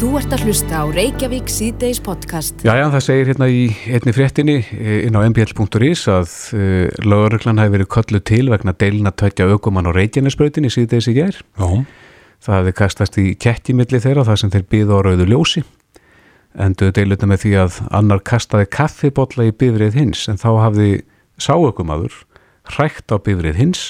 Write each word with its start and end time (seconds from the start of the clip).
Þú 0.00 0.14
ert 0.16 0.32
að 0.32 0.46
hlusta 0.48 0.78
á 0.80 0.84
Reykjavík 0.88 1.50
síðdeis 1.52 1.98
podcast. 2.00 2.62
Já, 2.64 2.70
já, 2.72 2.86
það 2.88 3.02
segir 3.04 3.26
hérna 3.28 3.48
í 3.52 3.66
einni 3.92 4.14
fréttinni 4.16 4.54
eh, 4.64 5.02
inn 5.04 5.12
á 5.12 5.20
mbl.is 5.26 6.04
að 6.08 6.30
uh, 6.56 6.86
löguröklan 7.04 7.60
hafi 7.60 7.74
verið 7.74 7.88
kollu 7.92 8.20
til 8.24 8.46
vegna 8.48 8.72
deilin 8.80 9.10
að 9.10 9.18
tveitja 9.20 9.48
aukumann 9.52 9.90
á 9.90 9.92
Reykjanesbrautinni 9.92 10.70
síðdeis 10.72 11.10
í 11.12 11.14
gær. 11.18 11.36
Já. 11.36 11.68
Það 12.40 12.56
hefði 12.56 12.72
kastast 12.78 13.18
í 13.20 13.26
kettimilli 13.44 14.00
þeirra 14.00 14.24
þar 14.30 14.40
sem 14.40 14.54
þeir 14.54 14.64
býða 14.72 14.96
á 14.96 15.04
rauðu 15.04 15.26
ljósi. 15.34 15.64
Enduðu 16.56 16.94
deilutna 16.96 17.28
með 17.34 17.44
því 17.44 17.52
að 17.66 17.76
annar 18.00 18.24
kastaði 18.24 18.70
kaffibotla 18.72 19.50
í 19.50 19.52
bifrið 19.52 20.00
hins 20.00 20.24
en 20.32 20.40
þá 20.40 20.48
hafði 20.62 20.88
sáaukumadur 21.36 22.16
hrækt 22.72 23.12
á 23.12 23.20
bifrið 23.20 23.60
hins 23.60 23.84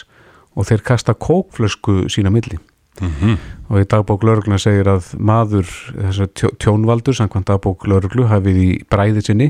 og 0.59 0.67
þeir 0.73 0.83
kasta 0.91 1.15
kókflösku 1.15 2.11
sína 2.11 2.35
milli. 2.35 2.59
Mm 2.99 3.39
og 3.71 3.79
í 3.79 3.87
dagbók 3.87 4.25
lauruglu 4.27 4.59
segir 4.59 4.89
að 4.91 5.13
maður 5.23 5.69
þessar 5.95 6.31
tjónvaldur 6.59 7.15
samkvæmt 7.15 7.47
dagbók 7.53 7.87
lauruglu 7.87 8.27
hafið 8.27 8.57
í 8.59 8.71
bræði 8.91 9.23
sinni 9.23 9.49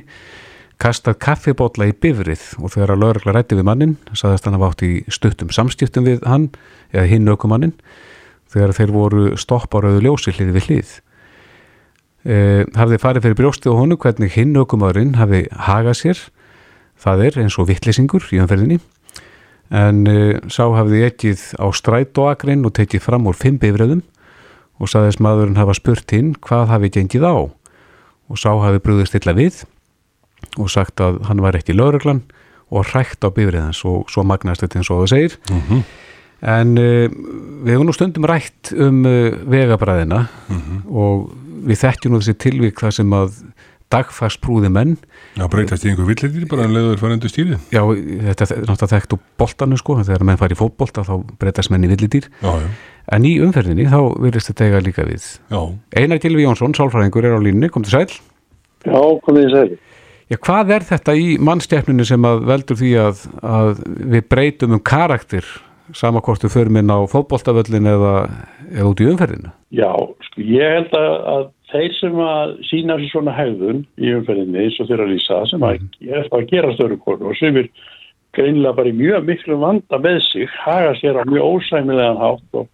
kastað 0.81 1.19
kaffibotla 1.25 1.89
í 1.91 1.95
bifrið. 1.97 2.43
Og 2.61 2.73
þegar 2.75 2.95
að 2.95 3.03
laurugla 3.05 3.35
rætti 3.37 3.59
við 3.59 3.69
mannin 3.69 3.97
saðast 4.13 4.49
hann 4.49 4.59
að 4.59 4.65
vátt 4.65 4.85
í 4.85 4.93
stuttum 5.13 5.53
samskiptum 5.53 6.09
við 6.09 6.25
hann 6.29 6.51
eða 6.93 7.07
hinn 7.11 7.33
aukumannin 7.33 7.75
þegar 8.53 8.75
þeir 8.77 8.95
voru 8.95 9.25
stopparöðu 9.41 10.05
ljósi 10.05 10.35
hlið 10.37 10.53
við 10.57 10.69
hlið. 10.69 10.95
E, 12.25 12.37
hafði 12.77 13.01
farið 13.01 13.27
fyrir 13.27 13.41
brjóstið 13.41 13.73
og 13.73 13.83
honu 13.85 14.01
hvernig 14.01 14.37
hinn 14.37 14.57
aukumadurinn 14.61 15.17
hafi 15.21 15.47
hagað 15.69 16.01
sér. 16.01 16.25
Það 17.01 17.27
er 17.29 17.43
eins 17.45 17.57
og 17.61 17.71
vittlisingur 17.71 18.27
í 18.35 18.41
umferðinni 18.43 18.81
en 19.71 20.03
uh, 20.11 20.39
sá 20.51 20.65
hafði 20.75 21.05
ekkið 21.07 21.45
á 21.63 21.67
strætóagrinn 21.71 22.67
og 22.67 22.75
tekið 22.79 23.05
fram 23.05 23.29
úr 23.31 23.39
fimm 23.39 23.61
bifröðum 23.63 24.03
og 24.81 24.91
saðist 24.91 25.23
maðurinn 25.23 25.61
hafa 25.61 25.77
spurt 25.77 26.11
hinn 26.15 26.35
hvað 26.43 26.71
hafi 26.73 26.91
gengið 26.97 27.27
á. 27.29 27.37
Og 28.31 28.39
sá 28.39 28.51
hafi 28.63 28.83
brúðist 28.83 29.17
illa 29.19 29.35
við 29.37 29.65
og 30.59 30.71
sagt 30.73 31.03
að 31.05 31.21
hann 31.29 31.43
var 31.45 31.59
ekki 31.59 31.77
lauruglan 31.77 32.23
og 32.71 32.87
hrækt 32.91 33.27
á 33.27 33.29
bifriðans 33.35 33.83
og 33.87 34.11
svo 34.11 34.25
magnast 34.27 34.65
þetta 34.65 34.81
eins 34.81 34.91
og 34.91 35.03
það 35.03 35.13
segir. 35.13 35.37
Mm 35.51 35.61
-hmm. 35.69 35.83
en 36.41 36.79
uh, 36.79 37.11
við 37.65 37.73
hefum 37.75 37.87
nú 37.87 37.93
stundum 37.93 38.25
rætt 38.25 38.73
um 38.73 39.05
uh, 39.05 39.35
vegabræðina 39.47 40.27
og 40.89 41.31
við 41.67 41.83
þekkjum 41.85 42.13
nú 42.13 42.21
þessi 42.21 42.39
tilvík 42.39 42.81
þar 42.81 42.95
sem 42.97 43.13
að 43.13 43.43
dagfarsprúði 43.91 44.71
menn 44.73 44.97
Já, 45.39 45.45
breytast 45.53 45.85
í 45.87 45.91
einhver 45.93 46.09
villitir 46.09 46.47
bara 46.51 46.65
en 46.67 46.73
leiður 46.75 46.99
farendu 47.01 47.29
stýrið. 47.31 47.61
Já, 47.71 47.83
þetta 48.27 48.47
er 48.49 48.65
náttúrulega 48.67 48.89
þekkt 48.97 49.15
úr 49.15 49.21
boltanu 49.39 49.79
sko, 49.79 49.97
þegar 50.03 50.25
menn 50.27 50.41
fari 50.41 50.57
í 50.57 50.59
fótbolta 50.59 51.05
þá 51.07 51.13
breytast 51.41 51.71
menn 51.71 51.87
í 51.87 51.91
villidýr. 51.93 52.27
Já, 52.43 52.51
já, 52.65 52.71
En 53.11 53.25
í 53.27 53.37
umferðinni 53.43 53.87
þá 53.91 54.01
virðist 54.23 54.51
þetta 54.53 54.67
eiga 54.69 54.83
líka 54.87 55.07
við. 55.07 55.25
já. 55.51 55.61
Einar 55.99 56.21
Gilvi 56.23 56.45
Jónsson, 56.45 56.75
sálfræðingur, 56.79 57.27
er 57.27 57.39
á 57.39 57.41
línni, 57.43 57.71
kom 57.71 57.83
til 57.87 57.95
sæl. 57.95 58.11
Já, 58.87 59.01
komið 59.27 59.47
þið 59.47 59.55
sæli. 59.57 59.79
Já, 60.31 60.37
hvað 60.47 60.71
er 60.77 60.85
þetta 60.87 61.15
í 61.19 61.25
mannstjæfninu 61.43 62.05
sem 62.07 62.27
að 62.29 62.45
veldur 62.47 62.79
því 62.79 62.91
að, 63.03 63.25
að 63.43 63.81
við 64.15 64.29
breytum 64.31 64.77
um 64.77 64.83
karakter 64.83 65.47
sama 65.91 66.21
hvort 66.23 66.45
við 66.47 66.53
förum 66.55 66.77
inn 66.79 66.93
á 66.95 66.99
fótboltavöllin 67.11 67.89
eða, 67.91 68.13
eða 68.71 68.91
út 68.93 69.01
í 69.03 69.09
umferðinu? 69.11 69.51
Já, 69.75 69.91
sko, 70.29 70.45
ég 70.47 70.77
held 70.77 70.95
að, 70.95 71.17
að 71.35 71.43
þeir 71.71 71.95
sem 71.99 72.21
að 72.25 72.53
sína 72.69 72.99
sér 72.99 73.13
svona 73.13 73.37
hegðun 73.37 73.81
í 74.01 74.13
umferðinni 74.17 74.65
eins 74.65 74.79
og 74.83 74.91
þeirra 74.91 75.09
lýsa 75.11 75.41
sem 75.51 75.65
að 75.67 75.81
ég 76.03 76.13
er 76.19 76.29
að 76.35 76.51
gera 76.51 76.75
störu 76.75 76.99
konu 77.05 77.31
og 77.31 77.39
sem 77.39 77.57
er 77.61 77.71
greinilega 78.37 78.77
bara 78.77 78.93
í 78.93 78.99
mjög 78.99 79.27
miklu 79.27 79.59
vanda 79.61 79.99
með 80.03 80.21
sig, 80.29 80.51
haga 80.65 80.93
sér 81.01 81.19
á 81.19 81.25
mjög 81.27 81.57
ósæmilegan 81.57 82.21
hátt 82.21 82.61
og 82.61 82.69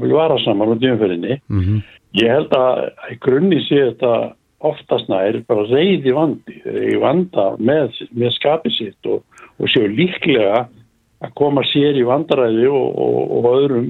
vil 0.00 0.14
vara 0.16 0.38
saman 0.40 0.72
út 0.74 0.84
í 0.84 0.90
umferðinni. 0.92 1.40
Mm 1.48 1.60
-hmm. 1.60 1.82
Ég 2.22 2.30
held 2.30 2.52
að 2.56 2.88
í 3.12 3.18
grunni 3.20 3.60
sé 3.66 3.80
þetta 3.90 4.34
oftast 4.64 5.08
nær 5.08 5.42
bara 5.48 5.66
reyði 5.68 6.14
vandi, 6.14 6.62
eru 6.64 7.00
vanda 7.00 7.56
með, 7.58 7.92
með 8.16 8.32
skapið 8.38 8.72
sitt 8.72 9.06
og, 9.06 9.22
og 9.60 9.68
séu 9.68 9.88
líklega 9.88 10.68
að 11.24 11.34
koma 11.34 11.64
sér 11.68 11.98
í 12.00 12.04
vandaræði 12.06 12.66
og, 12.68 12.98
og, 12.98 13.20
og 13.36 13.48
öðrum 13.52 13.88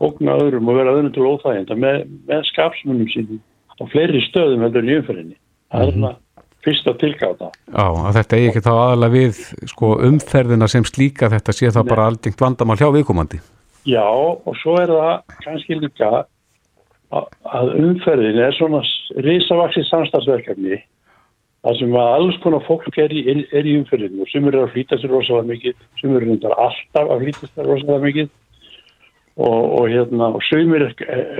ógna 0.00 0.36
öðrum 0.36 0.68
og 0.68 0.76
vera 0.76 0.92
öðrum 0.92 1.12
til 1.14 1.28
óþæginda 1.30 1.76
með, 1.80 2.02
með 2.28 2.42
skapsmunum 2.50 3.08
sínum 3.08 3.40
á 3.80 3.82
fleiri 3.92 4.22
stöðum 4.28 4.64
heldur 4.66 4.86
í 4.86 4.96
umferðinni. 5.00 5.36
Það 5.72 5.82
er 5.82 5.92
svona 5.96 6.12
fyrsta 6.66 6.94
tilgáta. 6.98 7.50
Já, 7.70 7.84
að 7.86 8.16
þetta 8.18 8.38
eigi 8.38 8.48
ekki 8.50 8.64
þá 8.64 8.72
aðalega 8.74 9.14
við 9.14 9.42
sko, 9.70 9.92
umferðina 10.08 10.68
sem 10.70 10.86
slíka 10.88 11.30
þetta 11.32 11.54
sé 11.54 11.70
þá 11.74 11.82
bara 11.86 12.08
aldingt 12.10 12.42
vandamál 12.42 12.78
hjá 12.80 12.88
viðkomandi. 12.94 13.40
Já, 13.86 14.06
og 14.06 14.56
svo 14.58 14.74
er 14.82 14.90
það 14.90 15.36
kannski 15.44 15.78
líka 15.78 16.10
að, 17.14 17.28
að 17.46 17.72
umferðin 17.84 18.40
er 18.42 18.56
svona 18.56 18.82
risavaksi 19.22 19.84
samstagsverkefni 19.86 20.80
þar 21.66 21.78
sem 21.80 21.94
að 21.98 22.12
alls 22.16 22.40
konar 22.42 22.64
fólk 22.66 22.98
er 23.02 23.14
í, 23.14 23.22
er, 23.30 23.66
í 23.66 23.76
umferðinu 23.80 24.24
og 24.24 24.30
sem 24.30 24.44
eru 24.50 24.64
að 24.64 24.74
flýta 24.74 24.98
sér 25.02 25.14
rosalega 25.14 25.50
mikið, 25.52 25.78
sem 26.00 26.12
eru 26.14 26.28
reyndar 26.28 26.58
alltaf 26.62 27.14
að 27.14 27.24
flýta 27.24 27.48
sér 27.50 27.70
rosalega 27.70 28.02
mikið 28.04 28.28
og, 29.36 29.62
og 29.80 29.88
hérna, 29.90 30.28
og 30.34 30.44
sögumir 30.46 30.88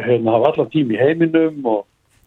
hérna 0.06 0.34
hafa 0.36 0.52
allan 0.52 0.72
tím 0.72 0.94
í 0.94 0.98
heiminum 1.00 1.70
og, 1.70 1.84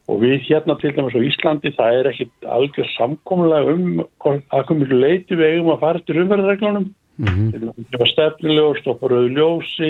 og 0.09 0.23
við 0.23 0.39
hérna 0.47 0.75
til 0.79 0.93
dæmis 0.95 1.17
á 1.17 1.21
Íslandi 1.21 1.73
það 1.77 1.97
er 1.99 2.09
ekkit 2.09 2.47
algjör 2.57 2.87
samkomulega 2.95 3.75
um 3.75 3.99
að 4.01 4.65
komið 4.71 4.95
leiti 4.95 5.37
við 5.37 5.53
eigum 5.53 5.75
að 5.75 5.83
fara 5.83 6.01
til 6.05 6.17
umferðarreglunum 6.23 6.89
Mm 7.19 7.51
það 7.91 7.99
var 7.99 8.09
stefniljós, 8.13 8.79
stopparöðu 8.83 9.31
ljósi 9.35 9.89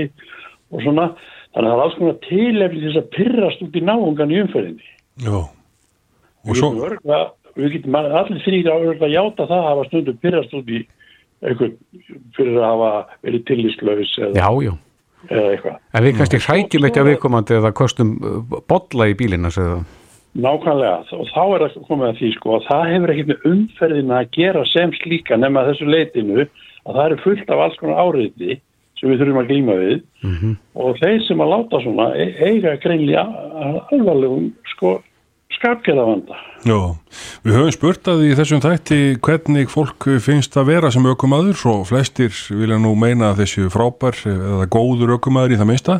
og 0.74 0.82
svona, 0.82 1.10
þannig 1.54 1.70
að 1.70 1.74
það 1.74 1.76
er 1.76 1.84
alls 1.84 1.98
konar 2.00 2.18
tilefni 2.26 2.80
til 2.80 2.88
þess 2.88 3.02
að 3.02 3.12
pyrrast 3.18 3.64
út 3.66 3.78
í 3.78 3.84
náungan 3.86 4.34
í 4.34 4.40
umferðinni. 4.44 4.90
Já. 5.26 5.38
Og 6.50 6.58
svo, 6.58 6.70
við 7.60 7.76
getum 7.76 7.98
allir 8.00 8.42
þrýra 8.46 8.78
að 8.96 9.14
játa 9.14 9.46
það 9.50 9.58
að 9.60 9.68
hafa 9.70 9.88
stundum 9.90 10.20
pyrrast 10.24 10.56
út 10.58 10.74
í 10.74 10.82
einhvern 11.46 11.78
fyrir 12.38 12.60
að 12.60 12.68
hafa 12.68 12.92
verið 13.28 13.46
tillýslaus 13.50 14.16
eða, 14.20 14.34
Já, 14.42 14.50
já. 14.66 14.74
eða 15.30 15.54
eitthvað. 15.54 15.80
En 15.94 16.06
við 16.08 16.20
kannski 16.20 16.44
hrækjum 16.48 16.90
ekki 16.90 17.04
að 17.04 17.12
viðkomandi 17.14 17.60
eða 17.60 17.74
kostum 17.78 18.16
uh, 18.24 18.60
bolla 18.70 19.10
í 19.12 19.18
bílina, 19.20 19.54
segðu 19.54 19.78
það. 19.78 19.99
Nákvæmlega, 20.40 21.04
og 21.18 21.28
þá 21.34 21.44
er 21.44 21.64
það 21.66 21.86
komið 21.90 22.08
að 22.10 22.18
því 22.20 22.32
sko 22.38 22.56
að 22.56 22.66
það 22.70 22.88
hefur 22.94 23.14
ekkert 23.14 23.30
með 23.32 23.46
umferðina 23.52 24.18
að 24.20 24.32
gera 24.38 24.64
sem 24.70 24.96
slíka 25.02 25.38
nema 25.40 25.66
þessu 25.68 25.90
leitinu 25.90 26.42
að 26.44 26.96
það 26.96 27.06
eru 27.06 27.22
fullt 27.26 27.54
af 27.54 27.64
alls 27.66 27.80
konar 27.82 28.02
áriði 28.04 28.60
sem 29.00 29.12
við 29.12 29.22
þurfum 29.22 29.42
að 29.44 29.52
glíma 29.54 29.78
við 29.80 30.00
Mm 30.24 30.58
og 30.80 30.96
þeir 30.96 31.22
sem 31.26 31.42
að 31.44 31.50
láta 31.52 31.80
svona 31.84 32.06
e- 32.16 32.36
eiga 32.40 32.78
greinlega 32.80 33.24
alvarlegum 33.92 34.52
sko 34.72 35.00
skapgerðavanda. 35.58 36.38
já, 36.64 36.78
við 37.44 37.56
höfum 37.58 37.74
spurt 37.76 38.08
að 38.08 38.22
í 38.30 38.36
þessum 38.38 38.62
þætti 38.64 39.00
hvernig 39.26 39.72
fólk 39.72 40.08
finnst 40.24 40.56
að 40.56 40.70
vera 40.72 40.92
sem 40.94 41.08
ökumadur 41.10 41.60
og 41.74 41.88
flestir 41.90 42.32
vilja 42.50 42.78
nú 42.80 42.94
meina 42.96 43.34
að 43.34 43.44
þessu 43.44 43.68
frábær 43.74 44.16
eða 44.30 44.70
góður 44.72 45.18
ökumadur 45.18 45.56
í 45.56 45.60
það 45.60 45.70
minnsta. 45.72 45.98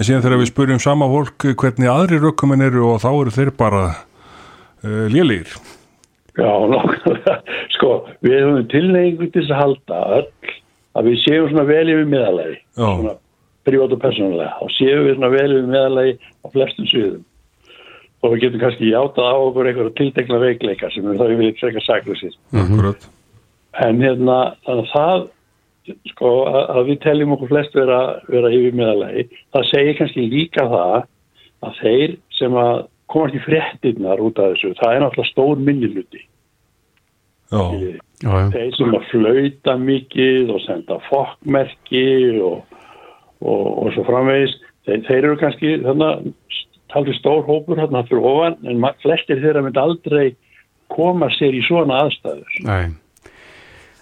En 0.00 0.06
síðan 0.08 0.22
þegar 0.24 0.38
við 0.40 0.48
spurjum 0.48 0.78
sama 0.80 1.06
fólk 1.12 1.44
hvernig 1.60 1.90
aðrir 1.92 2.22
ökumenn 2.30 2.64
eru 2.64 2.86
og 2.88 3.02
þá 3.02 3.10
eru 3.10 3.32
þeir 3.34 3.50
bara 3.58 3.80
uh, 3.92 5.04
lélegir. 5.12 5.50
Já, 6.40 6.48
nákvæmlega. 6.72 7.34
Sko, 7.74 7.90
við 8.24 8.38
höfum 8.38 8.68
tilneyingu 8.72 9.28
til 9.34 9.42
að 9.44 9.58
halda 9.58 9.98
öll 10.16 10.54
að 10.96 11.10
við 11.10 11.18
séum 11.26 11.50
svona 11.50 11.66
vel 11.68 11.84
yfir 11.92 12.08
meðalagi. 12.14 12.56
Já. 12.80 12.86
Svona 12.86 13.12
prívat 13.68 13.92
og 13.92 14.00
persónulega. 14.06 14.54
Og 14.64 14.72
séum 14.78 15.04
við 15.04 15.18
svona 15.18 15.30
vel 15.34 15.50
yfir 15.50 15.68
meðalagi 15.74 16.16
á 16.16 16.46
flestum 16.54 16.88
sviðum. 16.88 17.26
Og 18.20 18.32
við 18.32 18.42
getum 18.46 18.64
kannski 18.64 18.88
játað 18.88 19.28
á 19.28 19.36
okkur 19.36 19.68
einhverja 19.68 19.96
tiltekna 20.00 20.40
veikleika 20.40 20.90
sem 20.94 21.04
við 21.10 21.20
þá 21.20 21.26
yfirleitt 21.26 21.60
frekar 21.60 21.84
saklusir. 21.90 22.40
Akkurat. 22.56 23.04
En 23.84 24.00
hérna, 24.00 24.40
þannig 24.64 24.88
að 24.88 24.96
það, 24.96 25.28
sko, 26.12 26.32
að, 26.50 26.62
að 26.74 26.90
við 26.90 26.98
teljum 27.04 27.34
okkur 27.36 27.52
flest 27.52 27.76
vera, 27.76 28.00
vera 28.30 28.52
yfir 28.54 28.76
meðalagi, 28.78 29.26
það 29.54 29.68
segir 29.70 29.98
kannski 29.98 30.26
líka 30.30 30.66
það 30.70 30.96
að 31.66 31.78
þeir 31.80 32.16
sem 32.36 32.58
að 32.60 32.82
komast 33.10 33.36
í 33.36 33.42
fréttinnar 33.44 34.22
út 34.22 34.38
af 34.38 34.54
þessu, 34.54 34.74
það 34.78 34.94
er 34.94 35.02
náttúrulega 35.04 35.32
stór 35.32 35.64
minniluti. 35.66 36.22
Já, 37.50 37.62
Já, 38.20 38.30
já. 38.36 38.50
Þeir 38.52 38.74
sem 38.76 38.94
að 38.94 39.06
flauta 39.10 39.76
mikið 39.80 40.52
og 40.54 40.60
senda 40.66 40.98
fokkmerki 41.08 42.06
og, 42.46 42.76
og, 43.40 43.64
og 43.66 43.94
svo 43.96 44.04
framvegis, 44.06 44.54
þeir, 44.86 45.00
þeir 45.08 45.18
eru 45.22 45.38
kannski 45.40 45.72
þannig 45.86 46.30
talið 46.90 47.18
stór 47.18 47.44
hópur 47.46 47.80
hérna 47.80 48.04
fyrir 48.08 48.28
ofan, 48.28 48.58
en 48.66 48.86
flestir 49.02 49.40
þeirra 49.42 49.64
myndi 49.64 49.82
aldrei 49.82 50.24
koma 50.90 51.30
sér 51.36 51.56
í 51.56 51.62
svona 51.66 52.02
aðstæður. 52.04 52.58
Nei. 52.66 52.90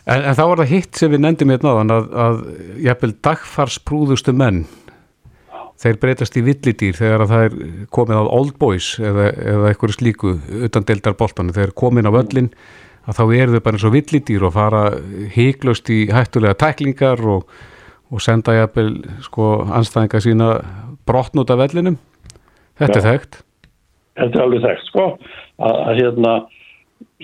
En, 0.09 0.23
en 0.25 0.37
þá 0.37 0.45
var 0.49 0.61
það 0.63 0.73
hitt 0.73 0.99
sem 0.99 1.13
við 1.13 1.21
nefndum 1.25 1.53
hérna 1.53 1.73
áðan 1.75 1.95
að, 1.95 2.11
að 2.25 2.39
jafnvel 2.87 3.15
dagfarsprúðustu 3.29 4.35
menn 4.37 4.63
þeir 5.79 5.99
breytast 6.03 6.37
í 6.39 6.43
villidýr 6.43 6.97
þegar 6.99 7.23
að 7.23 7.33
það 7.33 7.45
er 7.47 7.57
komið 7.95 8.19
að 8.19 8.31
old 8.35 8.55
boys 8.59 8.89
eða, 8.99 9.29
eða 9.53 9.71
eitthvað 9.71 9.95
slíku 9.95 10.35
utan 10.67 10.87
deildar 10.89 11.17
boltanu, 11.19 11.55
þegar 11.55 11.75
komin 11.79 12.09
á 12.09 12.13
völlin 12.17 12.51
að 13.09 13.19
þá 13.19 13.25
eru 13.39 13.55
þau 13.55 13.65
bara 13.65 13.79
eins 13.79 13.87
og 13.89 13.95
villidýr 13.95 14.47
og 14.49 14.55
fara 14.57 14.83
híklust 15.37 15.93
í 15.93 15.99
hættulega 16.13 16.59
tæklingar 16.61 17.23
og, 17.37 17.53
og 18.13 18.25
senda 18.25 18.57
jafnvel 18.57 18.91
sko 19.25 19.51
anstæðinga 19.67 20.23
sína 20.25 20.49
brotn 21.09 21.41
út 21.41 21.53
af 21.55 21.61
vellinum. 21.63 21.97
Þetta 22.79 22.99
er 22.99 23.05
Já. 23.05 23.07
þekkt. 23.13 23.39
Þetta 24.19 24.39
er 24.39 24.45
alveg 24.45 24.67
þekkt 24.67 24.91
sko. 24.91 25.07
Að, 25.59 25.79
að 25.79 26.03
hérna 26.03 26.35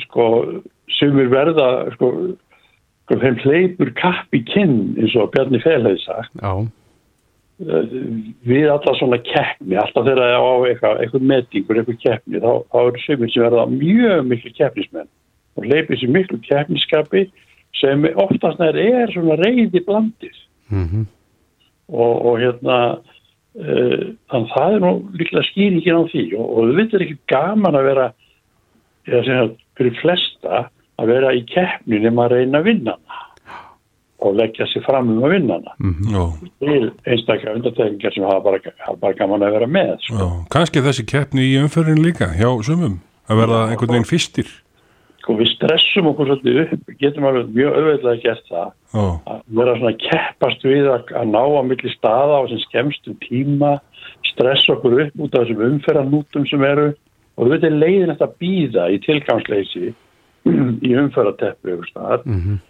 sko 0.07 0.29
sumir 0.95 1.29
verða 1.33 1.69
sko, 1.95 2.11
sko 3.05 3.21
þeim 3.21 3.37
hleypur 3.45 3.93
kapp 3.99 4.35
í 4.37 4.41
kinn 4.49 4.97
eins 4.97 5.15
og 5.21 5.31
Bjarni 5.35 5.61
Fel 5.63 5.83
hefði 5.85 6.01
sagt. 6.07 6.41
Já, 6.41 6.55
við 7.55 8.67
alla 8.73 8.95
svona 8.99 9.21
keppni, 9.23 9.77
alltaf 9.79 10.07
þegar 10.07 10.21
það 10.21 10.33
er 10.33 10.41
á 10.43 10.55
eitthvað, 10.69 11.01
eitthvað 11.05 11.27
metingur, 11.31 11.79
eitthvað 11.79 12.01
keppni, 12.03 12.41
þá, 12.43 12.53
þá 12.73 12.79
eru 12.81 13.03
sumir 13.05 13.31
sem 13.31 13.45
verða 13.45 13.67
mjög 13.71 14.25
miklu 14.31 14.55
keppnismenn. 14.59 15.11
Og 15.55 15.69
leipir 15.71 16.01
sér 16.01 16.11
miklu 16.11 16.41
keppniskapi 16.43 17.29
sem 17.79 18.09
oftast 18.19 18.59
nær 18.59 18.79
er 18.79 19.13
svona 19.15 19.39
reyði 19.39 19.85
blandið. 19.87 20.41
Mhm, 20.75 21.07
og, 21.93 22.15
og 22.27 22.41
hérna 22.41 22.79
uh, 23.61 24.05
þannig 24.33 24.53
það 24.57 24.75
er 24.75 24.83
nú 24.83 24.93
líklega 25.15 25.47
skýringin 25.53 26.01
á 26.01 26.03
því. 26.11 26.25
Og, 26.41 26.47
og 26.51 26.71
við 26.71 26.81
veitum 26.81 27.07
ekki 27.07 27.19
gaman 27.31 27.79
að 27.79 27.91
vera 27.93 28.11
eða 29.05 29.25
sem 29.29 29.39
það 29.39 29.53
fyrir 29.79 30.01
flesta 30.01 30.65
að 31.01 31.13
vera 31.15 31.35
í 31.35 31.45
keppni 31.49 32.01
nema 32.03 32.27
að 32.27 32.37
reyna 32.39 32.61
að 32.61 32.69
vinna 32.71 32.97
hana 32.97 33.23
og 34.25 34.37
leggja 34.39 34.67
sér 34.71 34.85
fram 34.87 35.11
um 35.13 35.25
að 35.27 35.35
vinna 35.37 35.59
hana. 35.59 35.73
Mhm. 35.79 36.13
Já, 36.15 36.25
til 36.65 36.93
einstaklega 37.05 37.57
undartekingar 37.59 38.15
sem 38.15 38.25
hafa 38.25 38.41
bara, 38.41 38.61
hafa 38.87 38.97
bara 39.01 39.19
gaman 39.19 39.43
að 39.43 39.57
vera 39.59 39.67
með 39.67 39.97
sko. 40.01 40.17
já, 40.17 40.29
kannski 40.51 40.81
þessi 40.81 41.07
keppni 41.07 41.49
í 41.53 41.57
umferðin 41.61 42.05
líka 42.05 42.33
hjá 42.33 42.51
sumum 42.65 43.01
að 43.29 43.41
verða 43.43 43.61
einhvern 43.71 43.95
veginn 43.97 44.13
fyrstir. 44.13 44.49
Sko 45.25 45.37
við 45.39 45.49
stressum 45.57 46.09
okkur 46.11 46.29
svolítið 46.29 46.59
upp 46.63 46.99
getum 47.01 47.25
alveg 47.25 47.53
mjög 47.57 47.77
auðveitlega 47.79 48.23
gert 48.23 48.45
það 48.51 48.73
Já, 48.93 49.05
að 49.27 49.41
vera 49.57 49.77
svona 49.79 49.93
að 49.95 50.03
keppast 50.05 50.65
við 50.65 50.89
að, 50.93 51.13
að 51.17 51.27
ná 51.33 51.43
á 51.45 51.63
milli 51.65 51.93
staða 51.95 52.35
á 52.39 52.43
sem 52.49 52.61
skemmstum 52.69 53.17
tíma 53.25 53.81
stressa 54.29 54.77
okkur 54.77 55.01
upp 55.07 55.25
út 55.25 55.35
af 55.35 55.47
þessum 55.47 55.65
umferðarnútum 55.71 56.45
sem 56.49 56.65
eru 56.69 56.93
og 57.35 57.47
við 57.47 57.55
veitum 57.57 57.81
leiðin 57.81 58.15
að 58.15 58.37
býða 58.39 58.89
í 58.93 59.01
tilgangsleysi 59.05 59.95
í 60.45 60.95
ykkur 60.95 61.89
staðar 61.89 62.25
mhm. 62.25 62.61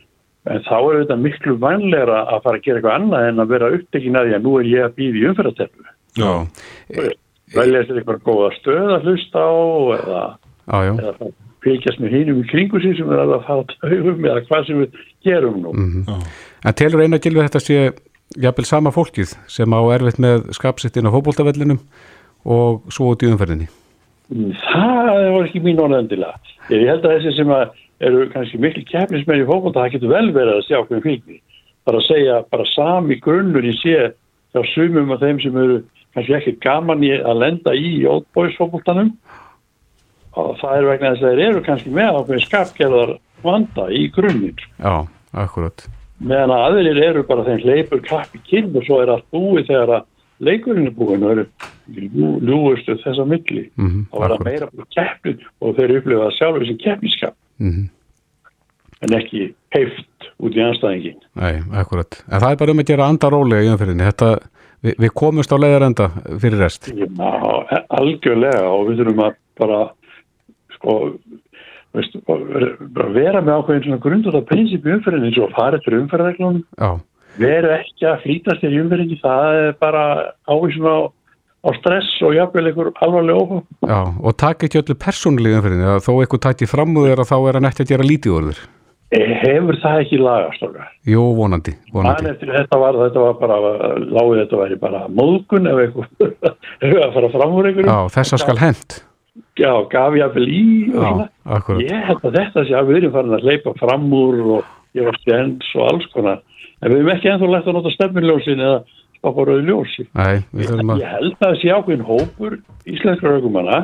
en 0.52 0.64
þá 0.68 0.76
er 0.78 0.98
þetta 1.02 1.18
miklu 1.24 1.56
vanlegra 1.62 2.24
að 2.24 2.42
fara 2.46 2.60
að 2.60 2.66
gera 2.66 2.80
eitthvað 2.80 2.98
annað 2.98 3.28
en 3.28 3.44
að 3.44 3.54
vera 3.54 3.72
upptekin 3.78 4.18
að 4.20 4.28
því 4.28 4.38
að 4.38 4.48
nú 4.48 4.56
er 4.60 4.70
ég 4.70 4.88
að 4.88 4.96
býða 4.98 5.20
í 5.20 5.26
umferðarteppu 5.30 5.88
já, 6.20 6.32
velja 7.54 7.84
sér 7.84 8.00
eitthvað 8.00 8.24
góða 8.28 8.52
stöð 8.60 8.94
að 8.98 9.08
hlusta 9.08 9.44
á 9.44 9.54
eða, 9.98 10.24
eða 10.80 11.12
að 11.14 11.34
fylgjast 11.64 12.00
með 12.02 12.18
hinum 12.18 12.42
í 12.42 12.48
kringu 12.50 12.80
sig 12.84 12.98
sem 12.98 13.08
er 13.08 13.22
alveg 13.22 13.38
að 13.40 13.46
fara 13.48 13.78
taugum 13.78 14.26
eða 14.28 14.42
hvað 14.50 14.66
sem 14.68 14.82
við 14.82 14.98
gerum 15.24 15.62
nú 15.62 15.72
mhm. 15.72 16.10
já, 16.10 16.34
En 16.64 16.72
telur 16.72 17.02
eina 17.04 17.20
gilvið 17.20 17.44
þetta 17.44 17.60
sé 17.60 17.78
jafnvel 18.40 18.64
sama 18.64 18.92
fólkið 18.94 19.34
sem 19.52 19.74
á 19.76 19.80
erfitt 19.92 20.20
með 20.22 20.46
skapsittin 20.56 21.04
á 21.04 21.12
fótboltavellinum 21.12 21.80
og 22.44 22.86
svo 22.92 23.12
út 23.12 23.24
í 23.24 23.28
umferðinni. 23.28 23.68
Það 24.32 25.08
var 25.34 25.46
ekki 25.46 25.60
mín 25.64 25.80
orðendilega. 25.84 26.38
Ég 26.72 26.86
held 26.88 27.04
að 27.04 27.18
þessi 27.18 27.34
sem 27.38 27.50
að 27.52 27.64
eru 28.04 28.28
kannski 28.32 28.60
miklu 28.60 28.84
keppnismenn 28.88 29.42
í 29.42 29.48
fókbalta, 29.48 29.84
það 29.84 29.96
getur 29.96 30.12
vel 30.14 30.28
verið 30.34 30.54
að 30.58 30.66
sjá 30.68 30.78
hvernig 30.80 31.04
fylgni. 31.04 31.40
Bara 31.84 32.00
að 32.00 32.06
segja, 32.08 32.38
bara 32.50 32.68
sami 32.72 33.18
grunnur 33.20 33.66
í 33.66 33.74
sé 33.82 33.98
hjá 34.54 34.62
sumum 34.72 35.12
af 35.12 35.20
þeim 35.24 35.42
sem 35.42 35.58
eru 35.60 35.80
kannski 36.14 36.36
ekki 36.38 36.54
gaman 36.64 37.04
í 37.04 37.12
að 37.18 37.42
lenda 37.42 37.74
í 37.76 37.90
ótbóðsfókbaltanum 38.08 39.12
og 40.40 40.56
það 40.60 40.78
er 40.78 40.88
vegna 40.88 41.12
þess 41.12 41.26
að 41.26 41.34
þeir 41.34 41.44
eru 41.48 41.64
kannski 41.66 41.92
með 41.94 42.18
ákveðin 42.18 42.46
skapgerðar 42.46 43.12
vanda 43.44 43.84
í 43.92 44.06
grunninn. 44.14 44.64
Já, 44.80 44.94
akkurat. 45.44 45.86
Meðan 46.24 46.54
að 46.54 46.64
aðrir 46.70 47.00
eru 47.04 47.24
bara 47.28 47.44
þeim 47.46 47.62
hleypur 47.62 48.02
kapp 48.06 48.34
í 48.34 48.42
kinn 48.48 48.72
og 48.72 48.86
svo 48.86 49.00
er 49.02 49.12
allt 49.14 49.26
búið 49.34 49.68
þegar 49.68 49.96
að 49.98 50.10
leikurinn 50.44 50.86
er 50.86 50.94
búin 50.96 51.22
og 51.24 51.30
eru 51.34 51.44
ljú- 51.90 52.38
ljúgustu 52.44 52.96
þessa 53.02 53.26
milli. 53.28 53.66
Mhm, 53.76 54.06
Það 54.10 54.20
var 54.20 54.28
það 54.28 54.34
akkurat. 54.34 54.44
meira 54.52 54.68
bara 54.74 54.88
keppni 54.96 55.36
og 55.60 55.76
þeir 55.76 55.96
upplifa 55.98 56.30
sjálfur 56.38 56.66
sem 56.66 56.78
keppniskap 56.78 57.34
Mhm. 57.60 57.88
en 59.02 59.08
ekki 59.20 59.54
heift 59.74 60.28
út 60.40 60.54
í 60.56 60.60
anstæðingin. 60.64 61.20
Nei, 61.36 61.60
akkurat. 61.80 62.22
En 62.30 62.40
það 62.40 62.52
er 62.52 62.56
bara 62.56 62.70
um 62.72 62.78
að 62.78 62.86
gera 62.86 63.08
anda 63.08 63.30
rólega 63.30 63.64
í 63.64 63.72
umferðinni. 63.76 64.06
Þetta, 64.12 64.38
við, 64.84 64.94
við 64.96 65.10
komumst 65.14 65.52
á 65.52 65.56
leiðarenda 65.58 66.08
fyrir 66.40 66.58
rest. 66.58 66.88
Já, 66.92 67.06
algjörlega 67.90 68.64
og 68.70 68.88
við 68.88 69.00
þurfum 69.02 69.24
að 69.28 69.34
bara 69.58 69.90
sko 70.74 71.18
veist, 71.94 72.16
bara 72.26 73.08
vera 73.14 73.40
með 73.40 73.54
ákveðin 73.62 73.84
svona 73.86 74.00
grundur 74.02 74.34
að 74.34 74.46
prinsip 74.48 74.82
í 74.86 74.94
umferðinni 74.96 75.28
eins 75.30 75.38
og 75.38 75.50
að 75.50 75.54
fara 75.58 75.78
eftir 75.78 75.94
umferðarreglunum 76.00 76.64
Já, 76.80 77.00
veru 77.40 77.72
ekki 77.78 78.06
að 78.10 78.22
flýtast 78.24 78.62
þér 78.64 78.76
í 78.76 78.80
umferðinni 78.84 79.18
það 79.22 79.58
er 79.62 79.76
bara 79.80 80.04
ávísun 80.50 80.86
á, 80.90 80.98
á 81.64 81.70
stress 81.80 82.12
og 82.26 82.36
jafnvel 82.36 82.66
einhver 82.70 82.92
alvarleg 83.04 83.40
óhug. 83.40 83.64
já, 83.82 84.00
og 84.20 84.36
taka 84.40 84.68
ekki 84.68 84.82
öllu 84.82 84.96
persónulegu 85.06 85.58
umferðinni. 85.60 85.90
að 85.94 86.04
Þó 86.06 86.12
eitthvað 86.20 86.44
tætti 86.48 86.70
fram 86.70 86.96
úr 86.96 87.10
þér 87.10 87.24
að 87.24 87.30
þá 87.32 87.36
er 87.40 87.58
hann 87.60 87.70
eftir 87.70 87.86
að 87.86 87.92
gera 87.94 88.08
lítið 88.10 88.36
úr 88.38 88.48
þér. 88.50 88.64
Hefur 89.14 89.76
það 89.78 90.00
ekki 90.02 90.18
lagast 90.18 90.62
okkar? 90.66 90.86
Jú, 91.06 91.22
vonandi, 91.38 91.74
vonandi. 91.94 92.30
eftir 92.32 92.50
þetta 92.50 92.78
var, 92.82 92.96
þetta 92.98 93.20
var 93.22 93.34
bara, 93.38 93.58
lágið 94.00 94.40
þetta 94.40 94.60
væri 94.62 94.78
bara 94.80 95.02
móðgun 95.20 95.68
ef 95.70 95.82
eitthvað 95.84 97.02
að 97.04 97.12
fara 97.14 97.30
fram 97.36 97.54
úr 97.54 97.68
einhverjum. 97.68 97.90
Já, 97.92 98.14
þessa 98.16 98.40
skal 98.42 98.56
hent. 98.58 98.96
Já, 99.58 99.70
gaf 99.90 100.16
ég 100.18 100.24
að 100.26 100.34
vel 100.40 100.48
í 100.50 100.64
og 100.90 100.98
svona. 100.98 101.28
akkurat. 101.56 101.84
Ég 101.84 102.08
held 102.08 102.26
að 102.26 102.36
þetta 102.40 102.64
sé 102.66 102.74
að 102.78 102.90
við 102.90 102.98
erum 103.00 103.14
farin 103.14 103.36
að 103.36 103.46
hleypa 103.46 103.74
fram 103.78 104.08
úr 104.18 104.40
og 104.56 104.98
ég 104.98 105.06
var 105.06 105.20
stjens 105.22 105.70
og 105.78 105.86
alls 105.92 106.08
konar. 106.14 106.42
En 106.84 106.92
við 106.92 107.00
erum 107.00 107.12
ekki 107.14 107.30
ennþá 107.32 107.48
lægt 107.48 107.68
að 107.70 107.76
nota 107.78 107.92
stefnuljósin 107.94 108.60
eða 108.60 108.80
stoppa 109.16 109.46
rauði 109.48 109.64
ljósi. 109.70 110.04
Nei, 110.18 110.34
að... 110.92 110.98
Ég 111.00 111.12
held 111.14 111.32
að 111.32 111.46
það 111.46 111.54
sé 111.62 111.70
ákveðin 111.72 112.08
hópur 112.08 112.58
íslenskra 112.92 113.36
aukumanna 113.38 113.78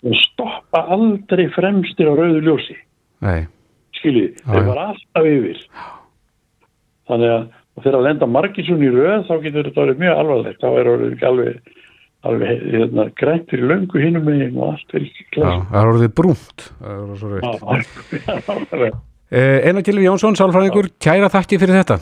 sem 0.00 0.16
stoppa 0.22 0.86
aldrei 0.96 1.44
fremstir 1.52 2.08
á 2.08 2.14
rauði 2.16 2.40
ljósi. 2.46 2.78
Nei, 3.22 3.42
Skiljið, 3.98 4.40
þeir 4.48 4.64
var 4.70 4.80
alltaf 4.88 5.28
yfir. 5.28 5.60
Þannig 7.10 7.34
að 7.34 7.44
þegar 7.82 7.98
að 7.98 8.08
lenda 8.08 8.30
margir 8.30 8.66
svona 8.66 8.88
í 8.88 8.90
röð 8.96 9.28
þá 9.28 9.34
getur 9.44 9.68
þetta 9.68 9.84
orðið 9.84 10.02
mjög 10.02 10.18
alvarlegt. 10.24 10.64
Þá 10.64 10.68
er 10.72 10.92
orðið 10.94 11.12
ekki 11.12 11.28
alveg, 11.28 11.78
alveg 12.32 12.66
hérna, 12.72 13.06
grænt 13.20 13.48
fyrir 13.52 13.70
löngu 13.70 14.02
meginn 14.24 14.58
og 14.58 14.72
allt 14.72 14.96
fyrir 14.96 15.30
klæst. 15.36 15.70
það 15.70 15.80
er 15.84 15.92
orðið 15.92 16.12
brúnt. 16.18 16.68
Það 16.80 16.92
er 16.96 17.14
orðið 18.72 19.00
Eh, 19.11 19.11
Einar 19.32 19.82
Gilvi 19.86 20.04
Jónsson, 20.04 20.36
sálfræðingur, 20.36 20.90
kæra 21.00 21.30
þakki 21.32 21.58
fyrir 21.62 21.78
þetta. 21.80 21.98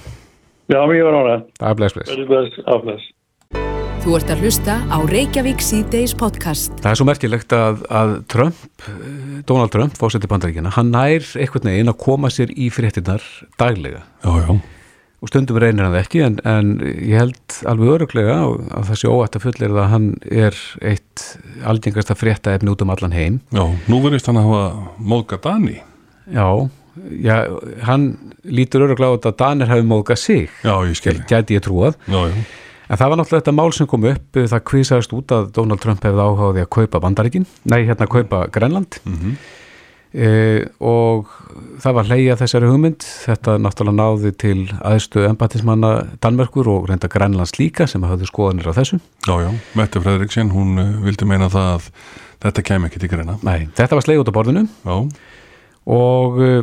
já, 0.71 0.81
mjög 0.91 1.05
var 1.06 1.19
ára. 1.21 1.37
Það 1.61 1.71
er 1.71 1.79
bless, 1.79 1.94
bless. 1.94 2.11
Verður 2.11 2.31
best, 2.35 2.61
aflæst. 2.67 3.17
Þú 4.00 4.15
ert 4.17 4.31
að 4.32 4.41
hlusta 4.47 4.75
á 4.88 4.97
Reykjavík 5.05 5.61
síðdeis 5.61 6.15
podcast. 6.17 6.73
Það 6.81 6.91
er 6.91 6.99
svo 6.99 7.05
merkilegt 7.06 7.53
að, 7.53 7.82
að 7.93 8.12
Trump, 8.32 8.62
eh, 8.89 9.43
Donald 9.46 9.70
Trump, 9.75 9.94
fósetti 10.01 10.31
bandaríkina, 10.31 10.72
hann 10.72 10.91
nær 10.94 11.20
einhvern 11.37 11.69
veginn 11.69 11.93
að 11.93 11.99
koma 12.01 12.31
sér 12.32 12.51
í 12.56 12.70
fréttinnar 12.72 13.20
daglega. 13.60 14.03
já, 14.25 14.31
já, 14.41 14.60
Og 15.20 15.29
stundum 15.29 15.58
reynir 15.60 15.84
hann 15.84 15.99
ekki, 16.01 16.22
en, 16.25 16.39
en 16.49 16.70
ég 16.81 17.13
held 17.20 17.56
alveg 17.69 17.91
öruglega 17.99 18.39
að 18.41 18.87
það 18.89 18.96
sé 19.03 19.08
óætt 19.13 19.37
að 19.37 19.43
fullir 19.44 19.75
að 19.77 19.91
hann 19.93 20.06
er 20.32 20.56
eitt 20.81 21.25
algengasta 21.69 22.17
frétta 22.17 22.55
efni 22.56 22.72
út 22.72 22.81
um 22.81 22.89
allan 22.96 23.13
heim. 23.13 23.41
já, 23.53 23.67
nú 23.87 24.01
verðist 24.01 24.27
hann 24.32 24.41
að 24.41 24.49
hafa 24.49 24.94
móðga 24.96 25.39
Dani. 25.44 25.77
Já, 26.32 26.49
já 26.49 26.70
hann 27.87 28.09
lítur 28.44 28.87
öruglega 28.87 29.13
á 29.13 29.17
þetta 29.19 29.31
að 29.32 29.39
Danir 29.44 29.70
hafi 29.73 29.87
móðgað 29.91 30.19
sig, 30.19 30.51
Já, 30.65 30.75
ég 30.87 31.23
gæti 31.31 31.56
ég 31.59 31.63
trúað. 31.67 31.94
Já, 32.09 32.20
já, 32.31 32.35
En 32.91 32.99
það 32.99 33.09
var 33.13 33.19
náttúrulega 33.20 33.43
þetta 33.44 33.55
mál 33.55 33.73
sem 33.77 33.87
kom 33.87 34.05
upp, 34.11 34.32
það 34.35 34.63
kvísaðist 34.67 35.13
út 35.15 35.31
að 35.37 35.53
Donald 35.55 35.79
Trump 35.81 36.03
hefði 36.03 36.25
áhugaði 36.27 36.65
að 36.65 36.70
kaupa 36.75 37.01
bandaríkin, 37.05 37.44
nei 37.70 37.85
hérna 37.87 38.06
að 38.09 38.15
kaupa 38.17 38.41
Grenland 38.51 38.99
Mhm. 39.06 39.37
e, 40.13 40.65
og 40.82 41.29
það 41.79 41.94
var 41.94 42.09
hleyja 42.11 42.35
þessari 42.41 42.67
hugmynd, 42.67 43.05
þetta 43.29 43.55
náttúrulega 43.63 43.94
náði 44.01 44.32
til 44.43 44.67
aðstu 44.82 45.23
embatismanna 45.29 45.93
Danmerkur 46.20 46.67
og 46.67 46.89
reynda 46.91 47.06
Grenlands 47.09 47.55
líka 47.61 47.87
sem 47.87 48.03
hafði 48.03 48.27
skoðanir 48.27 48.67
á 48.67 48.75
þessu. 48.75 48.99
já, 49.27 49.37
já. 49.47 49.51
Mette 49.79 50.01
Fredriksson, 50.03 50.51
hún 50.51 50.75
uh, 50.82 51.05
vildi 51.06 51.25
meina 51.31 51.47
það 51.49 51.77
að 51.79 51.91
þetta 52.43 52.63
kem 52.65 52.85
ekki 52.89 52.99
til 52.99 53.09
greina. 53.13 53.39
Nei, 53.47 53.69
þetta 53.77 53.94
var 53.94 54.03
sleið 54.03 54.25
út 54.25 54.32
á 54.35 54.39
borðinu 54.41 54.67
Já, 54.67 54.97
og 55.91 56.39
uh, 56.39 56.63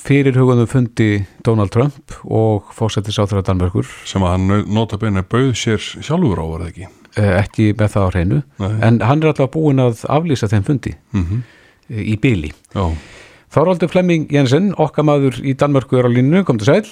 fyrir 0.00 0.36
hugunum 0.36 0.66
fundi 0.66 1.24
Donald 1.46 1.70
Trump 1.74 2.16
og 2.24 2.72
fósettis 2.74 3.18
áþjóða 3.22 3.44
Danmerkur 3.46 3.86
sem 4.08 4.24
að 4.26 4.34
hann 4.34 4.64
nota 4.74 4.98
beina 5.00 5.22
bauð 5.22 5.52
sér 5.58 5.78
sjálfur 5.80 6.42
á, 6.42 6.44
var 6.50 6.64
það 6.64 6.72
ekki? 6.72 6.88
eh, 7.16 7.34
ekki 7.40 7.68
með 7.78 7.92
það 7.94 8.06
á 8.06 8.10
hreinu, 8.12 8.40
Nei. 8.60 8.72
en 8.88 8.98
hann 9.06 9.22
er 9.22 9.30
alltaf 9.32 9.52
búin 9.54 9.80
að 9.80 10.02
aflýsa 10.12 10.50
þeim 10.52 10.66
fundi 10.66 10.96
Mm 11.14 11.42
eh, 11.88 12.02
í 12.02 12.16
byli. 12.18 12.50
Já, 12.74 12.90
Þorvaldur 13.54 13.88
Flemming 13.88 14.26
Jensen, 14.34 14.72
okkar 14.74 15.06
maður 15.06 15.38
í 15.40 15.54
Danmörku 15.54 15.96
er 16.00 16.08
á 16.08 16.10
línu, 16.10 16.42
kom 16.44 16.58
til 16.58 16.66
sæl. 16.66 16.88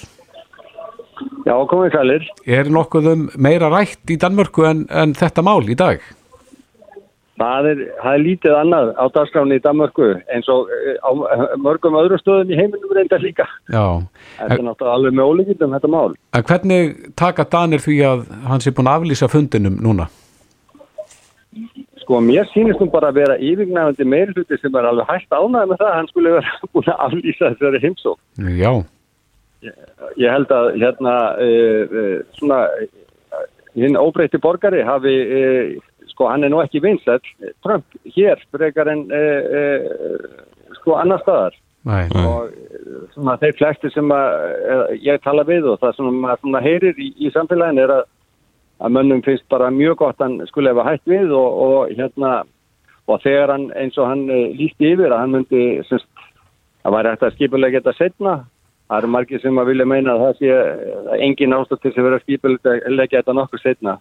Já, 1.45 1.53
komið 1.69 1.91
sælir. 1.93 2.23
Er 2.47 2.69
nokkuð 2.73 3.09
um 3.11 3.25
meira 3.37 3.67
rætt 3.69 4.09
í 4.09 4.17
Danmörku 4.17 4.63
en, 4.65 4.85
en 4.89 5.13
þetta 5.13 5.43
mál 5.45 5.67
í 5.69 5.75
dag? 5.77 5.99
Það 7.35 7.69
er, 7.71 7.79
það 7.99 8.17
er 8.17 8.21
lítið 8.23 8.53
annað 8.55 8.91
á 8.95 9.05
dagskráni 9.17 9.57
í 9.59 9.63
Danmarku 9.63 10.05
eins 10.31 10.47
og 10.51 10.69
eh, 10.71 10.95
á 11.03 11.11
mörgum 11.59 11.97
öðru 11.99 12.19
stöðum 12.21 12.53
í 12.53 12.59
heiminum 12.59 12.93
reynda 12.95 13.19
líka. 13.19 13.47
Já. 13.67 13.83
Þetta 14.37 14.59
er 14.59 14.63
náttúrulega 14.69 14.93
alveg 14.99 15.17
með 15.17 15.31
ólíkindum 15.31 15.75
þetta 15.75 15.91
mál. 15.91 16.15
En 16.31 16.47
hvernig 16.47 16.93
taka 17.19 17.47
Danir 17.51 17.83
því 17.83 17.97
að 18.07 18.23
hann 18.47 18.63
sé 18.63 18.71
búin 18.71 18.91
að 18.91 19.01
aflýsa 19.01 19.31
fundinum 19.31 19.81
núna? 19.83 20.07
sko 22.05 22.19
mér 22.21 22.45
sýnist 22.51 22.77
nú 22.77 22.85
bara 22.93 23.09
að 23.09 23.17
vera 23.17 23.35
yfirgnæfandi 23.41 24.05
meirhluti 24.05 24.59
sem 24.61 24.75
er 24.77 24.85
alveg 24.85 25.07
hægt 25.09 25.31
ánæði 25.33 25.71
með 25.71 25.79
það 25.79 25.87
að 25.87 25.95
hann 25.97 26.09
skulle 26.11 26.33
vera 26.35 26.57
búin 26.75 26.91
að 26.93 26.99
aflýsa 27.07 27.49
þessari 27.55 27.81
heimsók. 27.81 28.19
Já, 28.59 28.71
Ég 30.19 30.29
held 30.31 30.51
að 30.53 30.67
hérna 30.81 31.15
uh, 31.41 31.81
uh, 31.89 32.17
svona 32.37 32.59
hinn 33.75 33.97
óbreytti 33.99 34.39
borgari 34.41 34.83
hafi 34.85 35.15
uh, 35.23 35.71
sko 36.15 36.31
hann 36.31 36.47
er 36.47 36.53
nú 36.53 36.61
ekki 36.63 36.81
vinsett 36.83 37.27
Trump 37.65 37.85
hér 38.15 38.41
frekar 38.55 38.89
en 38.91 39.05
uh, 39.11 39.43
uh, 39.59 40.73
sko 40.79 40.97
annar 41.01 41.21
staðar. 41.25 41.59
Næ, 41.85 42.07
og 42.17 42.49
uh, 42.49 43.03
svona 43.13 43.35
þeir 43.43 43.57
flesti 43.59 43.91
sem 43.93 44.15
að, 44.15 44.39
uh, 44.71 44.85
ég 45.03 45.21
tala 45.25 45.45
við 45.45 45.67
og 45.69 45.79
það 45.83 45.99
sem 45.99 46.19
maður 46.23 46.65
heyrir 46.65 46.97
í, 46.97 47.11
í 47.19 47.31
samfélagin 47.35 47.83
er 47.83 47.93
að, 47.99 48.07
að 48.81 48.95
mönnum 48.97 49.23
finnst 49.27 49.45
bara 49.51 49.69
mjög 49.73 49.99
gott 50.01 50.23
hann 50.23 50.39
skulle 50.49 50.73
hefa 50.73 50.87
hægt 50.87 51.05
við 51.11 51.35
og, 51.35 51.61
og 51.67 51.93
hérna 51.99 52.33
og 53.05 53.21
þegar 53.21 53.53
hann 53.53 53.69
eins 53.77 53.99
og 54.01 54.09
hann 54.09 54.25
lísti 54.57 54.95
yfir 54.95 55.13
að 55.13 55.21
hann 55.21 55.35
myndi 55.35 55.65
semst, 55.85 56.09
að 56.87 56.95
væri 56.95 57.11
hægt 57.13 57.27
að 57.27 57.35
skipulega 57.35 57.77
geta 57.77 57.93
setna 57.99 58.39
það 58.85 58.99
eru 58.99 59.09
margir 59.15 59.41
sem 59.41 59.57
að 59.57 59.69
vilja 59.71 59.87
meina 59.89 60.13
að 60.13 60.23
það 60.23 60.39
sé 60.39 61.19
engin 61.25 61.55
ástæð 61.57 61.81
til 61.81 61.93
að 61.95 62.07
vera 62.07 62.21
skipulega 62.21 63.07
geta 63.09 63.33
nokkur 63.33 63.61
setna 63.63 63.97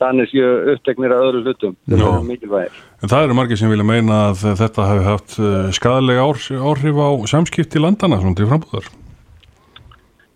Danir 0.00 0.28
séu 0.30 0.52
uppteknir 0.74 1.14
að 1.14 1.26
öðru 1.28 1.42
hlutum 1.46 1.76
En 1.88 3.10
það 3.10 3.24
eru 3.24 3.36
margir 3.38 3.60
sem 3.60 3.72
vilja 3.72 3.86
meina 3.86 4.22
að 4.28 4.46
þetta 4.58 4.86
hafi 4.92 5.04
haft 5.06 5.36
uh, 5.40 5.68
skadalega 5.74 6.24
áhrif 6.26 6.98
á 6.98 7.08
samskipti 7.30 7.80
landana 7.80 8.18
svona 8.18 8.38
til 8.38 8.48
frambúðar. 8.50 8.88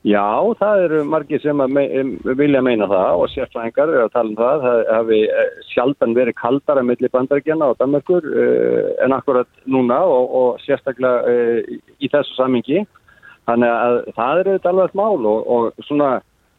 Já, 0.02 0.26
það 0.58 0.80
eru 0.84 1.00
margir 1.06 1.42
sem 1.42 1.60
me 1.74 1.82
vilja 2.38 2.62
meina 2.64 2.88
það 2.90 3.20
og 3.22 3.28
sérfræðingar 3.30 3.90
eru 3.92 4.06
að 4.06 4.14
tala 4.16 4.32
um 4.32 4.38
það. 4.40 4.64
Það 4.64 4.88
hafi 4.96 5.20
eh, 5.26 5.52
sjaldan 5.70 6.16
verið 6.16 6.38
kaldara 6.40 6.82
millir 6.86 7.12
bandaríkjana 7.14 7.68
og 7.70 7.78
Danmarkur 7.78 8.26
uh, 8.30 8.88
en 9.04 9.14
akkurat 9.18 9.50
núna 9.70 10.00
og, 10.06 10.34
og 10.40 10.64
sérstaklega 10.64 11.38
í 12.02 12.10
þessu 12.10 12.38
samingi. 12.38 12.82
Þannig 13.48 13.72
að 13.74 13.96
það 14.16 14.40
eru 14.42 14.56
þetta 14.56 14.70
alveg 14.70 14.96
mál 14.98 15.26
og, 15.32 15.48
og 15.54 15.86
svona 15.86 16.10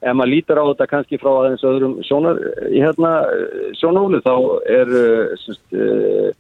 ef 0.04 0.16
maður 0.20 0.34
lítur 0.34 0.60
á 0.60 0.66
þetta 0.68 0.88
kannski 0.92 1.20
frá 1.22 1.30
aðeins 1.32 1.64
öðrum 1.64 1.94
sjónar, 2.04 2.40
hérna 2.74 3.12
sjónólu 3.80 4.20
þá 4.26 4.34
er 4.68 4.92
uh, 4.92 5.36
semst, 5.40 5.64
uh, 5.72 6.34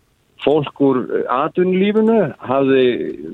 fólk 0.43 0.81
úr 0.83 0.99
atvinnulífinu 1.31 2.17
hafði 2.43 2.85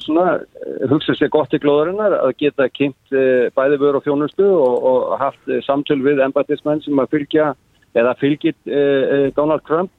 svona 0.04 0.40
eh, 0.40 0.84
hugsað 0.92 1.20
sér 1.20 1.32
gott 1.34 1.54
í 1.56 1.62
glóðarinnar 1.62 2.16
að 2.20 2.36
geta 2.44 2.70
kynnt 2.74 3.16
eh, 3.16 3.50
bæði 3.56 3.80
vör 3.82 4.00
og 4.00 4.06
þjónustu 4.06 4.46
og, 4.46 4.76
og 4.92 5.16
haft 5.22 5.50
eh, 5.50 5.64
samtöl 5.66 6.00
við 6.06 6.22
embatismenn 6.26 6.84
sem 6.86 7.02
að 7.02 7.16
fylgja 7.16 7.54
eða 7.98 8.16
fylgit 8.22 8.60
eh, 8.70 9.30
Donald 9.38 9.66
Trump. 9.68 9.90
eh, 9.90 9.99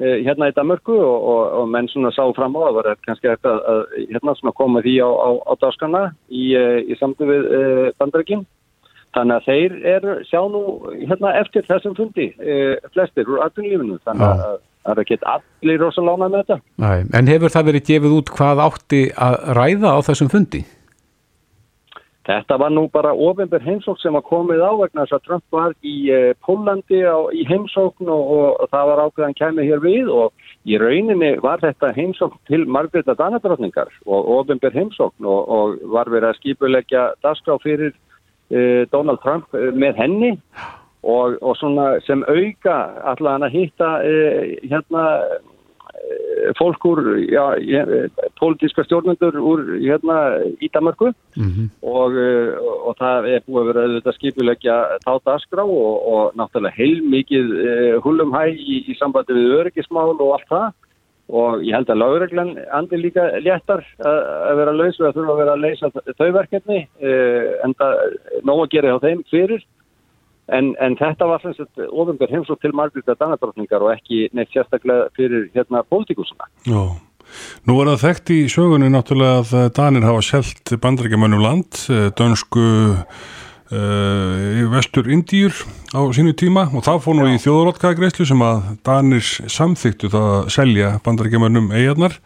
hérna 0.00 0.48
í 0.50 0.54
Damörku 0.56 0.94
og, 0.96 1.28
og, 1.32 1.42
og 1.60 1.68
menn 1.70 1.88
svona 1.92 2.10
sá 2.14 2.24
fram 2.36 2.56
á 2.58 2.62
að 2.64 2.78
vera 2.80 2.96
kannski 3.06 3.30
hægt 3.30 3.46
að, 3.46 3.60
hérna 4.08 4.34
svona 4.38 4.54
koma 4.58 4.82
því 4.82 4.96
á, 5.04 5.10
á, 5.10 5.28
á 5.46 5.52
dáskana 5.60 6.02
í, 6.30 6.52
eh, 6.58 6.80
í 6.88 6.98
samtöl 6.98 7.28
við 7.30 7.48
eh, 7.58 7.86
bandrækinn. 8.00 8.44
Þannig 9.12 9.36
að 9.36 9.48
þeir 9.48 9.72
eru, 9.92 10.12
sjá 10.24 10.40
nú 10.48 10.62
hérna 10.96 11.34
eftir 11.42 11.66
þessum 11.68 11.96
fundi, 11.98 12.30
eh, 12.40 12.78
flestir 12.94 13.28
úr 13.28 13.42
atvinnulífinu, 13.44 13.98
þannig 14.06 14.28
að 14.28 14.60
það 14.82 14.92
er 14.92 15.02
ekki 15.04 15.18
allir 15.34 15.82
rosalána 15.82 16.28
með 16.32 16.46
þetta. 16.46 16.60
næ 16.80 17.18
En 17.18 17.28
hefur 17.30 17.52
það 17.52 17.68
verið 17.70 17.88
gefið 17.90 18.16
út 18.18 18.32
hvað 18.38 18.62
átti 18.66 19.02
að 19.12 19.36
ræða 19.58 19.92
á 19.92 19.98
þessum 20.08 20.32
fundi? 20.32 20.64
Þetta 22.22 22.56
var 22.62 22.70
nú 22.70 22.84
bara 22.94 23.10
ofinber 23.18 23.62
heimsókn 23.64 23.98
sem 23.98 24.14
var 24.14 24.22
komið 24.22 24.60
á 24.62 24.70
vegna 24.78 25.02
þess 25.02 25.16
að 25.16 25.24
Trump 25.26 25.56
var 25.56 25.72
í 25.82 25.94
uh, 26.14 26.28
Pólandi 26.46 27.00
á, 27.02 27.18
í 27.34 27.42
heimsókn 27.48 28.10
og, 28.14 28.28
og 28.62 28.70
það 28.70 28.90
var 28.90 29.02
ákveðan 29.06 29.38
kæmið 29.40 29.70
hér 29.70 29.82
við 29.82 30.12
og 30.14 30.52
í 30.62 30.78
rauninni 30.78 31.32
var 31.42 31.58
þetta 31.64 31.90
heimsókn 31.96 32.38
til 32.46 32.62
Margreta 32.70 33.16
Danadrottningar 33.18 33.90
og 34.06 34.30
ofinber 34.36 34.74
heimsókn 34.76 35.26
og, 35.26 35.50
og 35.50 35.82
var 35.96 36.12
verið 36.14 36.30
að 36.30 36.38
skipulegja 36.38 37.08
dagskrá 37.26 37.58
fyrir 37.64 37.90
uh, 37.90 38.86
Donald 38.94 39.18
Trump 39.26 39.50
uh, 39.58 39.72
með 39.74 39.98
henni 40.04 40.32
og, 41.02 41.40
og 41.42 41.58
sem 42.06 42.22
auka 42.30 42.76
allan 43.16 43.48
að 43.48 43.58
hitta 43.58 43.96
uh, 43.98 44.52
hérna 44.70 45.08
fólk 46.58 46.84
úr 46.84 47.00
já, 47.30 47.54
ja, 47.60 47.82
pólitíska 48.40 48.84
stjórnendur 48.84 49.36
úr 49.38 49.60
hérna 49.78 50.42
í 50.58 50.70
Danmarku 50.72 51.12
Mm 51.36 51.70
og, 51.82 52.12
uh, 52.12 52.52
og 52.88 52.96
það 52.98 53.26
er 53.30 53.42
búið 53.46 53.60
að 53.60 53.68
vera 53.68 53.82
auðvitað 53.86 54.16
skipulegja 54.16 54.76
þá 55.04 55.12
dagskrá 55.24 55.64
og, 55.64 55.94
og 56.12 56.36
náttúrulega 56.38 56.76
heilmikið 56.76 57.52
hullum 58.04 58.34
hæ 58.34 58.42
í, 58.52 58.82
í 58.90 58.96
sambandi 58.98 59.36
við 59.36 59.54
öryggismál 59.60 60.12
og 60.12 60.32
allt 60.36 60.48
það. 60.50 60.68
Og 61.32 61.62
ég 61.64 61.76
held 61.76 61.90
að 61.90 62.00
lögreglan 62.02 62.52
andi 62.76 62.98
líka 63.00 63.24
léttar 63.40 63.84
að, 64.04 64.56
vera 64.58 64.74
laus 64.76 65.00
og 65.00 65.08
að 65.08 65.18
þurfa 65.18 65.32
að 65.32 65.40
vera 65.42 65.54
að 65.56 65.64
leysa 65.64 65.90
þau 66.18 66.30
verkefni 66.38 66.80
en 67.64 67.76
það 67.78 68.02
nóg 68.44 68.64
að 68.64 68.72
gera 68.74 68.92
hjá 68.92 69.04
þeim 69.06 69.22
fyrir 69.30 69.64
en, 70.48 70.72
en 70.82 70.96
þetta 70.98 71.28
var 71.30 71.42
sem 71.44 71.54
sagt 71.56 71.84
ofingar 71.88 72.32
heimsók 72.32 72.60
til 72.62 72.74
Margreta 72.74 73.14
Danadrottningar 73.18 73.84
og 73.84 73.94
ekki 73.94 74.26
neitt 74.36 74.52
sérstaklega 74.54 75.10
fyrir 75.16 75.48
hérna 75.54 75.84
pólitíkusuna. 75.86 76.50
Já. 76.66 76.82
Nú 77.68 77.78
er 77.80 77.92
það 77.92 78.02
þekkt 78.02 78.32
í 78.34 78.40
sögunni 78.52 78.90
náttúrulega 78.92 79.40
að 79.40 79.54
eh, 79.56 79.70
Danir 79.76 80.04
hafa 80.08 80.24
selt 80.26 80.74
bandarækjamönnum 80.82 81.42
land, 81.42 81.78
eh, 81.88 82.10
dönsku 82.18 82.66
uh, 83.72 84.70
vestur 84.72 85.08
Indíur 85.08 85.54
á 85.96 86.00
sínu 86.12 86.34
tíma 86.36 86.66
og 86.68 86.84
það 86.84 87.02
fór 87.06 87.16
nú 87.16 87.28
í 87.30 87.40
þjóðurotkagreislu 87.40 88.26
sem 88.28 88.44
að 88.44 88.66
Danir 88.84 89.24
samþyktu 89.24 90.12
það 90.12 90.28
að 90.34 90.50
selja 90.58 90.94
bandarækjamönnum 91.06 91.72
eigarnar. 91.72 92.18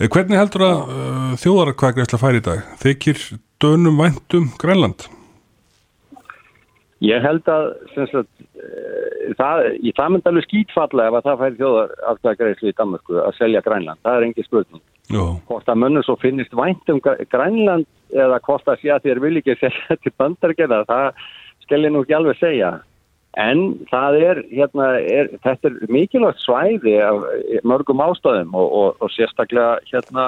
Eh, 0.00 0.08
Hvernig 0.08 0.40
heldur 0.40 0.66
að 0.66 0.80
uh, 0.82 1.34
þjóðurotkagreisla 1.44 2.18
færi 2.22 2.42
í 2.42 2.46
dag? 2.48 2.64
Þykir 2.82 3.28
dönum 3.62 4.00
væntum 4.02 4.50
Grænland? 4.58 5.06
Ég 7.02 7.22
held 7.24 7.48
að 7.50 7.64
sagt, 7.96 8.28
e, 8.54 9.32
það, 9.38 9.64
það 9.98 10.12
myndi 10.14 10.30
alveg 10.30 10.46
skýtfalla 10.46 11.08
ef 11.08 11.18
að 11.18 11.26
það 11.26 11.40
færi 11.42 11.58
þjóðar 11.58 11.94
aftakagreislu 12.12 12.70
í 12.70 12.76
Danmarku 12.78 13.18
að 13.20 13.36
selja 13.40 13.62
Grænland. 13.66 14.02
Það 14.06 14.18
er 14.18 14.26
engi 14.28 14.46
spurning. 14.46 14.84
Já. 15.10 15.24
Hvort 15.50 15.68
að 15.68 15.80
mönnum 15.82 16.06
svo 16.06 16.16
finnist 16.22 16.54
vænt 16.56 16.88
um 16.92 17.02
Gr- 17.04 17.26
Grænland 17.32 17.88
eða 18.14 18.40
hvort 18.46 18.70
að 18.70 18.80
sé 18.80 18.94
að 18.94 19.08
þér 19.08 19.22
vil 19.26 19.36
ekki 19.42 19.58
selja 19.64 19.98
til 20.00 20.14
bandargerða, 20.16 20.84
það 20.88 21.06
ég 21.74 21.92
nú 21.92 22.04
ekki 22.04 22.18
alveg 22.18 22.40
segja. 22.40 22.72
En 23.34 23.80
það 23.90 24.16
er, 24.22 24.40
hérna, 24.52 24.88
er, 25.02 25.28
þetta 25.42 25.66
er 25.66 25.90
mikilvægt 25.90 26.42
svæði 26.44 26.92
af 27.02 27.24
mörgum 27.66 28.02
ástæðum 28.04 28.52
og, 28.54 28.68
og, 28.78 29.00
og 29.02 29.10
sérstaklega 29.10 29.80
hérna 29.88 30.26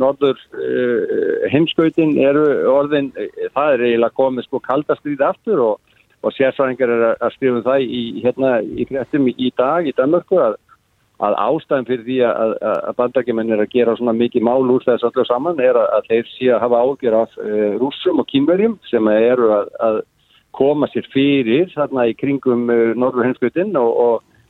norður 0.00 0.40
uh, 0.58 1.44
heimskautin 1.52 2.16
eru 2.18 2.42
orðin, 2.72 3.12
það 3.54 3.76
er 3.76 3.84
eiginlega 3.86 4.18
komið 4.18 4.48
sko 4.48 4.60
kaldastrýði 4.66 5.28
aftur 5.28 5.62
og 5.68 5.87
og 6.22 6.34
sérsvæðingar 6.34 6.92
er 6.92 7.04
að 7.12 7.34
skrifa 7.36 7.60
um 7.60 7.66
það 7.66 7.84
í, 7.84 8.02
hérna, 8.24 8.54
í 8.62 8.86
fréttum 8.88 9.28
í 9.30 9.50
dag 9.58 9.86
í 9.86 9.94
Danmörku 9.96 10.38
að, 10.42 10.56
að 11.22 11.36
ástæðan 11.44 11.88
fyrir 11.88 12.04
því 12.06 12.18
að, 12.26 12.54
að, 12.70 12.92
bandakjumenn 12.98 13.54
er 13.54 13.62
að 13.62 13.74
gera 13.74 13.96
svona 13.98 14.14
mikið 14.18 14.46
mál 14.48 14.70
úr 14.74 14.86
þess 14.86 15.06
öllu 15.06 15.26
saman 15.28 15.62
er 15.62 15.78
að, 15.78 15.90
að 15.98 16.08
þeir 16.12 16.32
sé 16.34 16.48
að 16.54 16.62
hafa 16.66 16.84
ágjör 16.86 17.18
af 17.20 17.36
uh, 17.42 17.74
rússum 17.82 18.22
og 18.22 18.30
kýmverjum 18.32 18.78
sem 18.90 19.12
eru 19.14 19.52
að, 19.58 20.00
koma 20.58 20.88
sér 20.90 21.06
fyrir 21.12 21.68
þarna 21.70 22.08
í 22.10 22.16
kringum 22.18 22.66
uh, 22.72 22.90
norður 22.98 23.28
heimskutinn 23.28 23.76
og, 23.78 23.90
og, 24.02 24.42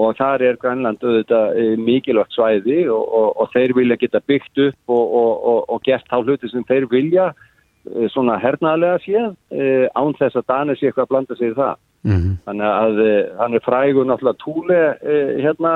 og 0.00 0.16
þar 0.16 0.46
er 0.46 0.60
Grænland 0.62 1.04
auðvitað 1.04 1.60
uh, 1.60 1.76
mikilvægt 1.84 2.32
svæði 2.32 2.80
og, 2.88 3.04
og, 3.34 3.52
þeir 3.52 3.76
vilja 3.76 4.00
geta 4.00 4.24
byggt 4.24 4.64
upp 4.70 4.96
og, 4.96 5.76
gert 5.84 6.08
þá 6.08 6.22
hluti 6.22 6.48
sem 6.48 6.64
þeir 6.64 6.88
vilja 6.88 7.30
svona 8.12 8.38
hernaðlega 8.40 9.00
séð 9.04 9.30
uh, 9.30 9.86
án 9.96 10.16
þess 10.18 10.40
að 10.40 10.48
Danir 10.50 10.78
sé 10.78 10.88
eitthvað 10.88 11.06
að 11.06 11.12
blanda 11.14 11.36
sig 11.36 11.52
í 11.52 11.56
það. 11.56 11.78
-hmm. 12.04 12.34
Þannig 12.46 12.66
að 12.66 13.00
uh, 13.04 13.22
hann 13.40 13.56
er 13.56 13.64
frægur 13.64 14.08
náttúrulega 14.08 14.42
túle, 14.44 14.80
hérna, 15.40 15.72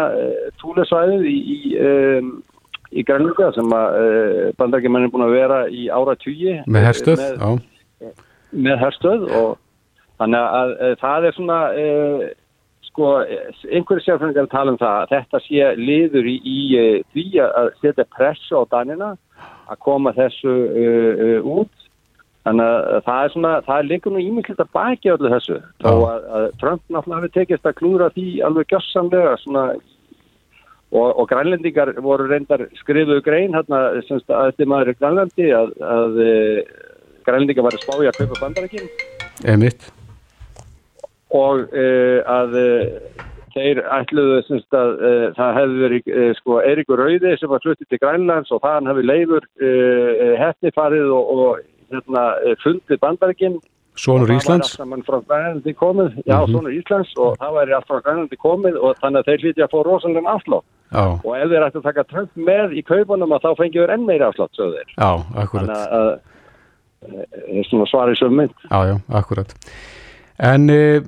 túlesvæðið 0.62 1.26
í, 1.30 1.38
í, 1.56 1.58
í 2.92 3.04
Grænlunda 3.08 3.50
sem 3.56 3.72
að 3.72 3.98
uh, 4.04 4.46
bandarækjumenn 4.60 5.08
er 5.08 5.12
búin 5.12 5.26
að 5.26 5.36
vera 5.38 5.60
í 5.68 5.88
ára 5.88 6.16
tugi. 6.20 6.60
Með 6.66 6.88
herstöð, 6.90 7.24
Með, 7.24 7.60
já. 8.00 8.14
með 8.52 8.80
herstöð 8.84 9.28
og 9.32 9.52
þannig 10.20 10.40
að 10.60 10.74
það 11.00 11.24
er 11.26 11.34
svona, 11.34 11.60
sko, 12.86 13.08
einhverju 13.66 14.04
sérfræðingar 14.04 14.46
tala 14.52 14.74
um 14.74 14.78
það 14.78 15.00
að 15.00 15.14
þetta 15.16 15.40
sé 15.48 15.70
liður 15.80 16.28
í, 16.30 16.36
í 16.44 16.58
því 17.10 17.24
að 17.42 17.72
setja 17.80 18.06
pressu 18.14 18.60
á 18.60 18.62
Danina 18.70 19.14
að 19.70 19.80
koma 19.84 20.12
þessu 20.16 20.52
uh, 20.52 21.24
uh, 21.26 21.48
út 21.60 21.83
Þannig 22.44 22.66
að 22.68 23.02
það 23.06 23.22
er 23.24 23.32
svona, 23.32 23.50
það 23.64 23.78
er 23.78 23.86
líka 23.88 24.10
nú 24.12 24.20
ímyndilegt 24.20 24.60
að 24.60 24.72
baki 24.76 25.10
öllu 25.14 25.30
þessu. 25.32 25.58
Þá 25.80 25.90
að, 25.94 26.24
að 26.36 26.46
Trump 26.60 26.82
náttúrulega 26.92 27.20
hafi 27.22 27.30
tekist 27.38 27.68
að 27.68 27.76
klúra 27.78 28.08
því 28.12 28.26
alveg 28.44 28.74
gjössamlega 28.74 29.36
svona 29.40 29.64
og, 30.94 31.18
og 31.18 31.28
grænlendingar 31.28 31.94
voru 32.04 32.28
reyndar 32.28 32.66
skrifuðu 32.78 33.22
grein 33.26 33.56
hérna 33.56 33.82
semst 34.08 34.30
að 34.30 34.52
þetta 34.52 34.70
maður 34.70 34.92
er 34.92 35.00
grænlendi 35.00 35.50
að, 35.56 35.74
að 35.96 36.22
uh, 36.22 36.60
grænlendingar 37.26 37.66
var 37.66 37.78
að 37.78 37.84
spája 37.84 38.12
að 38.12 38.20
kaupa 38.22 38.40
bandarækinn 38.44 38.90
Emitt. 39.50 39.88
og 41.34 41.64
uh, 41.74 42.20
að 42.30 42.58
uh, 42.60 43.24
þeir 43.54 43.82
ætluðu 43.98 44.40
semst 44.48 44.78
að 44.78 44.96
uh, 45.00 45.26
það 45.38 45.58
hefði 45.58 45.84
verið 45.84 46.14
uh, 46.14 46.30
sko 46.38 46.60
Eirikur 46.62 47.02
Rauði 47.02 47.36
sem 47.40 47.50
var 47.50 47.64
fluttið 47.64 47.90
til 47.90 48.02
Grænlands 48.02 48.54
og 48.54 48.62
þann 48.62 48.90
hefði 48.90 49.08
leifur 49.10 49.48
uh, 49.62 50.34
hefni 50.44 50.74
farið 50.78 51.10
og, 51.10 51.32
og 51.34 51.70
hérna, 51.94 52.24
fundið 52.64 53.00
bandarækinn 53.00 53.62
Sónur 53.94 54.30
Íslands. 54.34 54.76
komið, 54.76 56.22
já, 56.26 56.38
mm 56.38 56.44
-hmm. 56.44 56.52
Sónur 56.52 56.72
Íslands. 56.72 57.10
Og 57.16 57.36
það 57.38 57.52
væri 57.54 57.74
allt 57.74 57.86
frá 57.86 58.02
Grænlandi 58.02 58.36
komið. 58.36 58.74
Og 58.82 58.96
þannig 59.00 59.18
að 59.18 59.26
þeir 59.28 59.40
hlýtti 59.42 59.62
að 59.62 59.72
fá 59.72 59.82
rosalega 59.84 60.30
afslátt. 60.34 60.66
Já, 60.92 61.04
og 61.24 61.36
ef 61.36 61.48
þeir 61.50 61.66
ætti 61.66 61.78
að 61.78 61.82
taka 61.82 62.04
trönd 62.04 62.32
með 62.34 62.68
í 62.78 62.82
kaupunum 62.82 63.32
að 63.32 63.42
þá 63.44 63.50
fengiður 63.56 63.90
enn 63.94 64.06
meiri 64.06 64.24
afslátt, 64.24 64.54
sögðu 64.54 64.74
þeir. 64.78 64.90
já, 64.98 65.10
akkurat. 65.42 65.66
Þannig 65.66 65.76
að 65.76 66.20
það 67.00 67.58
er 67.58 67.64
svona 67.64 67.86
svarið 67.86 68.18
sem 68.18 68.36
mynd. 68.36 68.54
Já, 68.70 68.78
já, 68.86 68.96
akkurat. 69.08 69.54
En 70.38 70.70
uh, 70.70 71.02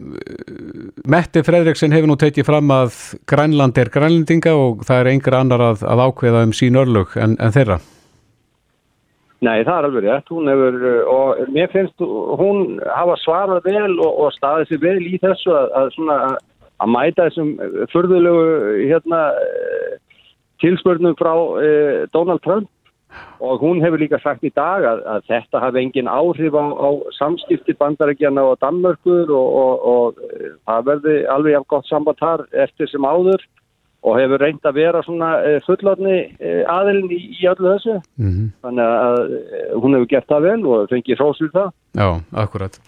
Metti 1.05 1.43
Fredriksen 1.43 1.93
hefur 1.93 2.07
nú 2.07 2.16
tekið 2.16 2.47
fram 2.47 2.71
að 2.71 3.19
Grænland 3.26 3.78
er 3.78 3.90
grænlendinga 3.90 4.55
og 4.55 4.85
það 4.87 5.00
er 5.00 5.07
einhver 5.07 5.35
annar 5.35 5.61
að, 5.61 5.83
að 5.83 6.02
ákveða 6.07 6.45
um 6.47 6.52
sín 6.52 6.78
örlög 6.78 7.16
en, 7.16 7.37
en 7.40 7.52
þeirra 7.52 7.81
Nei, 9.45 9.64
það 9.66 9.75
er 9.76 9.87
alveg 9.87 10.05
rétt. 10.07 10.31
Hún 10.33 10.49
hefur, 10.49 10.76
uh, 10.81 11.00
og 11.12 11.50
mér 11.52 11.69
finnst 11.73 12.00
hún 12.40 12.78
hafa 12.88 13.16
svarað 13.21 13.66
vel 13.69 13.99
og, 14.00 14.12
og 14.25 14.31
staðið 14.37 14.71
sér 14.71 14.85
vel 14.87 15.02
í 15.05 15.19
þessu 15.21 15.52
að, 15.52 15.75
að, 15.81 15.90
svona, 15.97 16.16
að 16.81 16.93
mæta 16.95 17.26
þessum 17.28 17.50
furðulegu 17.93 18.47
hérna, 18.87 19.21
eh, 19.43 19.99
tilspörnum 20.64 21.19
frá 21.21 21.35
eh, 21.61 22.07
Donald 22.16 22.43
Trump 22.47 22.71
og 23.40 23.61
hún 23.61 23.83
hefur 23.85 24.00
líka 24.00 24.19
sagt 24.21 24.45
í 24.45 24.52
dag 24.57 24.85
að, 24.85 25.02
að 25.09 25.28
þetta 25.31 25.61
hafi 25.62 25.83
engin 25.83 26.11
áhrif 26.11 26.57
á, 26.57 26.64
á 26.73 26.88
samskipti 27.16 27.76
bandarækjana 27.81 28.45
og 28.50 28.59
Danmörkur 28.64 29.31
og, 29.31 29.49
og, 29.61 29.87
og 29.93 30.25
eh, 30.33 30.57
það 30.64 30.88
verði 30.90 31.16
alveg 31.33 31.57
jafn 31.57 31.71
gott 31.75 31.88
samband 31.90 32.21
þar 32.25 32.47
eftir 32.64 32.90
sem 32.93 33.05
áður 33.05 33.45
og 34.06 34.18
hefur 34.20 34.42
reynd 34.42 34.66
að 34.66 34.78
vera 34.78 35.02
svona 35.02 35.30
eh, 35.42 35.58
fullorni 35.66 36.16
eh, 36.38 36.62
aðilin 36.70 37.10
í, 37.10 37.20
í 37.40 37.48
öllu 37.50 37.72
þessu. 37.75 37.98
Mm 38.22 38.50
þannig 38.62 38.84
að 38.86 39.18
eh, 39.36 39.70
hún 39.75 39.96
hefur 39.96 40.10
gert 40.12 40.28
það 40.30 40.46
vel 40.46 40.60
og 40.72 40.90
fengið 40.92 41.20
hrósur 41.22 41.52
það. 41.54 41.72
Já, 41.98 42.08
akkurat. 42.44 42.80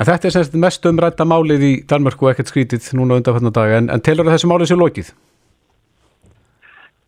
En 0.00 0.08
þetta 0.08 0.28
er 0.28 0.34
semst 0.34 0.54
mest 0.58 0.86
umrætta 0.88 1.26
málið 1.28 1.66
í 1.66 1.72
Danmörku 1.88 2.26
og 2.26 2.32
ekkert 2.32 2.50
skrítið 2.50 2.92
núna 2.98 3.20
undanfætna 3.20 3.52
dag 3.54 3.74
en, 3.78 3.90
en 3.92 4.02
telur 4.04 4.26
að 4.26 4.36
þessu 4.36 4.50
málið 4.50 4.70
sé 4.70 4.78
lokið? 4.80 5.10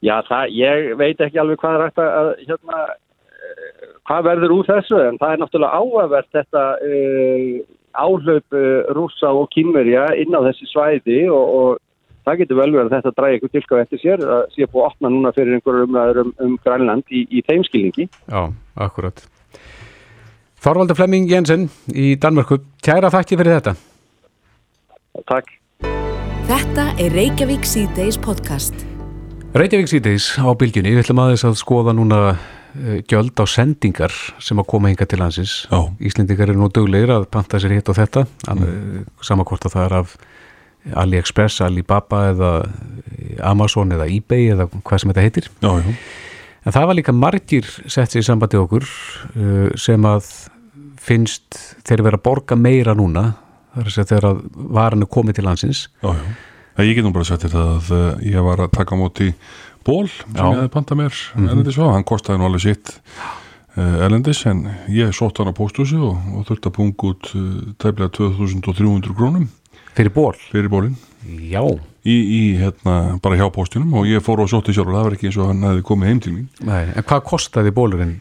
Já, 0.02 0.16
það, 0.26 0.56
ég 0.58 0.96
veit 0.99 1.22
ekki 1.22 1.38
alveg 1.38 1.61
hvað 1.62 1.76
er 1.76 1.84
hægt 1.87 2.02
að, 2.02 2.30
hérna, 2.49 2.80
hvað 4.11 4.26
verður 4.26 4.56
úr 4.56 4.68
þessu 4.68 4.99
en 4.99 5.20
það 5.20 5.34
er 5.34 5.42
náttúrulega 5.42 5.78
áhverfert 5.78 6.38
þetta 6.38 6.64
uh, 6.88 7.54
áhlaup 8.02 8.58
uh, 8.58 8.90
rúsa 8.99 9.30
og 9.30 9.49
kynverja 9.54 10.08
inn 10.18 10.34
á 10.34 10.40
þessi 10.49 10.68
svæði 10.72 11.20
og, 11.30 11.54
og 11.61 11.81
það 12.26 12.41
getur 12.43 12.61
vel 12.61 12.71
verið 12.73 12.88
að 12.88 12.97
þetta 12.97 13.14
dræði 13.19 13.38
eitthvað 13.38 13.55
tilkað 13.57 13.85
eftir 13.85 14.02
sér 14.02 14.26
að 14.26 14.43
sé 14.55 14.67
búið 14.67 14.83
að 14.83 14.91
opna 14.91 15.12
núna 15.12 15.35
fyrir 15.37 15.59
einhverjum 15.59 15.88
umræður 15.91 16.25
um, 16.25 16.35
um 16.47 16.59
Grænland 16.64 17.14
í, 17.14 17.25
í 17.31 17.45
þeim 17.47 17.64
skilningi. 17.69 18.09
Já, 18.26 18.43
akkurat 18.88 19.25
Þorvaldur 20.62 20.99
Flemming 20.99 21.31
Jensen 21.31 21.67
í 21.91 22.12
Danmörku 22.23 22.62
Kæra 22.85 23.11
þakki 23.11 23.41
fyrir 23.41 23.59
þetta 23.59 23.75
Takk. 25.29 25.50
Þetta 26.49 26.87
er 27.00 27.12
Reykjavík 27.12 27.67
C-Days 27.69 28.17
podcast. 28.21 28.75
Reykjavík 29.52 29.91
síðdeis 29.91 30.31
á 30.41 30.49
bylgjunni, 30.57 30.95
við 30.95 31.02
ætlum 31.02 31.21
aðeins 31.21 31.45
að 31.45 31.59
skoða 31.61 31.93
núna 31.93 32.21
uh, 32.33 32.97
gjöld 33.11 33.37
á 33.37 33.45
sendingar 33.45 34.14
sem 34.41 34.57
að 34.57 34.69
koma 34.73 34.88
hinga 34.88 35.05
til 35.09 35.21
landsins. 35.21 35.57
Já. 35.69 35.85
Íslendingar 36.00 36.49
eru 36.49 36.62
nú 36.62 36.71
duglegir 36.73 37.12
að 37.12 37.29
panta 37.35 37.61
sér 37.61 37.76
hitt 37.76 37.91
og 37.93 37.99
þetta, 38.00 38.25
mm. 38.49 39.05
samakvort 39.21 39.69
að 39.69 39.76
það 39.76 39.88
er 39.91 39.97
af 40.00 40.17
AliExpress, 40.90 41.60
Alibaba 41.64 42.24
eða 42.32 42.52
Amazon 43.46 43.94
eða 43.94 44.08
eBay 44.10 44.50
eða 44.54 44.68
hvað 44.74 45.02
sem 45.02 45.12
þetta 45.12 45.26
heitir. 45.26 45.50
Já, 45.62 45.72
já, 45.78 45.96
En 46.62 46.70
það 46.70 46.86
var 46.86 46.94
líka 46.94 47.12
margir 47.14 47.66
sett 47.90 48.12
sér 48.12 48.22
í 48.22 48.26
sambandi 48.26 48.58
okkur 48.60 48.84
uh, 48.86 49.73
sem 49.75 50.04
að 50.06 50.28
finnst 51.02 51.58
þeir 51.82 52.04
vera 52.06 52.21
að 52.21 52.25
borga 52.28 52.58
meira 52.58 52.95
núna, 52.95 53.32
þar 53.75 53.90
að 54.04 54.26
að 54.28 54.40
varan 54.76 55.02
er 55.02 55.10
komið 55.10 55.40
til 55.40 55.47
landsins. 55.49 55.80
já, 56.06 56.82
ég 56.86 56.95
get 56.95 57.06
nú 57.06 57.12
bara 57.14 57.26
sett 57.26 57.42
þetta 57.49 57.64
að 57.75 57.90
uh, 57.97 58.23
ég 58.23 58.47
var 58.47 58.62
að 58.62 58.75
taka 58.78 58.99
móti 58.99 59.32
ból 59.82 60.06
sem 60.06 60.36
ég 60.38 60.60
hefði 60.60 60.71
pantað 60.76 61.00
mér 61.00 61.23
erlendis 61.42 61.80
á, 61.82 61.86
hann 61.90 62.06
kostaði 62.06 62.38
nú 62.38 62.47
alveg 62.47 62.62
sitt 62.68 62.92
uh, 63.75 64.04
erlendis 64.06 64.45
en 64.47 64.68
ég 64.86 65.10
sótt 65.16 65.42
hann 65.42 65.50
á 65.50 65.58
pósthúsi 65.58 65.99
og, 65.99 66.14
og 66.36 66.47
þurfti 66.47 66.71
að 66.71 66.76
punga 66.78 67.10
út 67.10 67.32
tæflega 67.82 68.12
2300 68.21 69.18
krónum 69.18 69.49
Fyrir 69.97 70.13
ból? 70.15 70.35
fyrir 70.52 70.71
bólinn 70.73 70.97
Já. 71.52 71.63
í, 72.02 72.15
í 72.17 72.43
hérna 72.59 73.19
bara 73.23 73.37
hjá 73.39 73.47
póstinum 73.55 73.93
og 74.00 74.09
ég 74.11 74.23
fór 74.25 74.43
og 74.43 74.50
sótti 74.50 74.75
sjálfur, 74.75 74.97
það 74.97 75.09
var 75.09 75.17
ekki 75.19 75.28
eins 75.31 75.39
og 75.39 75.50
hann 75.52 75.65
hefði 75.69 75.87
komið 75.93 76.09
heim 76.13 76.21
til 76.25 76.33
mín 76.37 76.47
Nei, 76.67 76.85
en 76.97 77.02
hvað 77.07 77.25
kostaði 77.28 77.73
bólurinn? 77.76 78.17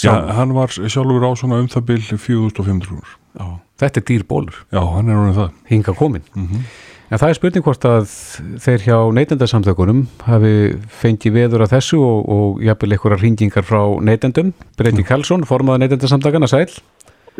Já, 0.00 0.08
sjálfur? 0.08 0.34
hann 0.40 0.54
var 0.56 0.72
sjálfur 0.76 1.26
á 1.28 1.30
svona 1.38 1.60
um 1.62 1.68
það 1.70 1.88
bil 1.92 2.00
4500 2.10 2.88
krónur 2.88 3.16
Já. 3.38 3.48
Þetta 3.80 4.00
er 4.00 4.06
dýr 4.10 4.24
bólur, 4.28 4.56
Já, 4.74 4.80
hann 4.96 5.08
er 5.08 5.16
orðin 5.16 5.36
það 5.38 5.52
hinga 5.70 5.92
komin. 5.96 6.24
En 7.10 7.18
það 7.18 7.30
er 7.32 7.36
spurning 7.38 7.64
hvort 7.64 7.84
að 7.88 8.10
þeir 8.62 8.82
hjá 8.84 8.96
neytendasamtökunum 9.16 10.02
hafi 10.26 10.50
fengið 11.00 11.32
veður 11.38 11.64
af 11.64 11.70
þessu 11.72 11.98
og, 12.04 12.28
og 12.30 12.60
jafnvel 12.66 12.92
einhverjar 12.94 13.22
hringingar 13.22 13.64
frá 13.66 13.80
neytendum. 14.04 14.52
Breyti 14.78 15.02
Karlsson, 15.08 15.46
formaða 15.48 15.80
neytendasamtakana, 15.86 16.50
sæl. 16.50 16.68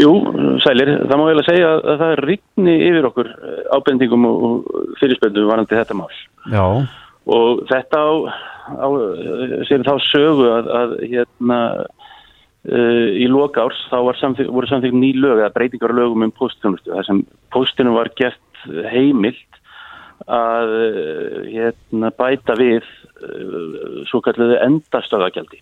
Jú, 0.00 0.12
sælir, 0.64 0.92
það 1.08 1.18
má 1.20 1.24
að 1.28 1.42
segja 1.48 1.70
að, 1.74 1.80
að 1.92 2.00
það 2.00 2.12
er 2.14 2.22
rigni 2.30 2.74
yfir 2.88 3.08
okkur 3.10 3.30
eh, 3.30 3.62
ábendingum 3.76 4.26
og 4.30 4.68
fyrirspöndum 5.00 5.48
varandi 5.50 5.76
þetta 5.76 5.96
mál. 5.98 6.10
Já, 6.52 6.64
og 7.36 7.62
þetta 7.68 8.00
á, 8.00 8.12
á 8.80 8.88
eh, 8.88 9.56
sér 9.68 9.84
þá 9.86 9.94
sögu 10.06 10.48
að, 10.54 10.70
að 10.80 10.94
hérna 11.04 11.60
uh, 11.80 13.08
í 13.16 13.28
loka 13.30 13.66
árs 13.66 13.80
þá 13.90 13.98
samþyk, 14.22 14.52
voru 14.56 14.70
samþykkt 14.70 15.00
ný 15.00 15.12
lög 15.18 15.42
eða 15.42 15.54
breytingar 15.56 15.96
lögum 15.96 16.26
um 16.26 16.34
postþjónustu 16.38 16.94
þar 16.94 17.08
sem 17.08 17.24
postinu 17.52 17.96
var 17.96 18.12
gert 18.18 18.64
heimilt 18.92 19.60
að 20.30 20.74
hérna 21.48 22.12
bæta 22.16 22.56
við 22.60 22.84
uh, 22.84 24.04
svo 24.08 24.20
kalluðu 24.24 24.60
endastöðagjaldi 24.64 25.60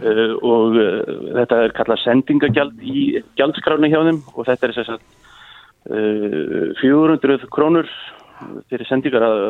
uh, 0.00 0.34
og 0.40 0.78
uh, 0.80 1.00
þetta 1.36 1.58
er 1.66 1.74
kallað 1.76 2.04
sendingagjald 2.06 2.80
í 2.80 3.22
gjaldskráni 3.38 3.90
hjá 3.92 4.00
þeim 4.06 4.22
og 4.32 4.46
þetta 4.48 4.68
er 4.68 4.74
þess 4.78 4.94
að 4.94 5.02
uh, 5.92 6.70
400 6.80 7.50
krónur 7.52 7.90
fyrir 8.70 8.88
sendingar 8.88 9.26
að, 9.26 9.42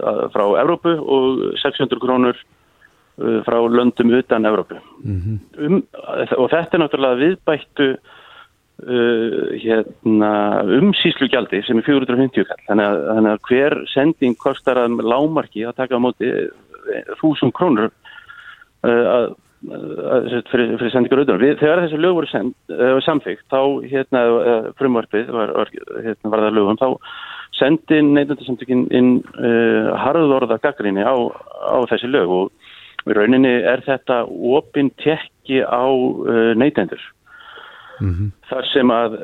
að, 0.00 0.22
frá 0.34 0.44
Evrópu 0.62 0.94
og 0.98 1.42
600 1.62 2.00
krónur 2.02 2.40
uh, 2.40 3.42
frá 3.46 3.58
löndum 3.68 4.14
utan 4.16 4.48
Evrópu. 4.48 4.80
Um, 5.60 5.82
og 6.38 6.48
þetta 6.54 6.78
er 6.78 6.82
náttúrulega 6.84 7.20
viðbættu 7.20 7.90
uh, 7.92 9.44
hérna, 9.60 10.32
umsýslugjaldi 10.80 11.62
sem 11.66 11.82
er 11.82 11.88
450 11.90 12.48
kall. 12.48 12.64
Þannig 12.70 12.88
að, 12.88 13.04
þannig 13.12 13.36
að 13.36 13.46
hver 13.50 13.78
sending 13.92 14.40
kostar 14.40 14.82
að 14.82 15.04
lámarki 15.04 15.68
að 15.68 15.78
taka 15.84 16.00
á 16.00 16.04
móti 16.08 16.32
1000 17.20 17.54
krónur 17.54 17.92
að 18.80 19.34
fyrir, 19.60 20.72
fyrir 20.78 20.92
sendingar 20.92 21.22
auðvitað. 21.22 21.58
Þegar 21.60 21.82
þessi 21.84 22.00
lög 22.00 22.16
voru 22.18 22.30
uh, 22.40 22.96
samþykkt, 23.04 23.44
þá 23.52 23.60
hérna, 23.90 24.24
uh, 24.30 24.70
frumvarpið 24.80 25.30
var, 25.36 25.52
hérna, 26.00 26.32
var 26.32 26.44
það 26.46 26.56
lögum, 26.58 26.80
þá 26.80 26.88
sendi 27.60 28.00
neytundarsamtökin 28.06 28.86
inn 28.96 29.14
uh, 29.36 29.92
harðorða 30.00 30.60
gaggrinni 30.64 31.04
á, 31.04 31.14
á 31.60 31.78
þessi 31.90 32.10
lög 32.10 32.32
og 32.32 33.08
í 33.08 33.16
rauninni 33.16 33.52
er 33.68 33.82
þetta 33.84 34.22
opin 34.28 34.92
tekki 35.02 35.62
á 35.64 35.84
uh, 35.88 36.52
neytendur. 36.56 37.02
Þar 38.48 38.64
sem 38.70 38.88
að 38.88 39.14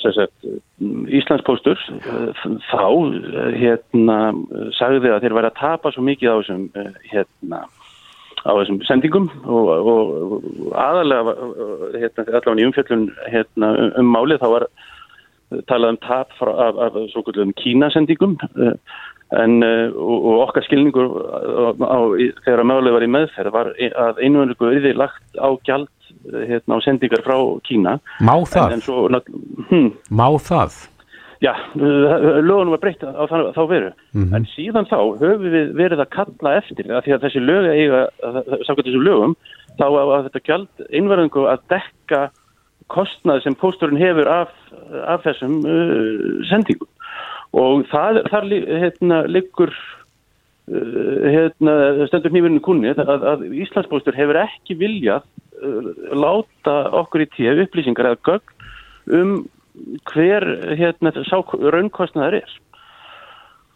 sem 0.00 0.12
sagt, 0.16 0.46
Íslandspóstur 1.12 1.76
uh, 1.76 2.30
þá 2.70 2.86
hérna, 3.52 4.16
sagði 4.78 5.12
að 5.12 5.26
þeir 5.26 5.36
væri 5.36 5.50
að 5.50 5.58
tapa 5.58 5.92
svo 5.92 6.06
mikið 6.08 6.32
á 6.32 6.36
þessum 6.40 6.62
hérna, 7.10 7.60
á 8.44 8.50
þessum 8.58 8.80
sendingum 8.88 9.30
og, 9.44 9.70
og, 9.72 10.12
og 10.36 10.74
aðalega 10.76 11.32
uh, 11.32 11.86
hérna, 11.96 12.26
allavega 12.28 12.60
í 12.60 12.68
umfjöllun 12.68 13.06
hérna, 13.32 13.72
um, 13.72 13.90
um 14.02 14.12
málið 14.14 14.42
þá 14.44 14.48
var 14.52 14.66
talað 15.70 15.94
um 15.94 15.98
tap 16.04 16.32
frá, 16.38 16.52
af, 16.68 16.78
af 16.86 16.98
svo 17.12 17.24
kvöldum 17.26 17.54
Kínasendingum 17.60 18.36
uh, 18.60 18.74
en 19.40 19.58
uh, 19.64 19.90
og, 19.96 20.16
og 20.30 20.40
okkar 20.48 20.66
skilningur 20.68 21.08
á, 21.08 21.72
á, 21.80 21.98
þegar 22.44 22.62
að 22.64 22.70
málið 22.70 22.96
var 22.98 23.06
í 23.06 23.12
meðferð 23.16 23.54
var 23.56 23.72
að 23.74 24.24
einvöndugu 24.26 24.72
yfir 24.78 24.98
lagt 25.00 25.40
á 25.40 25.48
gjald 25.66 25.88
uh, 26.32 26.42
hérna, 26.44 26.76
á 26.76 26.84
sendingar 26.84 27.24
frá 27.26 27.36
Kína 27.68 27.98
má 28.20 28.36
en, 28.36 28.48
það? 28.52 28.76
en 28.76 28.84
svo 28.84 29.06
nátt- 29.12 29.32
hm, 29.70 29.88
Má 30.12 30.28
það? 30.36 30.82
Já, 31.44 31.52
lögunum 31.76 32.72
var 32.72 32.80
breytt 32.80 33.02
á 33.04 33.24
þá, 33.28 33.50
þá 33.52 33.62
veru. 33.68 33.90
En 34.16 34.46
síðan 34.54 34.86
þá 34.88 34.96
höfum 35.20 35.50
við 35.52 35.74
verið 35.76 36.00
að 36.04 36.12
kalla 36.14 36.54
eftir 36.60 36.86
því 36.88 37.16
að 37.16 37.26
þessi 37.26 37.42
lög 37.42 37.66
eiga, 37.68 38.00
samkvæmt 38.64 38.86
þessum 38.86 39.04
lögum, 39.04 39.34
þá 39.76 39.84
að, 39.90 40.14
þetta 40.28 40.42
gjald 40.48 40.86
einverðingu 40.88 41.44
að 41.50 41.66
dekka 41.74 42.22
kostnað 42.92 43.42
sem 43.44 43.56
pósturinn 43.60 44.00
hefur 44.00 44.30
af, 44.30 44.54
af 45.08 45.24
þessum 45.26 45.60
uh, 45.68 46.40
sendingum. 46.48 46.88
og 47.54 47.84
það, 47.90 48.22
þar 48.32 48.48
hérna, 48.84 49.20
liggur 49.30 49.72
uh, 49.74 51.28
hérna, 51.28 51.76
stendur 52.08 52.34
nýfurinn 52.34 52.64
kunni 52.64 52.94
að, 52.94 53.28
að 53.34 53.46
Íslandsbóstur 53.66 54.16
hefur 54.16 54.40
ekki 54.46 54.78
viljað 54.80 55.26
uh, 55.60 55.92
láta 56.12 56.78
okkur 57.02 57.26
í 57.26 57.30
tíu 57.36 57.56
upplýsingar 57.66 58.14
eða 58.14 58.22
gögn 58.30 59.20
um 59.20 59.36
hver 60.12 60.46
hérna, 60.78 61.12
sá 61.28 61.38
raunkostnaðar 61.42 62.40
er. 62.42 62.56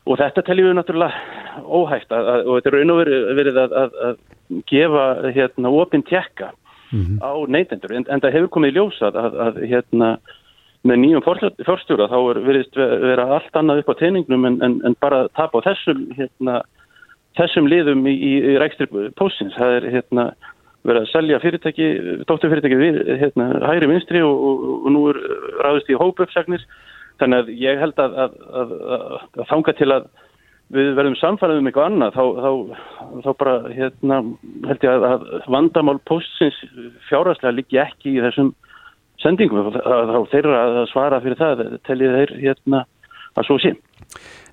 Og 0.08 0.16
þetta 0.20 0.44
teljum 0.46 0.70
við 0.70 0.78
náttúrulega 0.78 1.64
óhægt 1.66 2.12
að, 2.14 2.30
að, 2.32 2.46
og 2.46 2.56
þetta 2.56 2.70
er 2.70 2.76
raun 2.78 2.92
og 2.94 3.00
verið, 3.02 3.60
að, 3.60 3.76
að, 3.82 3.96
að 4.08 4.62
gefa 4.70 5.06
hérna 5.34 5.72
opinn 5.82 6.04
tjekka 6.08 6.52
á 7.20 7.32
neytendur. 7.52 7.92
En, 7.98 8.06
en 8.08 8.22
það 8.24 8.38
hefur 8.38 8.52
komið 8.56 8.72
í 8.72 8.78
ljós 8.78 9.00
að, 9.04 9.18
hérna 9.68 10.14
með 10.86 11.00
nýjum 11.02 11.24
fórstjóra 11.66 12.06
þá 12.08 12.18
er 12.18 12.40
veriðist 12.46 12.78
vera 12.78 13.26
allt 13.36 13.56
annað 13.58 13.82
upp 13.82 13.92
á 13.92 14.00
teiningnum 14.00 14.46
en, 14.48 14.58
en, 14.64 14.76
en 14.86 14.94
bara 15.02 15.24
tap 15.36 15.56
á 15.58 15.60
þessum 15.66 16.06
hérna, 16.16 16.60
þessum 17.36 17.68
liðum 17.68 18.06
í, 18.08 18.14
í, 18.14 18.32
í 18.54 18.56
rækstri 18.62 19.10
pósins. 19.18 19.56
Það 19.58 19.74
er 19.80 19.88
hérna 19.98 20.28
verið 20.86 21.02
að 21.02 21.10
selja 21.12 21.40
fyrirtæki, 21.42 21.88
dótturfyrirtæki 22.28 22.78
við 22.78 23.00
hérna 23.20 23.48
hægri 23.66 23.90
vinstri 23.90 24.22
og, 24.24 24.44
og, 24.50 24.62
og 24.78 24.94
nú 24.94 25.02
er 25.10 25.18
ráðist 25.64 25.90
í 25.90 25.98
hópuppsagnir. 25.98 26.64
Þannig 27.18 27.42
að 27.42 27.52
ég 27.58 27.82
held 27.82 27.98
að, 27.98 28.16
að, 28.24 28.38
að, 28.62 28.74
að 28.94 29.46
þanga 29.50 29.74
til 29.80 29.90
að 29.96 30.08
við 30.76 30.90
verðum 30.98 31.16
samfærið 31.18 31.60
um 31.62 31.68
eitthvað 31.70 31.88
annað 31.88 32.16
þá, 32.18 32.24
þá, 32.44 32.50
þá 33.24 33.30
bara 33.40 33.54
hérna, 33.72 34.18
held 34.68 34.84
ég 34.84 35.06
að 35.08 35.26
vandamál 35.48 35.96
póstins 36.08 36.58
fjárhastlega 37.08 37.56
liggi 37.56 37.80
ekki 37.82 38.14
í 38.14 38.22
þessum 38.26 38.52
sendingum. 39.22 39.72
Þá 39.74 40.18
þeirra 40.30 40.60
að 40.66 40.84
svara 40.92 41.22
fyrir 41.24 41.40
það 41.40 41.64
teljið 41.88 42.16
þeir 42.18 42.34
hérna 42.44 42.84
að 43.38 43.48
svo 43.48 43.58
sé. 43.62 43.74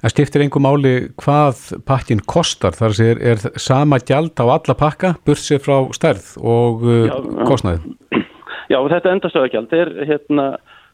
Það 0.05 0.13
skiptir 0.13 0.43
einhver 0.43 0.61
máli 0.61 0.93
hvað 1.17 1.61
pakkin 1.87 2.21
kostar 2.29 2.75
þar 2.77 2.93
sem 2.93 3.07
er, 3.13 3.21
er 3.31 3.59
sama 3.61 3.97
gjald 3.97 4.37
á 4.37 4.45
alla 4.45 4.75
pakka, 4.77 5.15
bursið 5.25 5.63
frá 5.65 5.77
stærð 5.97 6.27
og 6.43 6.85
uh, 6.85 7.07
Já, 7.07 7.15
kostnaði. 7.49 7.95
Já, 8.73 8.79
þetta 8.91 9.13
endastöðagjald 9.15 9.75
er 9.77 9.93
hérna 10.09 10.45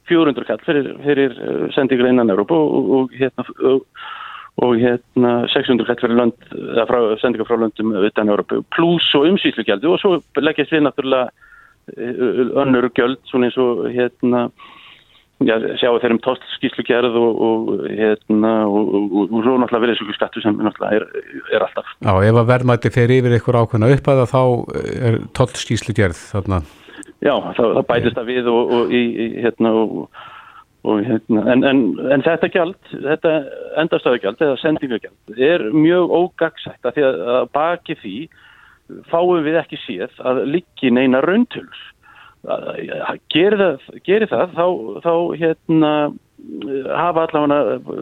400 0.08 0.48
kall 0.48 0.64
fyrir, 0.64 0.90
fyrir 1.04 1.38
uh, 1.44 1.68
sendingur 1.76 2.08
innan 2.08 2.32
Európa 2.32 2.56
og, 2.56 2.92
og, 2.98 3.16
hérna, 3.18 3.46
og, 3.68 3.84
og 4.64 4.80
hérna 4.80 5.36
600 5.52 5.90
kall 5.90 6.02
fyrir 6.06 6.20
lönd, 6.22 6.50
eða 6.56 6.88
frá, 6.90 7.00
sendingur 7.24 7.50
frá 7.50 7.60
löndum 7.60 7.96
utan 8.00 8.32
Európa, 8.32 8.62
pluss 8.76 9.12
og 9.18 9.28
umsýslugjaldi 9.32 9.92
og 9.92 10.00
svo 10.00 10.20
leggjast 10.40 10.76
við 10.76 10.86
náttúrulega 10.88 11.32
uh, 11.98 12.60
önnur 12.64 12.92
gjöld, 12.96 13.20
svona 13.28 13.50
eins 13.50 13.60
og 13.60 13.90
hérna 13.92 14.48
Já, 15.48 15.56
sjáu 15.80 15.98
þeir 16.02 16.16
um 16.16 16.22
tóllskíslugerð 16.22 17.16
og, 17.18 17.40
og, 17.48 17.70
hérna, 17.90 18.52
og, 18.70 18.92
og, 18.98 19.14
og 19.24 19.46
svo 19.46 19.56
náttúrulega 19.62 19.86
verið 19.86 20.16
skattu 20.18 20.44
sem 20.44 20.58
náttúrulega 20.60 21.00
er, 21.00 21.06
er 21.56 21.66
alltaf. 21.66 21.94
Já, 22.02 22.12
ef 22.28 22.42
að 22.42 22.52
verðmæti 22.52 22.92
fer 22.94 23.14
yfir 23.16 23.38
ykkur 23.40 23.58
ákveðna 23.62 23.90
uppæða 23.96 24.28
þá 24.30 24.42
er 25.10 25.18
tollskíslu 25.38 25.96
gerð 25.98 26.20
þarna. 26.34 26.62
Já, 27.22 27.34
þá, 27.58 27.64
þá 27.78 27.82
bætist 27.90 28.18
það 28.18 28.30
við 28.30 28.52
og, 28.52 28.76
og 28.78 28.94
í, 28.94 29.02
í, 29.02 29.26
hérna 29.46 29.74
og 30.82 31.02
hérna, 31.06 31.44
en, 31.54 31.66
en, 31.68 31.82
en 32.14 32.24
þetta 32.26 32.50
gjald, 32.54 32.78
þetta 32.90 33.34
endastöðugjald 33.84 34.40
eða 34.42 34.58
sendingagjald 34.62 35.42
er 35.50 35.68
mjög 35.76 36.10
ógagsætt 36.10 36.90
að 36.90 36.96
því 36.98 37.06
að, 37.06 37.20
að 37.36 37.52
baki 37.54 37.98
því 38.02 38.16
fáum 39.12 39.46
við 39.46 39.60
ekki 39.62 39.80
séð 39.86 40.24
að 40.26 40.44
liggi 40.56 40.92
neina 40.94 41.22
rauntölur. 41.24 41.84
Gerir 42.42 43.58
það, 43.60 43.90
gerir 44.08 44.30
það 44.32 44.56
þá, 44.58 44.66
þá 45.04 45.14
hérna 45.38 45.92
hafa 46.98 47.28
allavega 47.28 48.00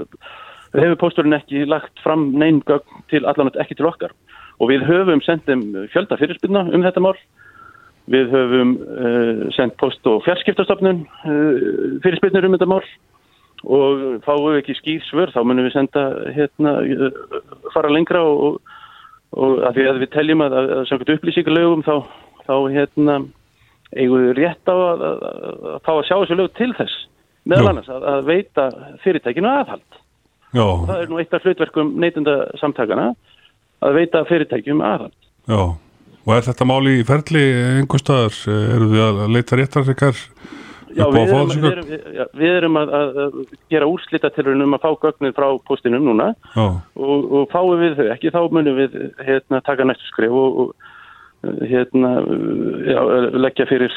hefur 0.77 0.99
pósturinn 1.01 1.37
ekki 1.37 1.65
lagt 1.67 1.99
fram 2.03 2.29
neinn 2.37 2.61
gögn 2.67 3.03
til 3.11 3.25
allavega 3.25 3.63
ekki 3.63 3.79
til 3.79 3.89
okkar. 3.89 4.13
Og 4.59 4.71
við 4.71 4.85
höfum 4.87 5.21
sendum 5.23 5.63
fjölda 5.93 6.17
fyrirspilna 6.19 6.65
um 6.75 6.83
þetta 6.85 7.03
mál. 7.03 7.15
Við 8.09 8.31
höfum 8.33 8.73
uh, 8.79 9.45
sendt 9.55 9.77
post- 9.79 10.07
og 10.09 10.23
fjarskiptastofnun 10.25 11.05
uh, 11.05 11.99
fyrirspilnir 12.03 12.47
um 12.47 12.57
þetta 12.57 12.69
mál. 12.69 12.83
Og 13.67 14.21
fáum 14.23 14.45
við 14.49 14.61
ekki 14.61 14.77
skýr 14.77 15.07
svör 15.09 15.33
þá 15.35 15.41
munum 15.43 15.67
við 15.67 15.75
senda 15.75 16.03
hérna, 16.31 16.77
fara 17.73 17.91
lengra 17.91 18.21
og, 18.23 18.61
og 19.35 19.65
að 19.67 19.75
því 19.75 19.87
að 19.89 19.99
við 20.05 20.11
teljum 20.13 20.43
að, 20.45 20.55
að, 20.59 20.71
samkvæmt 20.87 21.11
upplýsingarlegum 21.17 21.83
þá, 21.83 21.95
þá 22.47 22.55
hérna, 22.71 23.17
eigum 23.97 24.27
við 24.27 24.35
rétt 24.43 24.69
á 24.69 24.75
að, 24.75 25.05
að, 25.09 25.23
að 25.73 25.79
fá 25.85 25.91
að 25.95 26.05
sjá 26.07 26.15
þessu 26.17 26.37
lög 26.39 26.53
til 26.59 26.69
þess 26.77 26.97
meðal 27.49 27.71
annars 27.71 27.89
að, 27.89 28.05
að 28.13 28.23
veita 28.29 28.69
fyrirtækinu 29.03 29.49
aðhald. 29.49 29.99
Já, 30.49 30.65
Það 30.65 30.95
er 30.95 31.11
nú 31.11 31.19
eitt 31.21 31.35
af 31.35 31.45
hlutverkum 31.45 31.91
neytunda 32.01 32.35
samtakana 32.61 33.11
að 33.85 33.99
veita 34.01 34.25
fyrirtækjum 34.29 34.83
aðhald. 34.85 35.19
já. 35.49 35.61
Og 36.27 36.33
er 36.35 36.45
þetta 36.45 36.65
máli 36.67 36.99
í 36.99 37.05
ferli 37.07 37.41
einhver 37.79 38.01
staðar? 38.01 38.35
Eru 38.75 38.89
þið 38.91 39.03
að 39.05 39.21
leita 39.33 39.57
réttar 39.57 39.87
ykkar 39.95 40.19
Já, 40.97 41.05
við 41.13 41.31
erum, 41.31 41.49
við 41.53 41.67
erum, 41.69 41.89
já, 42.15 42.23
við 42.37 42.55
erum 42.57 42.77
að, 42.79 42.91
að, 42.97 43.35
gera 43.69 43.87
úrslita 43.89 44.31
til 44.33 44.47
um 44.49 44.73
að 44.73 44.85
fá 44.85 44.89
gögnin 45.03 45.35
frá 45.37 45.47
postinum 45.67 46.07
núna 46.07 46.31
og, 46.57 47.27
og 47.29 47.43
fáum 47.53 47.77
við 47.77 47.99
þau 47.99 48.07
ekki, 48.15 48.31
þá 48.33 48.39
munum 48.55 48.79
við 48.79 48.95
hérna, 49.21 49.61
taka 49.65 49.85
næstu 49.85 50.09
skrif 50.09 50.33
og, 50.33 50.63
og 50.63 50.88
hérna, 51.43 52.11
já, 52.83 52.99
leggja 53.39 53.67
fyrir 53.69 53.93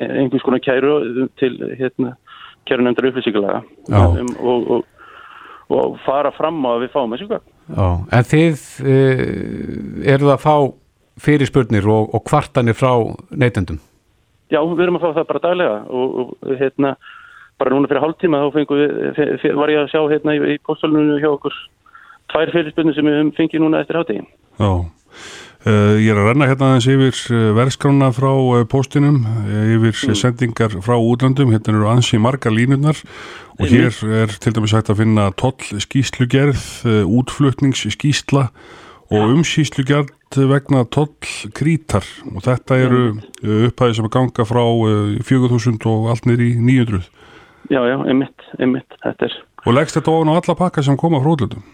einhvers 0.00 0.44
konar 0.44 0.60
kæru 0.60 1.28
til 1.40 1.56
hérna, 1.78 2.16
kæru 2.68 2.84
nefndar 2.84 3.08
upplýsingalaga 3.10 3.62
um, 3.88 4.32
og, 4.40 4.70
og, 4.70 4.86
og 5.72 5.98
fara 6.04 6.32
fram 6.36 6.58
á 6.66 6.74
að 6.74 6.82
við 6.84 6.94
fáum 6.94 7.14
þessu. 7.14 7.38
Já, 7.72 7.86
en 8.18 8.26
þið 8.32 8.64
uh, 8.84 10.10
eruð 10.14 10.34
að 10.34 10.42
fá 10.44 10.56
fyrirspurnir 11.22 11.86
og, 11.88 12.10
og 12.14 12.24
kvartanir 12.28 12.76
frá 12.76 12.92
neytendum. 13.30 13.80
Já, 14.52 14.60
við 14.60 14.84
erum 14.84 14.98
að 14.98 15.06
fá 15.06 15.14
það 15.20 15.30
bara 15.30 15.44
daglega 15.46 15.78
og, 15.88 16.34
hérna, 16.60 16.92
bara 17.58 17.72
núna 17.72 17.88
fyrir 17.90 18.04
hálftíma 18.04 18.42
þá 18.44 18.50
fengum 18.58 18.82
við, 18.82 19.48
var 19.56 19.72
ég 19.72 19.80
að 19.80 19.90
sjá 19.94 20.02
hérna 20.12 20.36
í, 20.36 20.42
í 20.54 20.58
postólunum 20.66 21.22
hjá 21.22 21.30
okkur 21.32 21.56
tvær 22.34 22.52
fyrirspurnir 22.52 22.94
sem 22.94 23.08
við 23.08 23.32
fengið 23.38 23.64
núna 23.64 23.80
eftir 23.82 23.98
hátegi. 23.98 24.26
já. 24.60 24.70
Uh, 25.66 25.96
ég 25.98 26.12
er 26.12 26.18
að 26.20 26.28
renna 26.28 26.46
hérna 26.46 26.66
aðeins 26.70 26.86
yfir 26.92 27.16
uh, 27.34 27.48
verðskrána 27.56 28.12
frá 28.14 28.28
uh, 28.30 28.60
postinum, 28.70 29.16
yfir 29.50 29.96
Mm. 29.96 30.14
sendingar 30.14 30.76
frá 30.78 30.94
útlöndum, 30.94 31.50
hérna 31.50 31.72
eru 31.74 31.88
ansi 31.90 32.20
margar 32.22 32.54
línurnar. 32.54 33.00
Og 33.58 33.66
hér 33.72 33.90
er 34.22 34.30
til 34.38 34.52
dæmis 34.54 34.74
hægt 34.76 34.92
að 34.92 35.00
finna 35.00 35.24
toll 35.34 35.58
skýslugerð, 35.82 36.62
uh, 36.86 37.02
útflutningsskýsla 37.18 38.44
og 39.10 39.32
umsýslugerð 39.34 40.38
vegna 40.50 40.84
toll 40.86 41.10
krítar. 41.56 42.06
Og 42.30 42.42
þetta 42.46 42.78
eru 42.86 43.02
upphæði 43.42 43.98
sem 43.98 44.06
að 44.06 44.14
ganga 44.20 44.46
frá 44.46 44.62
uh, 44.62 45.18
4000 45.26 45.82
og 45.90 46.10
allt 46.14 46.26
niður 46.30 46.46
í 46.46 46.52
900 46.62 47.10
Já, 47.66 47.80
já, 47.82 47.96
einmitt, 48.06 48.44
einmitt, 48.62 48.94
þetta 49.02 49.26
er, 49.26 49.32
og 49.66 49.74
leggst 49.74 49.96
þetta 49.98 50.12
ofan 50.14 50.30
á 50.30 50.38
alla 50.38 50.54
pakka 50.54 50.84
sem 50.86 50.94
koma 51.00 51.18
frá 51.18 51.32
útlöndum. 51.34 51.66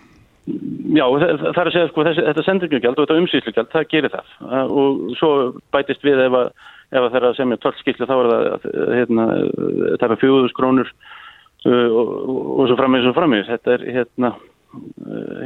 Já, 0.47 1.05
það, 1.07 1.33
það 1.43 1.61
er 1.63 1.69
að 1.69 1.75
segja 1.75 1.89
sko, 1.91 2.05
þessi, 2.09 2.25
þetta 2.29 2.45
sendingugjald 2.47 2.99
og 2.99 3.07
þetta 3.07 3.23
umsýslugjald, 3.23 3.73
það 3.73 3.89
gerir 3.93 4.15
það. 4.15 4.31
Og 4.83 5.03
svo 5.21 5.33
bætist 5.75 6.07
við 6.07 6.23
ef 6.27 6.39
að, 6.39 6.49
ef 6.93 7.09
að 7.09 7.29
sem 7.39 7.55
er 7.55 7.61
tólskýslu 7.63 8.09
þá 8.11 8.15
er 8.17 8.31
það, 8.33 8.71
hérna, 8.99 9.27
taka 10.03 10.19
fjóðus 10.21 10.57
krónur 10.57 10.91
uh, 10.91 11.89
og, 11.89 12.11
og, 12.59 12.65
svo 12.71 12.79
framvegis 12.81 13.11
og 13.13 13.17
framvegis, 13.19 13.51
þetta 13.53 13.77
er, 13.77 13.87
hérna, 13.99 14.33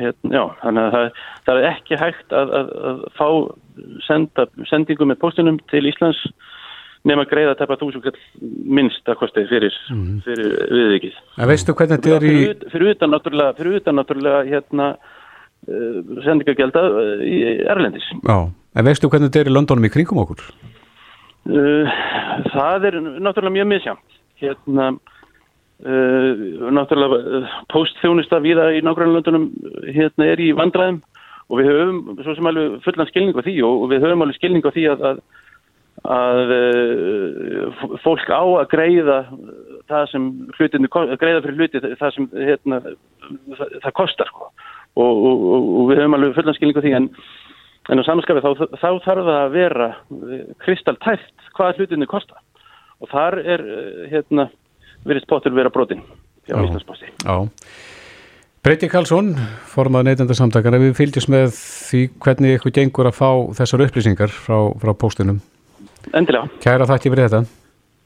hérna, 0.00 0.32
já, 0.32 0.42
þannig 0.64 0.82
að 0.86 0.96
það, 0.96 1.22
það 1.48 1.62
er 1.62 1.70
ekki 1.74 2.02
hægt 2.02 2.36
að, 2.40 2.56
að, 2.60 2.74
að 2.90 3.06
fá 3.20 3.28
senda, 4.06 4.48
sendingu 4.70 5.08
með 5.08 5.20
postinum 5.22 5.60
til 5.72 5.84
Íslands 5.90 6.24
nema 7.06 7.24
greiða 7.30 7.54
að 7.54 7.60
tapa 7.60 7.76
þúsund 7.80 8.18
minnst 8.76 9.06
að 9.08 9.18
kosti 9.20 9.44
fyrir, 9.50 9.74
fyrir 10.26 10.54
viðvikið. 10.72 11.18
En 11.38 11.50
veistu 11.50 11.74
hvernig 11.78 12.00
þetta 12.00 12.16
er 12.16 12.26
í... 12.26 12.32
Fyrir, 12.34 12.54
ut- 12.54 12.64
fyrir 12.72 12.94
utan 12.96 13.12
náttúrulega, 13.14 13.56
fyrir 13.60 13.80
utan 13.80 13.98
náttúrulega 14.00 14.40
hérna 14.50 14.88
uh, 14.96 15.98
sendingagelda 16.26 16.84
uh, 16.90 17.24
í 17.26 17.42
Erlendis. 17.66 18.08
Já, 18.26 18.38
en 18.50 18.88
veistu 18.90 19.10
hvernig 19.12 19.30
þetta 19.30 19.44
er 19.44 19.52
í 19.52 19.56
Londonum 19.56 19.86
í 19.88 19.92
kringum 19.94 20.22
okkur? 20.24 20.46
Uh, 21.46 21.98
það 22.52 22.88
er 22.90 23.00
náttúrulega 23.04 23.56
mjög 23.60 23.70
misjamt. 23.70 24.20
Hérna, 24.42 24.90
uh, 25.86 26.46
náttúrulega 26.74 27.44
postþjónusta 27.72 28.42
viða 28.44 28.72
í 28.74 28.82
nágrannlöndunum 28.84 29.50
hérna 29.86 30.32
er 30.34 30.42
í 30.42 30.50
vandræðum 30.58 31.04
og 31.46 31.60
við 31.60 31.68
höfum 31.70 32.22
svo 32.24 32.34
sem 32.34 32.48
alveg 32.50 32.80
fullan 32.82 33.06
skilning 33.12 33.36
á 33.38 33.46
því 33.46 33.60
og 33.62 33.84
við 33.92 34.02
höfum 34.02 34.24
alveg 34.24 34.38
skilning 34.40 34.64
á 34.66 34.74
því 34.74 34.86
að, 34.90 35.04
að, 35.12 35.20
að 36.12 36.52
f- 37.70 37.96
fólk 38.04 38.28
á 38.30 38.42
að 38.42 38.68
greiða 38.72 39.18
það 39.86 40.06
sem 40.12 40.28
hlutinu, 40.58 40.90
greiða 40.90 41.42
fyrir 41.44 41.58
hluti 41.60 41.82
það 42.00 42.14
sem 42.16 42.28
hérna, 42.34 42.80
það, 43.58 43.74
það 43.84 43.96
kostar 44.00 44.30
sko. 44.30 44.50
og, 44.96 45.12
og, 45.30 45.44
og, 45.50 45.82
við 45.90 46.00
höfum 46.02 46.16
alveg 46.18 46.38
fullan 46.38 46.58
skilning 46.58 46.80
á 46.80 46.84
því 46.84 46.94
en 47.00 47.10
En 47.86 48.02
á 48.02 48.04
samanskapi 48.06 48.42
þá, 48.42 48.64
þá 48.82 48.88
þarf 49.04 49.26
það 49.28 49.36
að 49.36 49.52
vera 49.54 49.88
kristaltæft 50.64 51.50
hvað 51.54 51.78
hlutinu 51.78 52.08
kosta 52.10 52.40
og 52.98 53.10
þar 53.12 53.38
er 53.44 53.62
eh, 53.62 54.00
hérna, 54.10 54.48
verið 55.06 55.26
spottur 55.26 55.54
vera 55.54 55.70
brotin 55.70 56.02
hjá 56.48 56.56
Já. 56.56 56.64
Íslandsposti. 56.64 57.12
Já. 57.22 57.36
Breyti 58.66 58.88
Karlsson, 58.90 59.36
formað 59.70 60.08
neytendarsamtakana, 60.08 60.80
við 60.82 60.96
fylgjast 60.98 61.30
með 61.30 61.52
því 61.54 62.00
hvernig 62.24 62.56
ykkur 62.56 62.74
gengur 62.80 63.10
að 63.12 63.18
fá 63.20 63.28
þessar 63.60 63.84
upplýsingar 63.86 64.32
frá, 64.34 64.56
frá 64.82 64.90
póstunum. 64.98 65.38
Endilega. 66.16 66.50
Kæra 66.62 66.86
þakki 66.88 67.12
fyrir 67.12 67.28
þetta. 67.28 67.42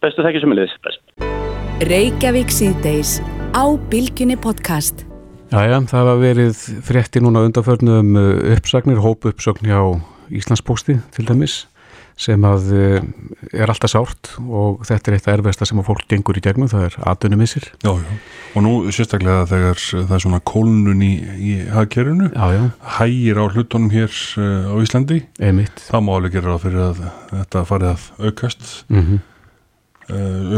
Bestu 0.00 0.24
þekki 0.26 0.42
sem 0.42 0.54
er 0.54 0.60
liðis. 0.60 0.76
Best. 0.86 1.02
Reykjavík 1.90 2.52
síðdeis 2.52 3.16
á 3.56 3.64
Bilginni 3.92 4.36
podcast. 4.40 5.06
Jæja, 5.50 5.80
það 5.90 5.98
hafa 5.98 6.14
verið 6.20 6.64
frétti 6.86 7.22
núna 7.24 7.42
undanförnu 7.48 7.98
um 8.04 8.18
uppsagnir, 8.54 9.00
hópu 9.02 9.32
uppsagn 9.32 9.66
hjá 9.66 9.80
Íslandspósti 10.30 11.00
til 11.16 11.26
dæmis 11.26 11.64
sem 12.20 12.42
að 12.44 12.66
eh, 12.76 13.04
er 13.62 13.70
alltaf 13.72 13.88
sárt 13.94 14.30
og 14.44 14.82
þetta 14.84 15.08
er 15.10 15.16
eitt 15.16 15.28
af 15.30 15.38
erfesta 15.38 15.64
sem 15.68 15.78
að 15.80 15.86
fólk 15.88 16.02
gengur 16.10 16.36
í 16.36 16.42
gegnum, 16.44 16.68
það 16.68 16.84
er 16.90 16.96
aðdunumissir. 17.08 17.70
Já, 17.80 17.92
já, 17.96 18.18
og 18.54 18.64
nú 18.66 18.72
sérstaklega 18.92 19.46
þegar 19.48 19.80
það 19.80 20.12
er 20.18 20.24
svona 20.26 20.40
kólnun 20.52 21.00
í, 21.06 21.10
í 21.40 21.54
hagkerinu, 21.72 22.28
hægir 22.98 23.40
á 23.40 23.44
hlutunum 23.48 23.88
hér 23.94 24.12
uh, 24.36 24.68
á 24.68 24.76
Íslandi, 24.84 25.22
Einmitt. 25.40 25.80
það 25.88 26.04
má 26.04 26.12
alveg 26.18 26.36
gera 26.36 26.58
fyrir 26.60 26.84
að 26.90 27.00
þetta 27.32 27.64
farið 27.72 27.94
að 27.94 28.06
aukast 28.28 28.68
Mm 28.90 29.00
-hmm. 29.06 29.20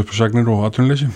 uppsagnir 0.01 0.47
og 0.49 0.63
aðtunleysi. 0.67 1.07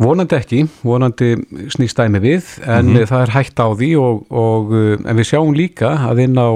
Vonandi 0.00 0.34
ekki, 0.34 0.62
vonandi 0.82 1.34
snýst 1.70 1.98
dæmi 2.00 2.18
við 2.24 2.46
en 2.66 2.86
Mhm. 2.94 3.04
það 3.06 3.22
er 3.22 3.30
hægt 3.30 3.60
á 3.62 3.68
því 3.78 3.90
og, 4.00 4.24
og 4.32 4.72
en 5.06 5.16
við 5.16 5.28
sjáum 5.30 5.54
líka 5.54 5.92
að 6.10 6.24
inn 6.24 6.34
á 6.34 6.50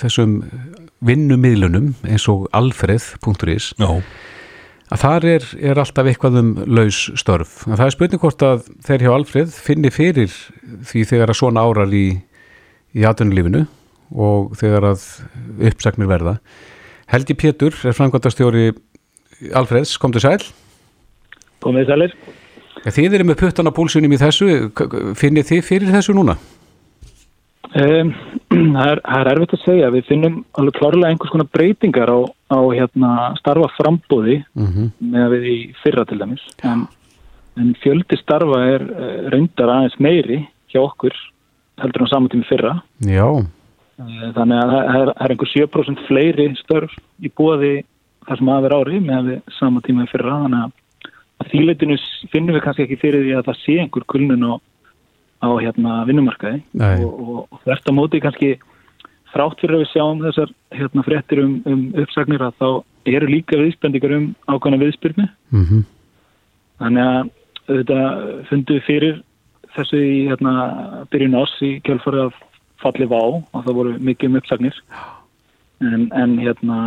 þessum 0.00 0.42
vinnumiðlunum 1.04 1.92
eins 2.06 2.26
og 2.32 2.46
alfreð.is 2.56 3.72
Já. 3.76 3.88
að 4.92 5.02
þar 5.02 5.26
er, 5.32 5.48
er 5.60 5.80
alltaf 5.82 6.08
eitthvað 6.08 6.38
um 6.40 6.52
laus 6.66 7.02
störf. 7.18 7.64
En 7.66 7.76
það 7.76 7.86
er 7.86 7.96
spurning 7.96 8.22
hvort 8.22 8.46
að 8.46 8.70
þeir 8.86 9.06
hjá 9.06 9.12
Alfreð 9.14 9.58
finni 9.66 9.92
fyrir 9.92 10.32
því 10.88 11.04
þegar 11.12 11.34
að 11.34 11.40
svona 11.42 11.66
árar 11.66 11.92
í, 11.92 12.06
í 12.96 13.04
aðunulífinu 13.06 13.66
og 14.16 14.56
þegar 14.56 14.92
að 14.94 15.06
uppsagnir 15.68 16.10
verða. 16.10 16.38
Helgi 17.10 17.36
Pétur 17.38 17.74
er 17.86 17.94
framkvæmdastjóri 17.94 18.70
Alfreðs, 19.54 19.98
kom 20.00 20.14
til 20.14 20.22
sæl. 20.24 20.40
Komið 21.60 21.90
sælir. 21.90 22.14
Ja, 22.84 22.92
þið 22.94 23.16
eru 23.18 23.26
með 23.28 23.40
puttan 23.40 23.68
á 23.68 23.72
púlsunum 23.74 24.12
í 24.14 24.18
þessu, 24.20 24.70
finnið 25.18 25.50
þið 25.50 25.64
fyrir 25.66 25.92
þessu 25.92 26.14
núna? 26.16 26.36
Um, 27.74 28.12
það, 28.76 28.90
er, 28.92 29.00
það 29.02 29.20
er 29.20 29.30
erfitt 29.32 29.56
að 29.56 29.64
segja. 29.64 29.92
Við 29.94 30.06
finnum 30.10 30.36
alveg 30.58 30.78
klárlega 30.78 31.12
einhvers 31.12 31.34
konar 31.34 31.50
breytingar 31.52 32.12
á, 32.12 32.18
á 32.52 32.60
hérna, 32.76 33.12
starfa 33.40 33.72
frambóði 33.78 34.42
Mm 34.54 34.70
-hmm. 34.72 34.92
með 35.00 35.26
við 35.34 35.48
í 35.50 35.58
fyrra 35.82 36.04
til 36.04 36.18
dæmis. 36.18 36.44
En, 36.62 36.86
en 37.56 37.74
fjöldi 37.82 38.16
starfa 38.20 38.62
er 38.74 38.82
uh, 38.86 39.30
reyndar 39.32 39.72
aðeins 39.72 39.98
meiri 39.98 40.46
hjá 40.70 40.80
okkur 40.84 41.14
heldur 41.82 42.06
á 42.06 42.12
saman 42.12 42.28
tími 42.28 42.46
fyrra. 42.48 42.82
Já, 43.00 43.46
Uh, 43.96 44.28
þannig 44.36 44.58
að 44.60 44.72
það 44.72 44.98
er, 45.00 45.10
er 45.24 45.32
einhver 45.32 45.48
7% 45.48 46.00
fleiri 46.04 46.44
störf 46.60 46.96
í 47.24 47.30
bóði 47.32 47.78
þar 48.26 48.40
sem 48.40 48.50
aðver 48.52 48.74
ári 48.76 48.98
með 49.00 49.30
við 49.30 49.54
saman 49.56 49.84
tíma 49.86 50.04
í 50.04 50.10
fyrra. 50.10 50.34
Þannig 50.42 50.64
að, 50.66 50.74
þýleitinu 51.52 51.96
finnum 52.32 52.56
við 52.56 52.64
kannski 52.66 52.84
ekki 52.84 52.98
fyrir 53.00 53.24
því 53.24 53.32
að 53.38 53.46
það 53.48 53.62
sé 53.62 53.76
einhver 53.80 54.04
kulnun 54.12 54.44
á, 54.44 54.52
á 55.42 55.48
hérna, 55.60 55.98
vinnumarkaði. 56.08 56.62
Nei. 56.72 57.04
og, 57.04 57.50
og, 57.52 57.60
á 57.66 57.92
móti 57.92 58.22
kannski 58.24 58.54
þrátt 59.32 59.60
fyrir 59.60 59.76
að 59.76 59.82
við 59.84 59.90
sjáum 59.92 60.22
þessar 60.24 60.54
hérna, 60.72 61.04
fréttir 61.04 61.42
um, 61.42 61.58
um 61.68 61.82
uppsagnir 62.02 62.44
að 62.46 62.56
þá 62.62 62.68
eru 63.16 63.28
líka 63.30 63.58
viðspendingar 63.60 64.16
um 64.16 64.30
ákvæmna 64.48 64.82
viðspyrnu. 64.84 65.28
Mm 65.52 65.84
þannig 66.80 67.08
að 67.10 67.30
þetta 67.66 68.00
fundum 68.50 68.78
við 68.78 68.86
fyrir 68.86 69.20
þessu 69.76 70.00
í 70.00 70.16
hérna, 70.30 70.52
byrjun 71.12 71.36
ás 71.40 71.52
í 71.64 71.76
kjálfarið 71.84 72.28
af 72.28 72.40
falli 72.82 73.08
vá 73.10 73.20
og 73.20 73.60
það 73.64 73.76
voru 73.78 73.94
mikið 73.98 74.30
um 74.30 74.38
uppsagnir. 74.40 74.80
En, 75.84 76.06
en 76.16 76.36
hérna 76.40 76.78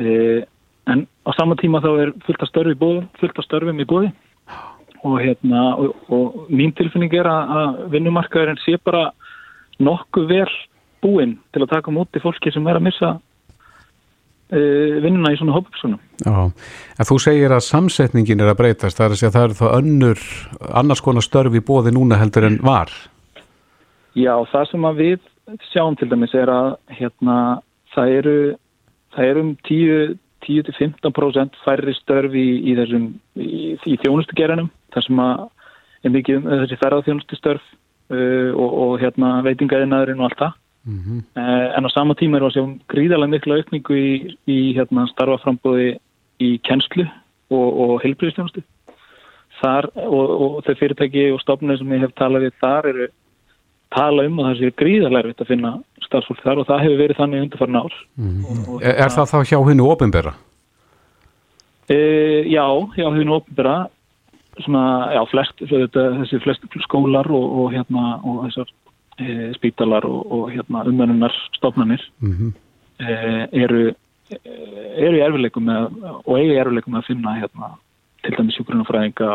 e, 0.00 0.44
en 0.88 1.04
á 1.28 1.30
sama 1.36 1.56
tíma 1.60 1.82
þá 1.84 1.90
er 2.06 2.12
fullt 2.26 2.44
af 2.44 2.48
störfi 2.48 2.76
í 2.76 2.80
búðum 2.80 3.08
fullt 3.20 3.40
af 3.40 3.44
störfum 3.44 3.82
í 3.82 3.88
búði 3.88 4.12
og 5.02 5.18
hérna 5.22 5.64
og, 5.80 5.96
og 6.12 6.46
mín 6.52 6.74
tilfinning 6.78 7.12
er 7.18 7.28
að, 7.28 7.52
að 7.58 7.82
vinnumarkaðurinn 7.96 8.62
sé 8.62 8.78
bara 8.84 9.10
nokkuð 9.82 10.28
vel 10.30 10.48
búinn 11.02 11.36
til 11.52 11.64
að 11.64 11.72
taka 11.74 11.90
á 11.90 11.96
móti 11.96 12.22
fólki 12.22 12.52
sem 12.54 12.66
er 12.70 12.78
að 12.78 12.86
missa 12.86 13.10
uh, 13.16 14.94
vinnuna 15.02 15.32
í 15.34 15.38
svona 15.40 15.56
hópupsunum. 15.56 16.00
já. 16.22 16.36
En 16.98 17.08
þú 17.08 17.18
segir 17.24 17.54
að 17.54 17.66
samsetningin 17.66 18.44
er 18.44 18.52
að 18.52 18.60
breytast, 18.62 18.98
það 18.98 19.06
er 19.06 19.16
að 19.16 19.20
segja 19.20 19.32
að 19.32 19.38
það 19.38 19.48
eru 19.48 19.58
þá 19.58 19.66
önnur, 19.80 20.24
annars 20.82 21.04
konar 21.04 21.26
störf 21.26 21.58
í 21.58 21.64
bóði 21.66 21.94
núna 21.96 22.20
heldur 22.20 22.46
en 22.46 22.60
var. 22.62 22.94
Já, 24.14 24.34
það 24.52 24.68
sem 24.70 24.90
að 24.90 24.98
við 25.02 25.30
sjáum 25.72 25.96
til 25.98 26.10
dæmis 26.10 26.34
er 26.36 26.50
að 26.52 26.74
hérna, 26.94 27.38
það 27.94 28.18
eru 28.20 28.36
það 29.12 29.32
eru 29.32 29.48
um 29.48 29.56
10 29.68 30.20
10-15% 30.42 31.58
færri 31.62 31.94
störf 31.94 32.34
í, 32.34 32.46
í 32.66 32.76
þessum 32.78 33.04
í, 33.38 33.74
í 33.78 33.96
þjónustugeranum 34.02 34.70
þar 34.94 35.06
sem 35.06 35.22
að 35.22 35.44
er 36.02 36.10
mikið 36.16 36.36
um 36.40 36.50
þessi 36.62 36.80
ferðarþjónustustörf 36.82 37.62
uh, 38.10 38.50
og, 38.56 38.70
og 38.84 38.92
hérna 39.00 39.42
veitingaðinaðurinn 39.46 40.20
og 40.20 40.30
allt 40.30 40.38
það 40.46 40.58
Mm 40.82 40.98
-hmm. 40.98 41.18
uh, 41.38 41.78
en 41.78 41.86
á 41.86 41.90
sama 41.94 42.14
tíma 42.18 42.36
er 42.36 42.42
að 42.42 42.54
sjá 42.56 42.64
gríðarlega 42.90 43.30
mikla 43.30 43.54
aukningu 43.54 43.94
í, 43.94 44.36
í 44.50 44.74
hérna 44.74 45.06
starfaframbóði 45.06 45.92
í 46.42 46.58
kennslu 46.66 47.04
og, 47.50 47.68
og 47.80 48.02
heilbríðstjónustu 48.02 48.62
þar 49.62 49.86
og, 49.94 50.30
og 50.42 50.64
þau 50.66 50.74
fyrirtæki 50.80 51.30
og 51.30 51.38
stofnir 51.40 51.78
sem 51.78 51.92
ég 51.92 52.00
hef 52.02 52.14
talað 52.18 52.42
við 52.48 52.52
þar 52.60 52.88
eru 52.90 53.06
tala 53.94 54.26
um 54.26 54.38
að 54.40 54.46
það 54.48 54.58
sé 54.58 54.70
gríðarlega 54.82 55.22
erfitt 55.22 55.40
að 55.44 55.50
finna 55.52 55.72
starfsfólk 56.06 56.42
þar 56.42 56.58
og 56.58 56.66
það 56.66 56.82
hefur 56.82 56.98
verið 57.02 57.16
þannig 57.20 57.42
undarfarn 57.42 57.76
ár. 57.76 57.94
Og- 58.66 58.82
Er, 58.82 58.94
er 59.04 59.10
það 59.14 59.30
þá 59.32 59.38
hjá 59.50 59.58
hennu 59.68 59.86
ofinbera? 59.86 60.32
E, 61.88 61.98
já, 62.48 62.64
já, 62.96 63.06
hefur 63.10 63.34
ópenbara 63.38 63.76
svona, 64.60 64.84
já, 65.16 65.22
flest, 65.30 65.64
þetta, 65.70 66.06
þessi 66.20 66.40
flest 66.44 66.78
skólar 66.84 67.28
og, 67.32 67.44
og 67.62 67.72
hérna, 67.72 68.16
og 68.20 68.42
þessar 68.46 68.72
e, 69.18 69.50
spítalar 69.56 70.06
og, 70.08 70.20
og 70.32 70.50
hérna 70.52 70.84
umönnunar 70.88 71.34
stofnanir 71.56 72.02
Mm 72.20 72.32
-hmm. 72.32 72.52
e, 73.00 73.48
eru 73.64 73.94
eru 74.96 75.16
í 75.16 75.24
erfileikum 75.24 75.64
með, 75.64 75.88
og 76.24 76.38
eiga 76.38 76.52
í 76.52 76.60
erfileikum 76.60 76.92
með 76.92 77.02
að 77.02 77.06
finna 77.06 77.34
hérna, 77.36 77.66
til 78.22 78.34
dæmis 78.36 78.56
sjúkrunafræðinga 78.56 79.28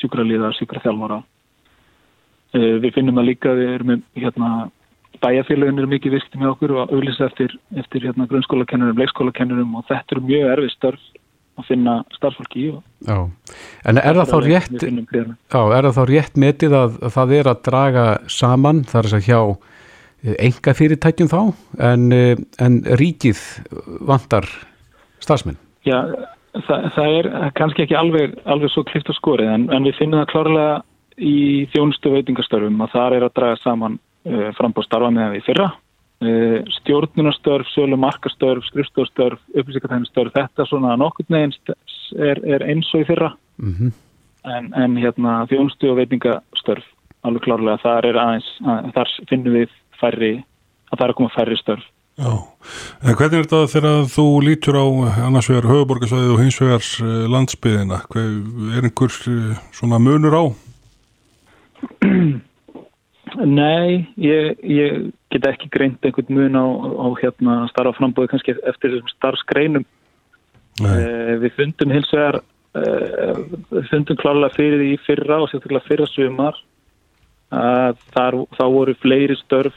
sjúkralíða, 0.00 0.52
sjúkraþjálfara 0.58 1.22
e, 2.54 2.60
við 2.82 2.94
finnum 2.94 3.16
það 3.16 3.28
líka 3.28 3.54
við 3.54 3.74
erum 3.74 3.86
með 3.86 4.00
hérna 4.14 4.70
bæjarfélagin 5.22 5.78
eru 5.78 5.90
mikið 5.92 6.16
vist 6.16 6.34
með 6.34 6.52
okkur 6.54 6.74
og 6.76 6.92
auðvitað 6.92 7.26
eftir, 7.26 7.56
eftir 7.76 8.06
hérna, 8.06 8.26
grunnskólakennurum, 8.30 8.98
leikskólakennurum 8.98 9.74
og 9.78 9.84
þetta 9.90 10.16
eru 10.16 10.24
mjög 10.28 10.52
erfið 10.54 10.72
störf 10.76 11.02
að 11.62 11.70
finna 11.70 11.96
starfsfólki 12.16 12.66
í 12.66 12.72
Já, 13.02 13.18
en 13.88 13.98
er 13.98 14.18
það 14.20 14.30
þá 14.30 14.36
við 14.36 14.48
rétt, 14.50 14.84
já, 14.84 15.60
er 15.62 15.88
það 15.88 15.96
þá 15.96 16.02
rétt 16.10 16.36
metið 16.44 16.76
að, 16.78 16.98
að 17.02 17.14
það 17.16 17.34
er 17.38 17.50
að 17.50 17.62
draga 17.68 18.06
saman, 18.30 18.84
það 18.90 19.00
er 19.02 19.16
að 19.18 19.28
hjá 19.30 19.40
enga 20.22 20.74
fyrirtækjum 20.78 21.30
þá, 21.32 21.40
en, 21.90 22.04
eh, 22.14 22.36
en 22.62 22.78
ríkið 23.00 23.40
vantar 24.06 24.46
starfsmenn? 25.22 25.58
Já, 25.86 25.98
það, 26.68 26.88
það 26.94 27.16
er 27.18 27.28
kannski 27.58 27.86
ekki 27.86 27.98
alveg, 27.98 28.36
alveg 28.46 28.70
svo 28.72 28.84
klift 28.86 29.10
að 29.10 29.18
skori 29.18 29.48
en, 29.50 29.68
en 29.74 29.88
við 29.88 29.98
finnum 29.98 30.22
það 30.22 30.32
klárlega 30.34 30.76
í 31.18 31.36
þjónustu 31.72 32.12
veitingastörfum 32.14 32.84
að 32.84 32.94
það 32.94 33.16
er 33.16 33.26
að 33.26 33.34
draga 33.38 33.60
saman 33.62 33.98
uh, 33.98 34.50
frambóð 34.58 34.86
starfa 34.86 35.10
með 35.12 35.36
við 35.36 35.48
fyrra 35.50 35.72
stjórnunastörf, 36.78 37.66
sölu 37.74 37.96
markastörf 37.98 38.64
skrifstofstörf, 38.68 39.40
upplýsingatæmistörf 39.56 40.34
þetta 40.36 40.68
svona 40.70 40.94
nokkurn 41.00 41.34
veginn 41.34 41.54
st- 41.56 41.76
er, 42.20 42.40
er 42.46 42.64
eins 42.68 42.90
og 42.94 43.04
í 43.04 43.08
fyrra 43.10 43.34
Mm 43.62 43.92
en, 44.48 44.72
en 44.74 44.98
hérna 44.98 45.42
þjónustu 45.50 45.90
og 45.92 46.00
veitingastörf 46.00 46.86
alveg 47.22 47.44
klárlega, 47.44 47.78
þar 47.84 48.08
er 48.08 48.18
aðeins 48.18 48.48
að, 48.66 48.88
þar 48.96 49.12
finnum 49.30 49.58
við 49.60 49.74
færri 50.00 50.32
að 50.90 50.96
það 50.96 51.04
er 51.04 51.12
að 51.12 51.18
koma 51.20 51.34
færri 51.36 51.58
störf 51.60 51.88
Já, 52.20 52.32
en 53.08 53.16
hvernig 53.16 53.38
er 53.38 53.46
þetta 53.46 53.60
þegar 53.72 54.02
þú 54.12 54.26
lítur 54.44 54.76
á 54.76 54.84
annars 55.24 55.48
vegar 55.48 55.70
höfuborgarsvæðið 55.70 56.34
og 56.34 56.42
hins 56.42 56.58
vegar 56.60 56.82
eh, 57.06 57.22
landsbyðina? 57.32 58.00
Hver, 58.12 58.26
er 58.76 58.88
einhver 58.88 59.16
eh, 59.32 59.62
svona 59.72 60.00
munur 60.02 60.36
á? 60.36 60.44
Nei, 63.40 64.06
ég, 64.20 64.58
ég 64.66 65.10
get 65.32 65.46
ekki 65.48 65.70
greint 65.72 66.04
einhvern 66.04 66.34
mun 66.36 66.58
á, 66.58 66.66
á 66.66 67.06
hérna 67.20 67.54
starfa 67.70 67.96
frambóði 67.96 68.32
kannski 68.32 68.54
eftir 68.68 68.94
þessum 68.94 69.12
starfsgreinum. 69.14 69.86
Eh, 70.82 71.34
við 71.40 71.54
fundum 71.56 71.92
hins 71.92 72.10
vegar, 72.12 72.40
eh, 72.76 73.40
við 73.70 73.88
fundum 73.90 74.20
klárlega 74.20 74.56
fyrir 74.56 74.82
því 74.82 74.90
fyrra 75.06 75.40
og 75.42 75.50
sérstaklega 75.50 75.88
fyrra 75.88 76.08
sumar 76.10 76.60
að 77.52 78.04
þar, 78.16 78.38
þá 78.56 78.64
voru 78.72 78.94
fleiri 79.00 79.36
störf 79.40 79.76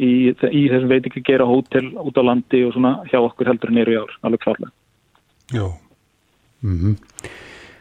í, 0.00 0.32
í 0.32 0.62
þessum 0.68 0.90
veit 0.92 1.08
ekki 1.08 1.24
gera 1.24 1.48
hótel 1.48 1.92
út 2.00 2.20
á 2.20 2.22
landi 2.24 2.64
og 2.66 2.74
svona 2.76 2.96
hjá 3.08 3.20
okkur 3.20 3.52
heldur 3.52 3.72
en 3.72 3.80
eru 3.84 3.96
í 3.96 4.00
ár, 4.00 4.18
alveg 4.24 4.44
klárlega. 4.44 4.72
já. 5.52 5.66
-hmm. 6.62 6.96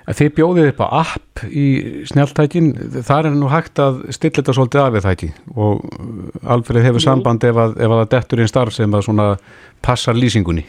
Að 0.10 0.17
þið 0.19 0.32
bjóðið 0.39 0.67
upp 0.72 0.82
á 0.82 0.88
app 1.04 1.43
í 1.54 1.65
snjáltækin, 2.10 2.69
þar 3.06 3.30
er 3.30 3.36
nú 3.38 3.50
hægt 3.52 3.80
að 3.84 4.02
stilla 4.15 4.39
þetta 4.39 4.56
svolítið 4.58 4.82
af 4.82 4.93
við 4.95 5.06
það 5.06 5.15
ekki 5.17 5.30
og 5.56 5.84
uh, 5.86 6.54
Alfred 6.56 6.86
hefur 6.88 7.04
samband 7.04 7.45
ef 7.45 7.60
að, 7.62 7.76
ef 7.78 7.93
að 7.93 8.02
það 8.02 8.12
dettur 8.15 8.41
einn 8.43 8.52
starf 8.52 8.74
sem 8.76 8.95
að 8.98 9.06
svona 9.06 9.28
passar 9.86 10.17
lýsingunni. 10.17 10.65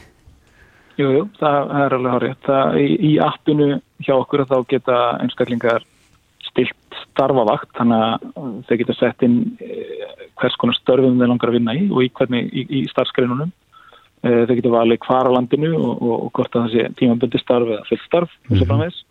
Jú, 1.01 1.09
jú, 1.15 1.23
það, 1.41 1.71
er 1.81 1.97
alveg 1.97 2.13
hárið. 2.15 2.35
Það 2.45 2.77
í, 2.83 2.89
í 3.09 3.13
appinu 3.25 3.69
hjá 4.05 4.13
okkur 4.19 4.45
þá 4.51 4.57
geta 4.69 4.99
einstaklingar 5.25 5.87
stilt 6.51 6.99
starfavakt, 7.15 7.71
þannig 7.79 8.03
að 8.05 8.51
þeir 8.69 8.81
geta 8.83 8.97
sett 8.99 9.25
inn 9.25 9.39
eh, 9.65 10.27
hvers 10.41 10.57
konar 10.61 10.77
störfum 10.77 11.17
þeir 11.21 11.31
langar 11.31 11.53
að 11.53 11.57
vinna 11.57 11.77
í 11.79 11.87
og 11.89 12.05
í 12.05 12.11
hvernig 12.19 12.51
í, 12.53 12.67
í 12.81 12.83
starfskreinunum. 12.91 13.53
Eh, 14.21 14.43
þeir 14.45 14.59
geta 14.59 14.75
valið 14.75 15.01
hvar 15.07 15.31
á 15.31 15.37
landinu 15.37 15.73
og, 15.79 15.95
og, 15.95 16.17
og 16.27 16.33
hvort 16.37 16.59
að 16.59 16.67
það 16.67 16.75
sé 16.75 16.91
tímaböndi 17.01 17.41
starf 17.41 17.71
eða 17.71 17.87
fullt 17.89 18.05
starf 18.05 18.37
mm 18.51 18.51
Mhm. 18.51 18.69
-hmm. 18.69 18.85
og, 18.91 19.07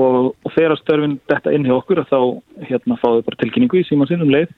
og 0.00 0.54
þegar 0.54 0.78
störfin 0.80 1.18
detta 1.30 1.52
inn 1.54 1.66
hjá 1.66 1.76
okkur 1.76 2.02
þá 2.08 2.18
hérna 2.68 2.98
fáðu 3.02 3.24
bara 3.26 3.40
tilkynningu 3.42 3.80
í 3.80 3.86
síman 3.88 4.10
sinn 4.10 4.24
um 4.24 4.32
leið 4.32 4.50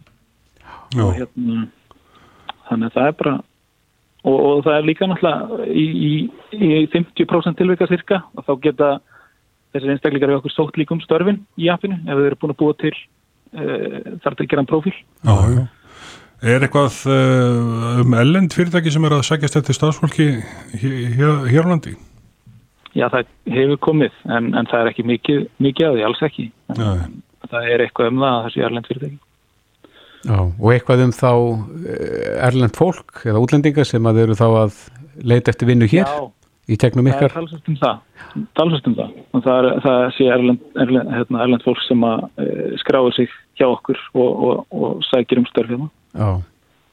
Já, 0.94 1.02
og 1.04 1.12
hérna 1.16 1.66
þannig 2.68 2.88
að 2.88 2.96
það 2.96 3.10
er 3.10 3.18
bara 3.20 3.34
og, 4.26 4.36
og 4.36 4.64
það 4.66 4.78
er 4.78 4.88
líka 4.88 5.10
náttúrulega 5.10 5.68
í, 5.70 5.86
í, 6.08 6.12
í 6.56 6.70
50% 6.94 7.58
tilvika 7.60 7.88
cirka 7.90 8.22
og 8.34 8.46
þá 8.46 8.52
geta 8.64 8.90
þessir 9.74 9.94
einstaklingar 9.94 10.32
við 10.32 10.40
okkur 10.40 10.54
sótt 10.54 10.80
líkum 10.80 11.02
störfin 11.04 11.42
í 11.60 11.70
appinu 11.72 11.98
ef 12.04 12.12
þeir 12.12 12.28
eru 12.30 12.40
búin 12.42 12.54
að 12.54 12.60
búa 12.62 12.78
til 12.82 12.94
uh, 12.94 14.16
þar 14.24 14.38
til 14.38 14.48
geran 14.52 14.70
prófíl 14.70 14.94
já, 14.94 15.36
já. 15.56 15.64
Er 16.46 16.62
eitthvað 16.62 16.98
uh, 17.08 18.02
um 18.02 18.18
ellend 18.20 18.54
fyrirtæki 18.54 18.92
sem 18.92 19.06
er 19.08 19.16
að 19.16 19.24
sækjast 19.30 19.56
eftir 19.62 19.78
stafsfólki 19.78 20.28
hér, 20.76 21.46
hér 21.48 21.64
á 21.64 21.72
landi? 21.72 21.96
Já, 22.96 23.06
það 23.12 23.26
hefur 23.52 23.78
komið 23.84 24.14
en, 24.32 24.50
en 24.56 24.68
það 24.70 24.80
er 24.82 24.90
ekki 24.92 25.04
mikið, 25.10 25.40
mikið 25.66 25.88
að 25.90 25.96
því, 25.98 26.04
alls 26.08 26.22
ekki. 26.26 26.46
Það 27.46 27.66
er 27.74 27.84
eitthvað 27.84 28.08
um 28.12 28.22
það 28.22 28.36
að 28.36 28.46
þessi 28.46 28.64
erlend 28.66 28.88
fyrirtæki. 28.90 29.18
Já, 30.26 30.38
og 30.42 30.70
eitthvað 30.72 31.02
um 31.04 31.12
þá 31.14 31.30
eh, 31.92 32.30
erlend 32.48 32.74
fólk 32.78 33.20
eða 33.30 33.42
útlendinga 33.44 33.84
sem 33.86 34.08
að 34.10 34.22
eru 34.24 34.34
þá 34.38 34.46
að 34.64 34.80
leita 35.22 35.52
eftir 35.52 35.68
vinnu 35.70 35.86
hér 35.92 36.08
Já, 36.08 36.24
í 36.72 36.78
tegnum 36.82 37.06
það 37.06 37.12
er 37.12 37.20
ykkar. 37.28 37.36
talsast 37.36 37.68
um 37.70 37.76
það. 37.82 38.00
Talsast 38.58 38.88
um 38.90 38.96
það. 38.98 39.12
Og 39.36 39.44
það 39.44 39.60
er, 39.60 39.68
það 39.84 40.00
sé 40.16 40.26
erlend, 40.34 40.64
erlend, 40.86 41.12
hérna, 41.14 41.44
erlend 41.44 41.66
fólk 41.68 41.84
sem 41.86 42.02
að 42.08 42.24
uh, 42.42 42.66
skráður 42.82 43.14
sig 43.20 43.30
hjá 43.60 43.68
okkur 43.68 44.00
og, 44.16 44.42
og, 44.48 44.66
og 44.74 45.06
sækir 45.12 45.40
um 45.44 45.48
störf 45.52 45.72
hérna. 45.74 45.90
Já, 46.16 46.30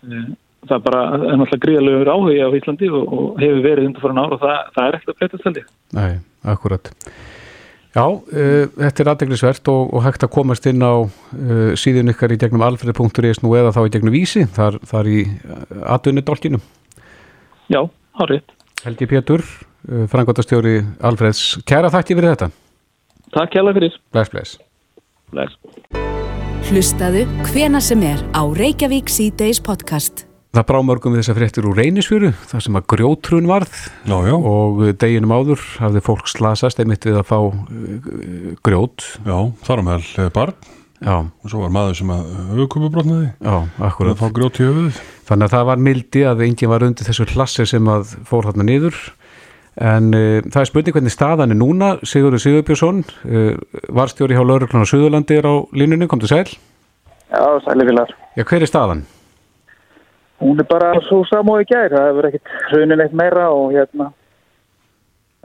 Eh, 0.04 0.24
það 0.70 0.84
bara, 0.88 1.04
er 1.18 1.38
náttúrulega 1.40 1.64
gríðalegur 1.66 2.12
áhugi 2.14 2.42
á 2.44 2.50
Íslandi 2.58 2.90
og, 2.90 3.04
og 3.14 3.42
hefur 3.42 3.64
verið 3.66 3.88
undir 3.90 4.04
fyrir 4.04 4.20
ár 4.20 4.36
og 4.36 4.42
það, 4.44 4.58
það 4.76 4.88
er 4.88 4.98
ekkert 4.98 5.14
að 5.14 5.20
breytast 5.20 5.48
held 5.48 5.60
ég. 5.62 5.72
nei, 5.98 6.12
akkurat. 6.54 6.92
Já, 7.94 8.06
uh, 8.10 8.64
þetta 8.80 9.04
er 9.04 9.12
aðdeglisvert 9.12 9.70
og, 9.70 9.94
og 9.94 10.06
hægt 10.08 10.26
að 10.26 10.34
komast 10.34 10.66
inn 10.70 10.82
á 10.82 10.94
uh, 11.06 11.76
síðun 11.78 12.10
ykkar 12.14 12.34
í 12.34 12.40
gegnum 12.42 12.66
alfred.is 12.66 13.44
nú 13.44 13.54
eða 13.60 13.76
þá 13.76 13.84
í 13.86 13.94
gegnum 13.94 14.16
vísi, 14.16 14.48
þar, 14.56 14.80
þar 14.90 15.12
í 15.14 15.20
aðunudolkinu. 15.86 16.62
Já, 17.70 17.84
hárið. 18.18 18.50
Helgi 18.84 19.10
Pétur, 19.14 19.46
uh, 19.46 20.04
frangotastjóri 20.12 20.80
Alfreds, 21.06 21.46
kæra 21.70 21.94
þætti 21.94 22.18
fyrir 22.18 22.34
þetta. 22.34 22.52
Takk 23.34 23.56
hjá 23.56 23.66
fyrir. 23.78 24.02
Bless, 24.14 24.34
bless. 24.34 24.58
Bless. 25.34 25.58
Hlustaðu 26.70 27.26
hvena 27.52 27.82
sem 27.84 28.02
er 28.08 28.22
á 28.34 28.42
Reykjavík 28.42 29.10
C-Days 29.12 29.62
podcast. 29.62 30.33
Það 30.54 30.66
brá 30.70 30.78
mörgum 30.86 31.16
við 31.16 31.24
þessar 31.24 31.38
fréttir 31.40 31.66
úr 31.66 31.80
reynisfjöru, 31.82 32.30
þar 32.52 32.62
sem 32.62 32.76
að 32.78 32.84
grjótrun 32.94 33.48
varð 33.50 33.72
Já, 34.06 34.18
já, 34.28 34.36
og 34.38 34.84
deginum 35.02 35.32
áður 35.34 35.64
hafði 35.82 36.04
fólk 36.06 36.28
slasast 36.30 36.82
einmitt 36.84 37.08
við 37.08 37.18
að 37.24 37.26
fá 37.32 37.40
uh, 37.42 37.56
grjót. 38.62 39.02
já, 39.26 39.38
þar 39.66 39.82
á 39.82 39.84
meðal 39.88 40.06
eh, 40.22 40.30
barn 40.36 40.54
Já, 41.04 41.16
og 41.26 41.50
svo 41.52 41.64
var 41.66 41.74
maður 41.74 41.98
sem 42.00 42.12
að 42.14 42.28
höfukupubrotnaði 42.54 43.26
já, 43.34 43.56
og 43.66 43.82
akkurat. 43.90 44.14
að 44.14 44.22
fá 44.22 44.30
grjót 44.38 44.60
í 44.62 44.68
höfuðið. 44.70 45.00
Þannig 45.28 45.48
að 45.50 45.56
það 45.58 45.66
var 45.68 45.82
mildi 45.90 46.22
að 46.30 46.44
enginn 46.46 46.72
var 46.72 46.86
undir 46.88 47.10
þessu 47.10 47.26
klassi 47.34 47.66
sem 47.68 47.90
að 47.92 48.14
fór 48.30 48.48
þarna 48.48 48.68
niður. 48.70 49.00
En 49.84 50.08
uh, 50.16 50.38
það 50.54 50.60
er 50.62 50.70
spurning 50.70 50.96
hvernig 50.96 51.16
staðan 51.18 51.52
er 51.52 51.60
núna. 51.60 51.90
Sigurður 52.08 52.44
Sigurbjörnsson, 52.46 53.02
uh, 53.26 53.82
varstjóri 54.00 54.38
hjá 54.38 54.46
Lörglun 54.48 54.86
á 54.86 54.92
Suðurlandi 54.94 55.42
er 55.42 55.50
á 55.50 55.56
línunni, 55.76 56.08
kom 56.08 56.24
til 56.24 56.32
sæl. 56.32 56.46
Já, 57.34 57.44
sælifilar. 57.68 58.16
Já, 58.38 58.46
hver 58.48 58.64
er 58.64 58.72
staðan? 58.72 59.04
Hún 60.44 60.60
er 60.60 60.68
bara 60.68 60.92
svo 61.08 61.22
samói 61.30 61.64
gær, 61.64 61.94
það 61.94 62.10
hefur 62.10 62.26
ekkert 62.28 62.50
hrunin 62.68 63.02
eitt 63.04 63.14
meira 63.16 63.46
og 63.56 63.72
hérna 63.72 64.10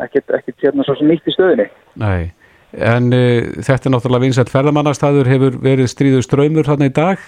ekkert, 0.03 0.33
ekkert 0.41 0.65
hérna 0.65 0.87
svo 0.87 0.97
sem 0.99 1.11
nýtt 1.11 1.29
í 1.31 1.35
stöðinni. 1.37 1.69
Nei, 2.03 2.31
en 2.75 3.13
uh, 3.15 3.47
þetta 3.63 3.87
er 3.87 3.95
náttúrulega 3.95 4.25
vinsætt 4.27 4.51
ferðamannastæður, 4.51 5.31
hefur 5.31 5.61
verið 5.63 5.91
stríður 5.93 6.27
ströymur 6.27 6.67
þarna 6.67 6.91
í 6.91 6.95
dag. 6.97 7.23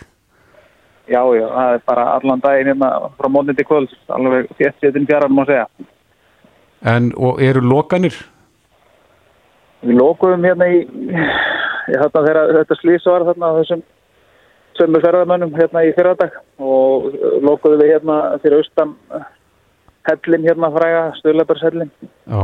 Já, 1.11 1.23
já, 1.35 1.47
það 1.47 1.77
er 1.77 1.87
bara 1.93 2.09
allan 2.17 2.43
daginn 2.43 2.73
hérna 2.73 2.91
frá 3.19 3.31
mótni 3.31 3.55
til 3.59 3.67
kvöld, 3.71 3.95
alveg 4.15 4.51
fjett 4.59 4.83
sétin 4.83 5.07
fjaran 5.07 5.35
má 5.35 5.45
segja. 5.47 5.67
En 6.91 7.11
og 7.19 7.39
eru 7.45 7.63
lokanir? 7.63 8.19
Við 9.87 9.99
lókuðum 9.99 10.47
hérna 10.47 10.69
í, 10.75 10.83
í 10.91 12.03
þetta 12.03 12.79
slís 12.83 13.07
var 13.07 13.27
þarna 13.31 13.55
þessum 13.61 13.87
sömu 14.81 15.03
ferðamönnum 15.05 15.53
hérna 15.59 15.85
í 15.85 15.93
fyrradag 15.97 16.41
og 16.59 17.13
lókuðum 17.45 17.83
við 17.83 17.95
hérna 17.95 18.19
fyrir 18.43 18.63
austan 18.63 18.97
hellin 20.09 20.47
hérna 20.49 20.71
fræga, 20.75 21.07
stöðleiparshellin. 21.21 21.91
Já. 22.27 22.43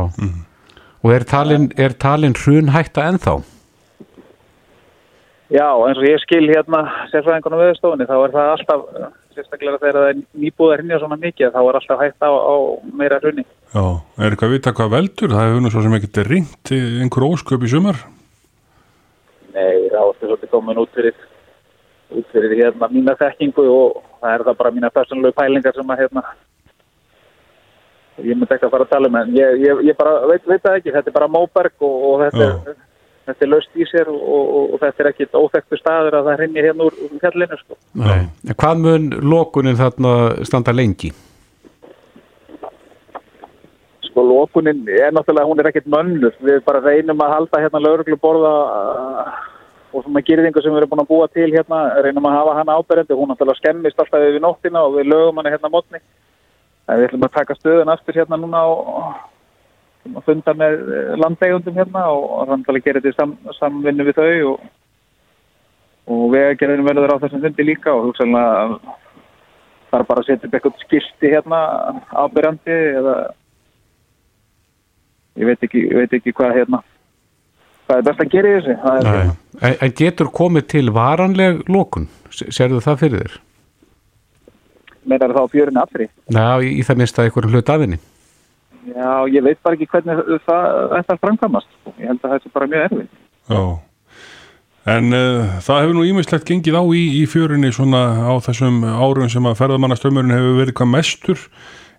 Og 1.05 1.13
er 1.15 1.25
talin, 1.29 1.71
er 1.79 1.95
talin 1.97 2.35
hrun 2.37 2.73
hætta 2.75 3.09
ennþá? 3.11 3.37
Já, 5.55 5.69
eins 5.87 6.01
og 6.01 6.09
ég 6.09 6.19
skil 6.25 6.49
hérna 6.51 6.83
sérfræðingunum 7.13 7.63
viðstofunni, 7.63 8.09
þá 8.09 8.17
er 8.19 8.33
það 8.35 8.49
alltaf 8.57 8.81
sérstaklega 9.37 9.79
þegar 9.79 9.99
það 10.01 10.09
er 10.11 10.21
nýbúðar 10.43 10.83
hinn 10.83 10.97
svona 10.99 11.19
mikið, 11.21 11.53
þá 11.55 11.61
er 11.61 11.79
alltaf 11.79 12.03
hægt 12.03 12.27
á, 12.27 12.31
á 12.35 12.57
meira 12.99 13.21
hrunni. 13.23 13.45
Já, 13.71 13.85
er 14.19 14.33
eitthvað 14.33 14.49
að 14.49 14.57
vita 14.57 14.75
hvað 14.75 14.93
veldur? 14.97 15.35
Það 15.37 15.47
hefur 15.47 15.63
nú 15.63 15.73
svo 15.73 15.85
sem 15.85 15.97
ekkert 16.01 16.21
ringt 16.27 16.73
einhver 16.75 17.29
ósköp 17.29 17.67
í 17.67 17.71
sumar. 17.71 18.03
Nei, 19.55 19.87
það 19.93 20.03
áttu 20.03 20.27
svolítið 20.27 20.53
komin 20.57 20.83
út 20.83 20.99
fyrir 20.99 21.15
út 22.11 22.27
fyrir 22.33 22.55
hérna 22.61 22.89
mína 22.91 23.17
þekkingu 23.19 23.65
og 23.71 24.03
það 24.21 24.35
er 24.35 24.45
það 24.47 24.59
bara 24.61 24.75
mína 24.77 24.93
persónulegu 24.95 25.37
pælingar 25.37 25.75
sem 25.75 25.91
að 25.91 26.05
hérna 26.05 26.23
ég 28.25 28.37
myndi 28.37 28.55
ekki 28.55 28.67
að 28.69 28.73
fara 28.73 28.87
að 28.87 28.93
tala 28.95 29.11
um 29.11 29.19
en 29.21 29.37
ég, 29.37 29.61
ég, 29.61 29.83
ég 29.91 29.99
bara 29.99 30.19
veit, 30.31 30.45
veit 30.49 30.63
það 30.63 30.79
ekki, 30.81 30.93
þetta 30.95 31.13
er 31.13 31.17
bara 31.19 31.31
móberg 31.33 31.85
og, 31.85 31.97
og 32.11 32.23
þetta, 32.25 32.47
er, 32.47 32.79
þetta 33.29 33.47
er 33.47 33.53
löst 33.53 33.77
í 33.77 33.89
sér 33.91 34.11
og, 34.13 34.23
og, 34.23 34.75
og 34.75 34.83
þetta 34.85 35.05
er 35.05 35.11
ekkit 35.13 35.37
óþektu 35.37 35.81
staður 35.81 36.19
að 36.21 36.31
það 36.31 36.41
hrinni 36.41 36.65
hérna 36.65 36.89
úr, 36.89 36.99
úr 37.05 37.21
fjallinu 37.21 37.61
sko. 37.61 37.79
Nei. 38.01 38.25
En 38.47 38.59
hvað 38.63 38.83
mun 38.85 39.09
lokunin 39.35 39.81
þarna 39.81 40.15
standa 40.49 40.75
lengi? 40.77 41.13
Sko 44.09 44.25
lókunin 44.25 44.87
er 44.89 45.13
náttúrulega, 45.13 45.51
hún 45.51 45.61
er 45.61 45.71
ekkit 45.73 45.93
mönnur, 45.93 46.41
við 46.41 46.63
bara 46.65 46.81
reynum 46.87 47.21
að 47.21 47.37
halda 47.37 47.65
hérna 47.67 47.85
lauruglu 47.85 48.17
borða 48.23 48.55
og 49.97 50.05
svona 50.05 50.23
gyrðingu 50.27 50.63
sem 50.63 50.75
við 50.75 50.83
erum 50.83 50.93
búin 50.93 51.03
að 51.03 51.11
búa 51.11 51.29
til 51.33 51.49
hérna, 51.53 51.81
reynum 52.05 52.29
að 52.29 52.37
hafa 52.37 52.57
hana 52.59 52.77
áberendi, 52.77 53.17
hún 53.17 53.31
náttúrulega 53.33 53.61
skemmist 53.61 54.01
alltaf 54.03 54.27
yfir 54.27 54.43
nóttina 54.45 54.83
og 54.85 54.99
við 54.99 55.09
lögum 55.13 55.41
hana 55.41 55.53
hérna 55.55 55.73
mótni. 55.73 56.03
En 56.87 57.01
við 57.01 57.09
ætlum 57.09 57.27
að 57.27 57.37
taka 57.39 57.57
stöðun 57.59 57.93
aftur 57.95 58.19
hérna 58.21 58.39
núna 58.41 58.63
og, 58.71 59.15
og 60.13 60.27
funda 60.27 60.55
með 60.55 60.77
landegundum 61.23 61.79
hérna 61.81 62.05
og, 62.13 62.27
þannig 62.51 62.71
að 62.75 62.85
gera 62.85 63.03
þetta 63.03 63.15
í 63.15 63.17
sam, 63.17 63.33
samvinnu 63.59 64.07
við 64.07 64.21
þau 64.21 64.53
og, 64.53 64.69
og 66.07 66.29
vegagerðin 66.37 66.87
verður 66.87 67.17
á 67.17 67.23
þessum 67.25 67.43
fundi 67.47 67.67
líka 67.67 67.95
og 67.97 68.11
hugsanlega 68.11 68.79
það 69.91 69.99
er 69.99 70.07
bara 70.11 70.23
að 70.23 70.29
setja 70.29 70.49
upp 70.49 70.55
eitthvað 70.59 70.85
skilti 70.85 71.33
hérna 71.33 71.61
ábyrjandi 72.13 72.77
eða 73.01 73.17
ég 75.37 75.51
veit 75.51 75.67
ekki, 75.67 75.83
ég 75.89 75.99
veit 76.03 76.15
ekki 76.21 76.35
hvað 76.37 76.61
hérna 76.61 76.83
hvað 77.87 78.01
er 78.01 78.07
best 78.09 78.23
að 78.23 78.33
gera 78.35 78.51
í 78.51 78.57
þessu 78.57 78.77
það. 78.83 79.35
En, 79.63 79.75
en 79.81 79.97
getur 79.97 80.29
komið 80.35 80.67
til 80.75 80.91
varanleg 80.93 81.63
lokun? 81.73 82.09
Serðu 82.31 82.83
það 82.85 83.03
fyrir 83.03 83.25
þér? 83.25 83.41
meinar 85.07 85.35
þá 85.35 85.43
fjörin 85.53 85.81
allri 85.81 86.09
Já, 86.35 86.59
í, 86.63 86.77
í 86.81 86.85
það 86.87 87.01
minnst 87.01 87.19
að 87.19 87.29
einhverjum 87.29 87.57
hlut 87.57 87.73
af 87.73 87.83
henni. 87.85 87.99
já, 88.91 89.11
ég 89.31 89.43
veit 89.47 89.61
bara 89.63 89.79
ekki 89.79 89.89
hvernig 89.91 90.23
það 90.47 90.95
ætti 90.99 91.15
að 91.15 91.23
framkvæmast 91.25 91.93
ég 91.97 92.11
held 92.11 92.23
að 92.23 92.33
það 92.33 92.43
sé 92.43 92.55
bara 92.55 92.71
mjög 92.73 92.87
erfið 92.89 93.09
Já. 93.47 93.61
En 94.87 95.11
uh, 95.15 95.57
það 95.63 95.81
hefur 95.83 95.97
nú 95.99 96.05
ímislegt 96.07 96.47
gengið 96.47 96.79
á 96.79 96.83
í, 96.95 97.03
í 97.19 97.25
fjörunni 97.31 97.73
svona 97.75 98.03
á 98.27 98.35
þessum 98.43 98.85
árum 98.87 99.31
sem 99.31 99.47
að 99.47 99.59
ferðamannaströmmurinn 99.59 100.35
hefur 100.35 100.59
verið 100.61 100.77
hvað 100.79 100.91
mestur. 100.93 101.45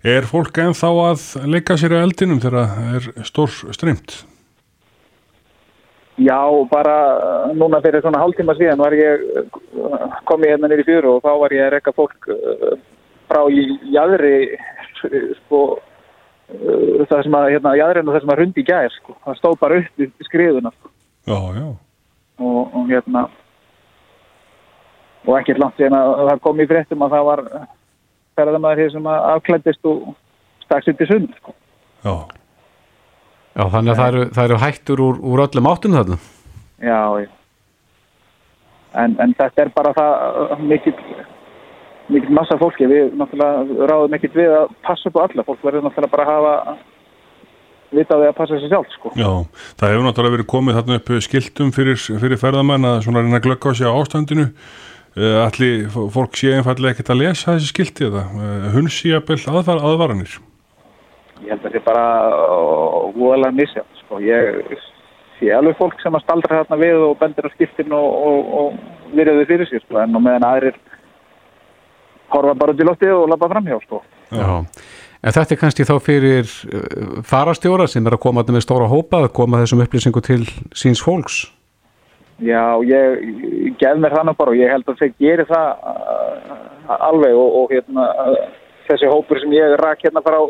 Er 0.08 0.28
fólk 0.28 0.60
ennþá 0.64 0.92
að 1.10 1.24
leika 1.52 1.76
sér 1.80 1.98
að 1.98 2.06
eldinum 2.08 2.40
þegar 2.44 2.68
það 2.72 2.98
er 3.00 3.28
stór 3.28 3.56
streymt? 3.76 4.18
Já, 6.18 6.66
bara 6.72 6.96
uh, 7.18 7.54
núna 7.54 7.78
fyrir 7.82 8.02
svona 8.02 8.18
hálftíma 8.24 8.56
síðan 8.58 8.82
var 8.82 8.94
ég 8.98 9.22
uh, 9.38 10.16
komið 10.26 10.56
hérna 10.56 10.70
nýri 10.72 10.86
fjöru 10.88 11.18
og 11.18 11.26
þá 11.26 11.34
var 11.44 11.54
ég 11.54 11.66
að 11.68 11.74
rekka 11.76 11.94
fólk 11.94 12.30
uh, 12.34 12.72
frá 13.30 13.44
í 13.54 13.66
jæðri 13.94 14.38
sko 15.44 15.62
það 16.48 17.22
sem 17.26 17.36
að 17.38 17.50
hérna 17.52 17.76
jæðrin 17.78 18.08
og 18.08 18.16
það 18.16 18.24
sem 18.24 18.32
að 18.34 18.40
rundi 18.40 18.64
í 18.64 18.66
gæðir 18.66 18.96
sko. 18.96 19.14
það 19.28 19.38
stóð 19.38 19.58
bara 19.62 19.78
upp 19.82 20.02
í 20.02 20.26
skriðuna 20.26 20.72
sko. 20.74 20.92
Já, 21.28 21.38
já. 21.60 21.68
og, 22.40 22.60
og 22.64 22.90
hérna 22.90 23.24
og 25.28 25.34
ekkert 25.38 25.62
langt 25.62 25.78
síðan 25.78 26.00
að 26.00 26.32
það 26.32 26.44
kom 26.48 26.64
í 26.64 26.70
fréttum 26.72 27.04
að 27.06 27.14
það 27.18 27.30
var 27.30 27.44
ferðamæður 28.40 28.82
hér 28.82 28.94
sem 28.96 29.12
að 29.12 29.30
afklændist 29.36 29.92
og 29.92 30.04
stakks 30.66 30.90
upp 30.94 31.04
í 31.04 31.10
sund 31.12 31.38
sko. 31.44 31.56
Já, 32.08 32.14
Já, 33.58 33.64
þannig 33.74 33.94
að 33.94 34.00
það 34.00 34.12
eru, 34.12 34.26
það 34.36 34.48
eru 34.48 34.60
hættur 34.62 35.02
úr, 35.02 35.24
úr 35.26 35.44
öllum 35.48 35.70
áttum 35.72 35.98
þarna. 35.98 36.20
já, 36.78 37.02
já. 37.24 37.30
En, 38.98 39.14
en 39.22 39.34
þetta 39.38 39.62
er 39.62 39.72
bara 39.76 39.92
það 39.94 40.62
mikil 40.66 40.94
mikil 42.08 42.34
massa 42.34 42.58
fólki 42.60 42.88
við 42.88 43.16
náttúrulega 43.20 43.88
ráðum 43.90 44.16
ekkert 44.16 44.38
við 44.38 44.54
að 44.56 44.70
passa 44.86 45.10
upp 45.10 45.20
á 45.20 45.26
alla 45.26 45.46
fólk 45.48 45.66
verður 45.66 45.86
náttúrulega 45.86 46.14
bara 46.14 46.26
að 46.26 46.32
hafa 46.32 46.78
vita 47.98 48.16
á 48.16 48.20
því 48.20 48.28
að 48.30 48.38
passa 48.38 48.60
sér 48.60 48.72
sjálf 48.72 48.94
sko. 48.96 49.14
já. 49.16 49.32
Það 49.80 49.94
hefur 49.94 50.06
náttúrulega 50.08 50.36
verið 50.38 50.50
komið 50.54 50.78
þarna 50.80 51.00
upp 51.02 51.12
skiltum 51.28 51.74
fyrir, 51.76 51.98
fyrir 51.98 52.42
ferðamenn 52.42 52.88
að 52.88 53.02
svona 53.06 53.24
reyna 53.24 53.40
að 53.42 53.48
glögga 53.48 53.74
á 53.74 53.78
sig 53.78 53.88
á 53.88 53.94
ástandinu. 53.98 54.48
Allir 55.18 55.88
fólk 56.14 56.38
sé 56.38 56.52
einfallega 56.54 56.94
ekkert 56.94 57.14
að 57.16 57.22
lesa 57.24 57.56
þessi 57.56 57.72
skilti 57.72 58.06
eða 58.06 58.28
hunsi 58.76 59.14
jafnvel 59.16 59.40
aðvar, 59.50 59.82
aðvaranir. 59.82 60.36
Ég 61.44 61.52
held 61.54 61.62
að 61.62 61.66
þetta 61.68 61.80
er 61.80 61.86
bara 61.86 62.06
voðalega 63.16 63.58
misjafn 63.58 64.00
sko. 64.02 64.22
Ég 64.26 64.78
sé 65.38 65.52
alveg 65.54 65.78
fólk 65.78 66.00
sem 66.02 66.16
að 66.18 66.26
staldra 66.26 66.62
þarna 66.64 66.80
við 66.82 67.04
og 67.08 67.18
bendir 67.20 67.46
á 67.46 67.50
skiptin 67.54 67.94
og, 67.94 68.08
og, 68.30 68.54
og 68.60 69.18
virðið 69.18 69.50
fyrir 69.52 69.70
sér 69.70 69.84
sko. 69.86 70.00
en 70.02 70.18
meðan 70.18 70.48
aðrir 70.48 70.80
horfa 72.34 72.56
bara 72.58 72.74
út 72.74 72.82
í 72.82 72.88
loftið 72.88 73.14
og 73.16 73.28
lappa 73.32 73.50
framhjá 73.52 73.78
sko. 73.86 74.02
Já. 74.32 74.64
En 75.24 75.34
þetta 75.34 75.56
er 75.56 75.60
kannski 75.62 75.86
þá 75.88 75.96
fyrir 76.04 76.48
uh, 76.48 77.22
farastjóra 77.26 77.88
sem 77.90 78.06
er 78.06 78.18
að 78.18 78.24
koma 78.26 78.44
með 78.48 78.66
stóra 78.66 78.90
hópa 78.90 79.24
að 79.26 79.34
koma 79.38 79.62
þessum 79.64 79.84
upplýsingu 79.86 80.24
til 80.26 80.44
síns 80.78 81.02
fólks. 81.04 81.46
Já, 82.38 82.78
ég, 82.86 83.24
gef 83.82 83.98
mér 83.98 84.14
þannig 84.14 84.38
bara 84.38 84.54
og 84.54 84.60
ég 84.60 84.70
held 84.70 84.90
að 84.92 85.00
þeir 85.00 85.14
geri 85.24 85.46
það 85.50 85.70
uh, 85.74 86.98
alveg 87.10 87.34
og, 87.34 87.56
og 87.62 87.74
hérna, 87.74 88.06
uh, 88.14 88.36
þessi 88.90 89.10
hópur 89.10 89.42
sem 89.42 89.56
ég 89.58 89.74
rak 89.82 90.06
hérna 90.06 90.22
bara 90.26 90.44
á 90.44 90.46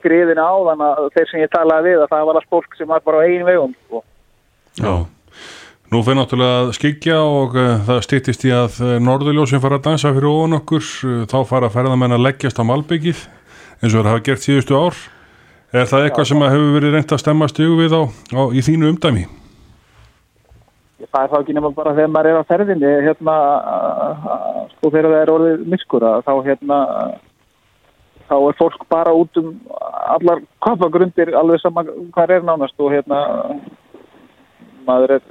skriðinu 0.00 0.42
á 0.42 0.54
þannig 0.70 0.90
að 0.90 1.08
þeir 1.14 1.30
sem 1.30 1.44
ég 1.44 1.54
talaði 1.54 1.88
við 1.92 2.04
að 2.04 2.12
það 2.12 2.28
var 2.28 2.40
alls 2.40 2.50
fólk 2.50 2.76
sem 2.78 2.90
var 2.90 3.06
bara 3.06 3.22
á 3.22 3.26
einu 3.28 3.48
vegum 3.48 3.74
sko. 3.86 4.04
Já. 4.80 4.92
Nú 5.90 6.04
fyrir 6.06 6.20
náttúrulega 6.20 6.58
að 6.62 6.68
skikja 6.76 7.16
og 7.26 7.56
uh, 7.58 7.80
það 7.88 8.04
stýttist 8.06 8.44
í 8.46 8.52
að 8.54 8.76
uh, 8.84 8.90
Norðurljósin 9.02 9.62
fara 9.62 9.80
að 9.80 9.88
dansa 9.88 10.12
fyrir 10.14 10.28
ofan 10.30 10.58
okkur, 10.60 10.84
uh, 10.86 11.24
þá 11.26 11.38
fara 11.48 11.70
ferðamenn 11.74 12.14
að 12.14 12.22
leggjast 12.28 12.60
á 12.62 12.64
malbyggið 12.68 13.24
eins 13.80 13.96
og 13.96 14.04
það 14.04 14.10
hafa 14.12 14.22
gert 14.28 14.44
síðustu 14.44 14.78
ár. 14.78 15.00
Er 15.74 15.90
það 15.90 16.06
eitthvað 16.06 16.28
sem 16.30 16.44
að 16.46 16.54
hefur 16.54 16.76
verið 16.76 16.94
reynd 16.94 17.14
að 17.16 17.22
stemma 17.24 17.48
stegu 17.50 17.74
við 17.80 17.96
á, 17.98 18.02
á 18.06 18.42
í 18.54 18.62
þínu 18.66 18.92
umdæmi? 18.92 19.24
Það 21.10 21.24
er 21.24 21.32
þá 21.32 21.36
ekki 21.40 21.56
nema 21.56 21.72
bara 21.74 21.96
þegar 21.96 22.14
maður 22.14 22.30
er 22.30 22.38
á 22.38 22.50
ferðinni 22.52 22.94
hérna, 23.08 23.34
sko 24.76 24.90
þegar 24.92 25.10
það 25.10 25.20
er 25.24 25.32
orðið 25.34 25.66
miskura, 25.74 26.10
þá 26.22 26.32
hérna 26.46 26.78
þá 28.30 28.36
er 28.38 28.58
fólk 28.60 28.86
bara 28.92 29.12
út 29.16 29.36
um 29.40 29.52
allar 30.14 30.42
koppagrundir 30.62 31.34
alveg 31.34 31.62
saman 31.62 31.90
hvað 32.14 32.36
er 32.36 32.46
nánast 32.46 32.78
og 32.78 32.94
hérna 32.94 33.20
maður 34.86 35.16
er 35.18 35.28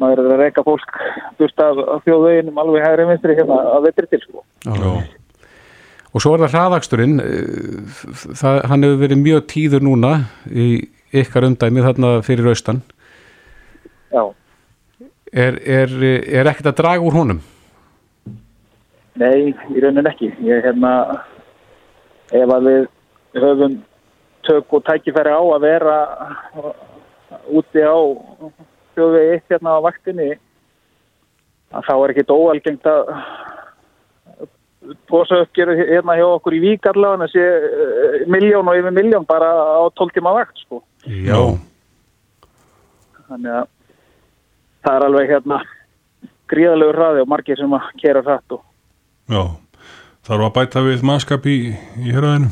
maður 0.00 0.22
er 0.22 0.34
að 0.34 0.42
reyka 0.44 0.64
fólk 0.66 0.98
búst 1.38 1.62
af 1.62 2.02
þjóðveginum 2.04 2.58
alveg 2.60 2.84
hægri 2.84 3.06
vinstri 3.10 3.36
hérna 3.38 3.60
að 3.76 3.86
vetri 3.88 4.10
til 4.10 4.22
sko. 4.24 4.44
Já. 4.66 4.90
Og 6.12 6.22
svo 6.24 6.32
er 6.32 6.44
það 6.44 6.54
hraðaksturinn, 6.54 7.16
það, 8.40 8.60
hann 8.70 8.84
hefur 8.86 9.00
verið 9.02 9.20
mjög 9.20 9.42
tíður 9.52 9.84
núna 9.84 10.12
í 10.48 10.68
ykkar 11.16 11.48
undæmi 11.48 11.84
þarna 11.84 12.12
fyrir 12.24 12.48
austan. 12.52 12.80
Já. 14.12 14.22
Er, 15.32 15.58
er, 15.60 15.92
er 16.40 16.48
ekkert 16.48 16.70
að 16.72 16.78
draga 16.80 17.04
úr 17.04 17.18
honum? 17.18 17.42
Nei, 19.20 19.52
í 19.72 19.82
raunin 19.82 20.08
ekki. 20.08 20.30
Ég 20.44 20.64
hérna, 20.64 20.92
ef 22.32 22.54
að 22.56 22.68
við 22.70 22.88
höfum 23.42 23.76
tök 24.46 24.72
og 24.78 24.84
tækifæri 24.86 25.34
á 25.34 25.42
að 25.42 25.66
vera 25.66 25.96
úti 27.50 27.82
á 27.82 27.98
þjóðvegi 28.96 29.34
eitt 29.34 29.52
hérna 29.52 29.76
á 29.76 29.86
vaktinni 29.86 30.30
að 31.74 31.86
þá 31.88 31.94
er 31.96 32.14
ekkit 32.14 32.34
óalgengt 32.34 32.88
að 32.90 33.12
posa 35.10 35.40
uppgjöru 35.42 35.74
hérna 35.78 36.16
hjá 36.18 36.26
okkur 36.28 36.54
í 36.54 36.60
Vík 36.62 36.86
allavega 36.86 37.18
en 37.18 37.24
þessi 37.26 37.42
uh, 37.42 38.18
miljón 38.30 38.68
og 38.70 38.78
yfir 38.78 38.94
miljón 38.94 39.26
bara 39.26 39.48
á 39.50 39.82
12 39.98 40.14
tíma 40.14 40.34
vakt 40.36 40.62
sko. 40.62 40.82
Já. 41.06 41.40
Þannig 43.26 43.56
að 43.58 43.66
það 44.86 44.98
er 44.98 45.06
alveg 45.08 45.32
hérna 45.34 45.60
gríðalegur 46.50 47.00
hraði 47.00 47.24
og 47.24 47.30
margir 47.32 47.58
sem 47.58 47.74
að 47.74 47.88
kera 48.02 48.22
hratt 48.22 48.54
og 48.54 48.62
Já. 49.26 49.42
Þarf 50.26 50.42
að 50.42 50.54
bæta 50.56 50.80
við 50.82 51.04
mannskap 51.06 51.44
í, 51.46 51.58
í 52.02 52.10
hérraðinu? 52.10 52.48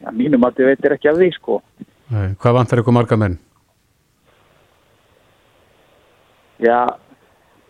já, 0.00 0.10
mínum 0.16 0.44
að 0.44 0.58
þið 0.58 0.70
veitir 0.70 0.94
ekki 0.96 1.10
af 1.10 1.18
því 1.18 1.28
sko. 1.36 1.58
Nei, 2.10 2.26
hvað 2.42 2.56
vantar 2.56 2.82
ykkur 2.82 2.96
marga 2.96 3.18
menn? 3.20 3.36
Já, 6.60 6.80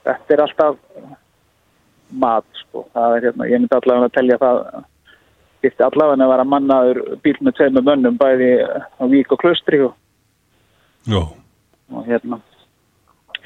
þetta 0.09 0.35
er 0.35 0.45
alltaf 0.47 0.79
mat 2.21 2.47
sko. 2.65 2.87
Það 2.95 3.17
er 3.17 3.27
hérna, 3.29 3.51
ég 3.51 3.63
myndi 3.63 3.77
allavega 3.79 4.11
að 4.11 4.17
telja 4.19 4.41
það 4.41 4.65
Gifti 5.61 5.85
allavega 5.85 6.25
að 6.25 6.31
vera 6.33 6.45
mannaður 6.49 6.99
bíl 7.21 7.35
með 7.45 7.59
tveimur 7.59 7.83
mönnum 7.85 8.15
bæði 8.17 8.47
á 8.65 9.05
Vík 9.13 9.35
og 9.35 9.43
Klustri 9.43 9.83
og, 9.85 9.91
Já. 11.05 11.21
og 11.93 12.07
hérna 12.09 12.39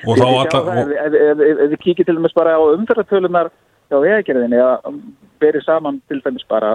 Og 0.04 0.20
þá 0.20 0.52
það, 0.52 0.68
ef, 0.78 0.92
ef, 0.94 1.16
ef, 1.18 1.40
ef, 1.42 1.42
ef 1.64 1.72
þið 1.72 1.80
kíkir 1.82 2.06
til 2.06 2.14
dæmis 2.14 2.36
bara 2.36 2.54
á 2.54 2.62
umferðartölunar 2.62 3.50
hjá 3.90 3.98
vegagerðinni 4.00 4.60
að 4.62 4.98
berið 5.42 5.64
saman 5.66 6.00
til 6.08 6.20
dæmis 6.24 6.46
bara 6.48 6.70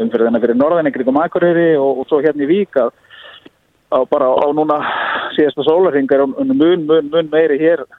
umferðina 0.00 0.40
fyrir 0.40 0.56
norðan 0.56 0.88
ykkur 0.90 1.08
um 1.10 1.20
Akureyri 1.20 1.70
og, 1.76 2.00
og 2.02 2.08
svo 2.08 2.20
hérna 2.24 2.46
í 2.46 2.50
Vík 2.50 2.78
að 2.80 2.90
á 3.90 3.98
bara 4.08 4.28
á 4.30 4.46
núna 4.54 4.78
síðasta 5.36 5.64
sólarhingar 5.66 6.22
og 6.24 6.36
mun, 6.46 6.86
mun, 6.86 7.10
mun 7.10 7.30
meiri 7.32 7.58
hér 7.60 7.82
uh, 7.84 7.90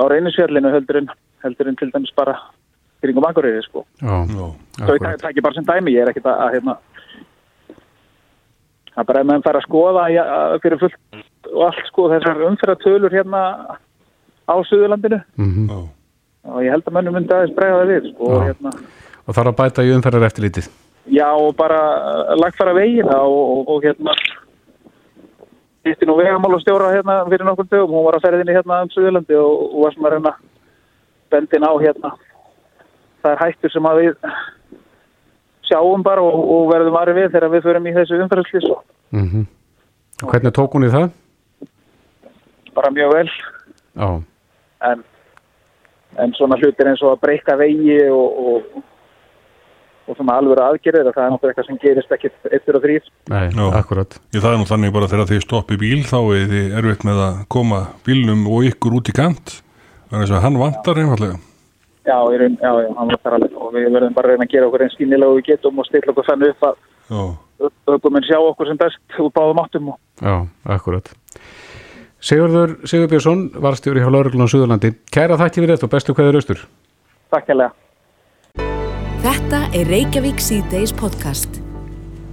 á 0.00 0.02
reynisfjallinu 0.10 0.72
heldur 0.72 1.02
en, 1.02 1.10
heldur 1.44 1.68
en 1.70 1.76
til 1.76 1.90
dæmis 1.94 2.14
bara 2.16 2.34
kringum 3.04 3.26
Akureyri 3.28 3.62
sko. 3.62 3.84
Ég 4.96 5.02
tak- 5.04 5.20
taki 5.22 5.40
bara 5.44 5.54
sem 5.54 5.64
dæmi, 5.68 5.92
ég 5.94 6.02
er 6.02 6.10
ekkert 6.10 6.26
að, 6.32 6.40
að 6.46 6.54
hérna 6.56 6.78
það 8.96 9.02
er 9.02 9.08
bara 9.10 9.20
ef 9.20 9.26
maður 9.28 9.44
fara 9.44 9.60
að 9.60 9.66
skoða 9.68 10.04
ja, 10.14 10.24
fyrir 10.64 10.80
fullt 10.80 10.96
og 11.52 11.62
allt 11.68 11.82
sko 11.90 12.08
þessar 12.14 12.40
umferðartölur 12.48 13.12
hérna 13.14 13.42
á 14.48 14.54
Suðurlandinu 14.70 15.20
mm 15.36 15.68
Já. 15.68 15.78
Og 16.46 16.64
ég 16.64 16.74
held 16.74 16.86
að 16.86 16.96
mönnum 16.96 17.16
myndi 17.16 17.34
aðeins 17.34 17.54
bregða 17.56 17.82
það 17.82 17.92
við 17.92 18.08
sko, 18.12 18.30
og 18.30 18.44
hérna 18.46 18.72
Og 19.26 19.34
þarf 19.34 19.50
að 19.50 19.56
bæta 19.58 19.82
í 19.82 19.88
umferðar 19.90 20.28
eftir 20.28 20.44
lítið. 20.44 20.66
Já, 21.10 21.26
og 21.34 21.56
bara 21.58 21.78
lagfara 22.38 22.74
vegina 22.76 23.16
og, 23.26 23.38
og, 23.56 23.72
og 23.74 23.86
hérna 23.86 24.14
hitti 25.86 26.06
nú 26.06 26.14
vegamálastjóra 26.18 26.92
hérna 26.94 27.16
fyrir 27.30 27.46
nokkur 27.46 27.66
dögum, 27.70 27.96
hún 27.96 28.06
var 28.06 28.18
að 28.18 28.26
ferðinni 28.26 28.54
hérna 28.54 28.80
um 28.84 28.92
Suðurlandi 28.94 29.38
og, 29.38 29.64
og 29.66 29.82
var 29.82 29.96
svona 29.96 30.08
að 30.12 30.16
reyna 30.16 30.32
bendin 31.34 31.66
á 31.66 31.72
hérna. 31.82 32.12
Það 33.22 33.32
er 33.32 33.42
hættur 33.42 33.74
sem 33.74 33.90
að 33.90 34.00
við 34.02 34.16
sjáum 35.66 36.06
bara 36.06 36.22
og, 36.22 36.40
og 36.54 36.70
verðum 36.70 36.98
varið 36.98 37.20
við 37.20 37.30
þegar 37.34 37.54
við 37.54 37.68
förum 37.68 37.90
í 37.90 37.94
þessu 37.98 38.22
umferðslis 38.22 38.72
Mm 39.14 39.46
Og 40.24 40.30
hvernig 40.32 40.52
tók 40.56 40.72
hún 40.72 40.86
í 40.86 40.88
það? 40.88 41.10
bara 42.76 42.90
mjög 42.92 43.12
vel. 43.14 43.28
Já, 43.96 44.08
en, 44.88 45.04
en 46.22 46.36
svona 46.36 46.58
hlutir 46.60 46.90
eins 46.90 47.02
og 47.04 47.14
að 47.14 47.24
breyka 47.24 47.56
vegi 47.60 47.98
og, 48.12 48.38
og, 48.50 48.84
og 50.06 50.18
svona 50.18 50.38
alvöru 50.40 50.64
aðgerðir 50.64 51.10
það 51.10 51.24
er 51.24 51.34
náttúrulega 51.34 51.52
eitthvað 51.54 51.68
sem 51.70 51.80
gerist 51.82 52.14
ekkit 52.16 52.50
eittur 52.52 52.78
og 52.78 52.86
þrýr 52.86 53.10
nei, 53.32 53.44
Já. 53.50 53.66
akkurat. 53.80 54.18
Ég 54.34 54.44
það 54.44 54.52
er 54.52 54.62
nú 54.62 54.68
þannig 54.70 54.96
bara 54.96 55.10
þegar 55.12 55.30
þið 55.32 55.44
stoppi 55.44 55.80
bíl 55.82 56.00
þá 56.06 56.18
er 56.22 56.48
þið 56.54 56.78
erfitt 56.80 57.06
með 57.08 57.22
að 57.26 57.42
koma 57.56 57.82
bílnum 58.06 58.46
og 58.50 58.70
ykkur 58.70 58.98
út 59.00 59.12
í 59.12 59.16
kant 59.16 59.60
þannig 60.10 60.32
að 60.32 60.44
hann 60.46 60.60
vantar 60.62 61.02
einfallega 61.02 61.38
Já, 62.06 62.20
raun, 62.22 62.54
já, 62.62 62.70
já, 62.70 62.90
hann 62.94 63.08
var 63.10 63.18
þar 63.24 63.34
alveg 63.40 63.54
og 63.58 63.72
við 63.74 63.88
verðum 63.90 64.14
bara 64.14 64.28
að 64.28 64.36
reyna 64.36 64.46
að 64.46 64.52
gera 64.52 64.66
okkur 64.68 64.84
eins 64.84 64.92
skýnilega 64.94 65.32
og 65.32 65.40
við 65.40 65.48
getum 65.48 65.80
og 65.82 65.88
stilla 65.88 66.12
okkur 66.12 66.28
þannig 66.28 66.52
upp 66.54 66.68
að 66.68 66.76
Já, 67.06 67.22
ökuminn 67.96 68.26
sjá 68.26 68.36
okkur 68.38 68.70
sem 68.70 68.78
best 68.78 69.18
úr 69.22 69.32
báðum 69.34 69.62
áttum 69.62 69.90
og 69.90 69.98
Já, 70.22 70.36
akkurat. 70.76 71.10
Sigurður 72.26 72.72
Sigurbjörnsson, 72.82 73.42
varstjóri 73.62 74.00
hjá 74.02 74.08
Lörglun 74.10 74.42
á 74.42 74.50
Suðurlandi. 74.50 74.88
Kæra 75.14 75.36
þætti 75.38 75.62
við 75.62 75.70
þetta 75.76 75.86
og 75.86 75.90
bestu 75.92 76.14
hverður 76.16 76.38
austur. 76.40 76.62
takk 77.30 77.50
hérlega. 77.52 77.70
Þetta 79.22 79.60
er 79.70 79.90
Reykjavík 79.92 80.40
C-Days 80.42 80.90
podcast. 80.90 81.60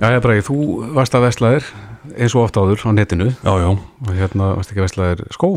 Já, 0.02 0.08
ég 0.16 0.24
bræði, 0.24 0.46
þú 0.48 0.58
varst 0.96 1.14
að 1.14 1.28
veslaðir 1.28 1.68
eins 2.18 2.34
og 2.34 2.42
oft 2.42 2.58
áður 2.58 2.82
á 2.82 2.90
netinu 2.90 3.28
já, 3.30 3.54
já 3.54 3.70
og 3.70 4.10
hérna 4.18 4.48
varst 4.58 4.74
ekki 4.74 4.82
að 4.82 4.88
veslaðir 4.88 5.22
skó. 5.30 5.50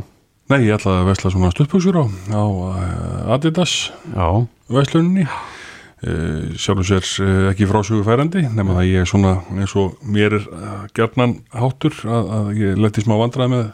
Nei, 0.53 0.59
ég 0.69 0.77
ætlaði 0.77 1.01
að 1.01 1.09
vesla 1.09 1.33
svona 1.33 1.53
stuttbuxur 1.55 1.97
á, 1.97 2.05
á 2.37 2.45
uh, 2.45 3.35
Adidas 3.35 3.73
Já, 4.13 4.29
veslunni 4.69 5.25
uh, 5.25 6.53
sjálfur 6.61 6.91
sér 6.91 7.09
uh, 7.25 7.49
ekki 7.55 7.71
frásögu 7.73 8.05
færandi 8.05 8.45
nema 8.53 8.77
það 8.77 8.91
ég 8.93 9.07
er 9.07 9.09
svona 9.09 9.33
eins 9.57 9.73
og 9.81 9.97
mér 10.05 10.37
er 10.43 10.45
uh, 10.53 10.85
gerðnan 10.93 11.39
háttur 11.57 11.97
að, 12.05 12.31
að 12.37 12.53
ég 12.61 12.85
leti 12.85 13.07
smá 13.07 13.17
vandraði 13.17 13.55
með 13.57 13.73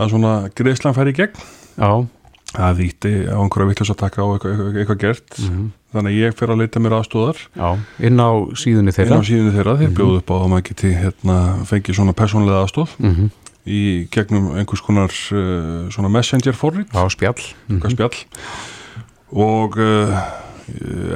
að 0.00 0.12
svona 0.14 0.32
greiðslan 0.56 0.96
færi 0.96 1.12
í 1.14 1.18
gegn. 1.20 1.44
Já, 1.80 1.90
það 2.50 2.80
þýtti 2.80 3.12
á 3.30 3.38
einhverja 3.40 3.68
taka 4.00 4.24
á 4.24 4.28
eitthvað, 4.34 4.62
eitthvað, 4.80 4.98
gert. 5.04 5.38
Þannig 5.90 6.12
að 6.12 6.18
ég 6.20 6.34
fer 6.38 6.52
að 6.54 6.60
leita 6.62 6.80
mér 6.82 6.94
aðstóðar 7.00 7.38
já, 7.58 7.68
inn 8.06 8.20
á 8.22 8.30
síðunni 8.54 8.92
inn 8.92 8.96
þeirra 8.96 9.18
á 9.18 9.26
síðunni 9.26 9.54
þeirra. 9.56 9.76
Þeir 9.80 9.94
bjóðu 9.98 10.18
upp 10.20 10.30
á 10.30 10.36
að 10.38 10.50
maður 10.52 10.66
geti 10.70 10.90
hérna, 10.94 11.38
fengið 11.66 11.98
svona 11.98 12.14
persónlega 12.18 12.60
aðstóð 12.64 12.92
Mhm. 13.00 13.30
í 13.70 13.80
gegnum 14.14 14.46
einhvers 14.56 14.82
konar 14.86 15.10
uh, 15.10 15.88
svona 15.90 16.08
messenger 16.14 16.54
forrit. 16.56 16.86
Já, 16.94 17.02
spjall. 17.10 17.42
Eitthvað 17.70 17.96
spjall. 17.96 18.20
Og 19.30 19.76
uh, 19.78 20.20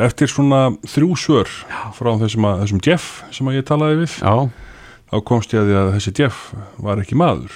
eftir 0.05 0.31
svona 0.31 0.65
þrjú 0.87 1.15
svör 1.19 1.51
frá 1.95 2.11
þessum, 2.21 2.47
að, 2.51 2.65
þessum 2.65 2.83
Jeff 2.85 3.23
sem 3.35 3.51
ég 3.55 3.65
talaði 3.69 4.01
við 4.03 4.17
Já, 4.19 4.35
þá 5.13 5.17
komst 5.31 5.55
ég 5.55 5.63
að 5.63 5.71
því 5.71 5.77
að 5.81 5.93
þessi 5.97 6.15
Jeff 6.19 6.43
var 6.83 7.03
ekki 7.03 7.19
maður 7.19 7.55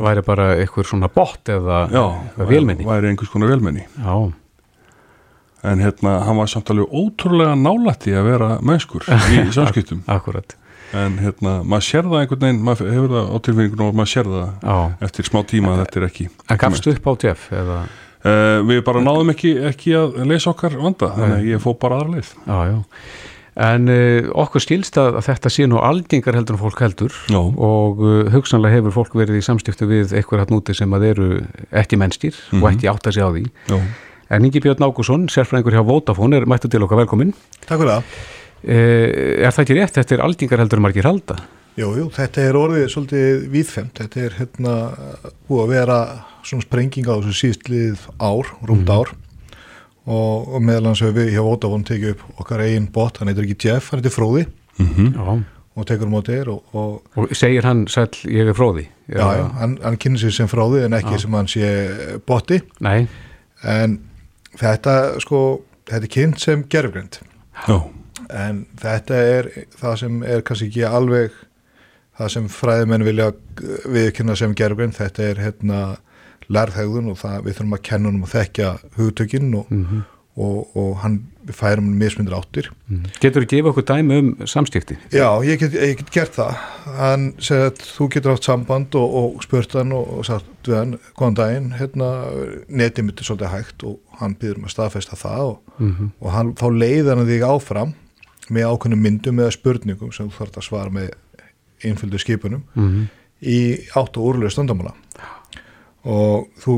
væri 0.00 0.22
bara 0.24 0.46
eitthvað 0.56 0.86
svona 0.88 1.08
bot 1.12 1.48
eða 1.52 1.82
vélmenni? 2.48 2.86
væri 2.88 3.10
einhvers 3.12 3.28
konar 3.32 3.50
velmenni 3.52 3.84
Já, 3.98 4.32
en 5.62 5.78
hérna 5.84 6.16
hann 6.26 6.36
var 6.40 6.46
samt 6.50 6.70
alveg 6.72 6.90
ótrúlega 6.90 7.54
nálætti 7.58 8.14
að 8.18 8.24
vera 8.30 8.50
mennskur 8.62 9.04
í 9.06 9.44
samskiptum. 9.56 10.00
akkurat. 10.10 10.56
En 10.92 11.14
hérna 11.22 11.62
maður 11.64 11.84
sér 11.86 12.04
það 12.08 12.18
einhvern 12.24 12.42
veginn 12.44 12.64
maður 12.66 12.90
hefur 12.92 13.12
það 13.14 13.28
á 13.32 13.36
tilfinningunum 13.46 13.86
og 13.92 13.94
maður 14.00 14.10
sér 14.12 14.26
það 14.32 14.48
Já, 14.66 14.78
eftir 15.06 15.28
smá 15.30 15.38
tíma 15.48 15.70
að 15.76 15.84
þetta 15.84 16.00
er 16.02 16.06
ekki 16.08 16.26
en 16.52 16.58
gafstu 16.64 16.92
upp 16.96 17.06
á 17.08 17.12
Jeff 17.24 17.46
eða? 17.52 17.78
Uh, 18.22 18.58
við 18.68 18.82
bara 18.86 19.00
náðum 19.02 19.30
ekki, 19.32 19.52
ekki 19.70 19.94
að 19.98 20.18
leysa 20.30 20.50
okkar 20.52 20.76
vanda 20.78 21.08
þannig 21.16 21.38
að 21.40 21.46
ég 21.52 21.62
fó 21.64 21.72
bara 21.80 21.96
aðra 22.02 22.12
leið. 22.18 22.28
Já, 22.46 22.58
já 22.70 22.76
En 23.62 23.84
uh, 23.92 24.30
okkur 24.42 24.62
skilst 24.64 24.96
að, 24.98 25.18
að 25.20 25.26
þetta 25.28 25.50
sé 25.52 25.66
nú 25.70 25.78
algengar 25.84 26.34
heldur 26.38 26.56
en 26.56 26.62
fólk 26.64 26.80
heldur 26.82 27.14
Já. 27.30 27.38
og 27.38 28.00
uh, 28.02 28.30
hugsanlega 28.34 28.80
hefur 28.80 28.94
fólk 28.96 29.14
verið 29.20 29.38
í 29.38 29.44
samstiftu 29.46 29.86
við 29.90 30.14
eitthvað 30.18 30.42
hatt 30.44 30.54
núti 30.54 30.74
sem 30.74 30.96
að 30.96 31.04
eru 31.12 31.28
ekki 31.82 31.98
mennstýr 32.00 32.38
og 32.58 32.66
ekki 32.72 32.90
átt 32.90 33.06
að 33.12 33.18
segja 33.18 33.28
á 33.28 33.34
því 33.36 33.44
Já. 33.70 33.78
En 34.32 34.46
Ingi 34.48 34.62
Björn 34.64 34.82
Ágússon, 34.86 35.26
sérfræðingur 35.28 35.76
hjá 35.76 35.82
Vodafone 35.84 36.38
er 36.40 36.46
mættu 36.48 36.70
til 36.72 36.80
okkar 36.86 37.02
velkomin 37.04 37.34
Takk 37.68 37.82
fyrir 37.82 37.92
það. 37.92 38.12
uh, 38.64 39.08
Er 39.46 39.52
það 39.52 39.64
ekki 39.66 39.76
rétt? 39.78 39.96
Þetta 40.00 40.16
er 40.18 40.24
algengar 40.26 40.64
heldur 40.64 40.80
en 40.82 40.86
margir 40.88 41.10
halda 41.10 41.38
Jú, 41.72 41.86
jú, 41.96 42.10
þetta 42.12 42.42
er 42.44 42.56
orðið 42.60 42.82
svolítið 42.92 43.44
víðfemt. 43.48 43.94
Þetta 43.96 44.18
er 44.26 44.34
hérna 44.36 44.72
búið 45.48 45.62
að 45.62 45.70
vera 45.72 45.94
svona 46.44 46.66
sprenging 46.66 47.06
á 47.08 47.16
þessu 47.16 47.32
síðstlið 47.38 48.02
ár, 48.20 48.50
rúmt 48.68 48.90
ár 48.92 49.14
og, 50.06 50.48
og 50.54 50.62
meðal 50.64 50.90
hans 50.90 51.02
hefur 51.04 51.18
við 51.20 51.32
hjá 51.36 51.42
Vodafone 51.46 51.86
tekið 51.88 52.14
upp 52.16 52.40
okkar 52.42 52.62
eigin 52.66 52.88
bot, 52.92 53.18
hann 53.20 53.30
heitir 53.30 53.46
ekki 53.48 53.68
Jeff, 53.68 53.90
hann 53.92 54.02
heitir 54.02 54.14
Fróði. 54.14 54.46
Já. 54.78 55.34
Og 55.72 55.86
tekur 55.88 56.04
um 56.04 56.18
á 56.18 56.22
þér 56.26 56.48
og, 56.52 56.74
og 56.76 57.18
Og 57.22 57.30
segir 57.36 57.64
hann 57.64 57.86
sæll, 57.88 58.10
ég 58.28 58.50
er 58.50 58.56
fróði. 58.56 58.82
Já, 59.08 59.22
já, 59.38 59.44
hann, 59.56 59.78
hann 59.80 59.96
kynir 59.96 60.20
sig 60.20 60.34
sem 60.36 60.50
Fróði 60.50 60.82
en 60.84 60.96
ekki 60.98 61.16
sem 61.22 61.32
hann 61.32 61.48
sé 61.48 61.70
boti. 62.28 62.58
Nei, 62.84 63.06
en 63.64 63.94
þetta 64.60 64.96
sko, 65.24 65.62
þetta 65.88 66.04
er 66.04 66.12
kynnt 66.12 66.42
sem 66.42 66.64
gerfgrind 66.68 67.16
Já. 67.68 67.78
en 68.28 68.66
þetta 68.82 69.22
er 69.30 69.48
það 69.80 69.96
sem 70.02 70.20
er 70.28 70.44
kannski 70.44 70.68
ekki 70.68 70.84
alveg 70.88 71.38
það 72.20 72.32
sem 72.34 72.48
fræðimenn 72.52 73.06
vilja 73.06 73.30
viðkynna 73.88 74.36
sem 74.36 74.52
gerfgrind, 74.58 74.96
þetta 74.98 75.28
er 75.30 75.40
hérna 75.46 75.80
lærðhegðun 76.48 77.10
og 77.12 77.20
það, 77.20 77.36
við 77.46 77.54
þurfum 77.58 77.76
að 77.78 77.82
kenna 77.88 78.08
honum 78.10 78.24
að 78.26 78.34
þekkja 78.38 78.72
hugtökinn 78.96 79.54
og, 79.58 79.70
og, 80.36 80.76
og 80.80 80.92
hann 81.02 81.16
færum 81.52 81.88
hann 81.90 81.98
mismundir 81.98 82.34
áttir. 82.38 82.68
Getur 83.20 83.42
þú 83.42 83.48
gefa 83.50 83.70
okkur 83.72 83.84
dæmi 83.90 84.18
um 84.22 84.28
samstifti? 84.46 84.96
Já, 85.12 85.26
ég 85.44 85.58
get, 85.60 85.74
ég 85.74 85.96
get 85.98 86.12
gert 86.14 86.36
það. 86.38 86.52
Hann 86.98 87.24
segir 87.42 87.66
að 87.72 87.82
þú 87.82 88.06
getur 88.14 88.34
átt 88.36 88.46
samband 88.46 88.94
og, 89.00 89.16
og 89.22 89.42
spurt 89.44 89.74
hann 89.76 89.92
og, 89.96 90.12
sagt 90.28 90.46
við 90.70 90.78
hann 90.78 90.94
góðan 91.18 91.38
daginn, 91.40 91.72
hérna 91.80 92.10
netið 92.70 93.08
mitt 93.08 93.20
er 93.20 93.28
svolítið 93.28 93.52
hægt 93.56 93.82
og 93.88 93.98
hann 94.22 94.36
býður 94.38 94.60
um 94.62 94.68
að 94.70 94.74
staðfesta 94.76 95.18
það 95.18 95.42
og, 95.50 95.58
og 96.22 96.30
hann, 96.36 96.54
þá 96.54 96.66
leiðir 96.70 97.16
hann 97.16 97.26
þig 97.32 97.42
áfram 97.50 97.92
með 98.52 98.68
ákveðnum 98.70 99.02
myndum 99.02 99.42
eða 99.42 99.54
spurningum 99.58 100.12
sem 100.14 100.30
þú 100.30 100.38
þarf 100.38 100.56
að 100.62 100.66
svara 100.68 100.90
með 100.94 101.10
einföldu 101.82 102.18
skipunum 102.22 102.62
Mhm. 102.78 103.08
í 103.42 103.58
átt 103.98 104.14
og 104.22 104.28
úrlega 104.30 104.52
stundamála 104.54 104.92
og 106.04 106.48
þú 106.62 106.76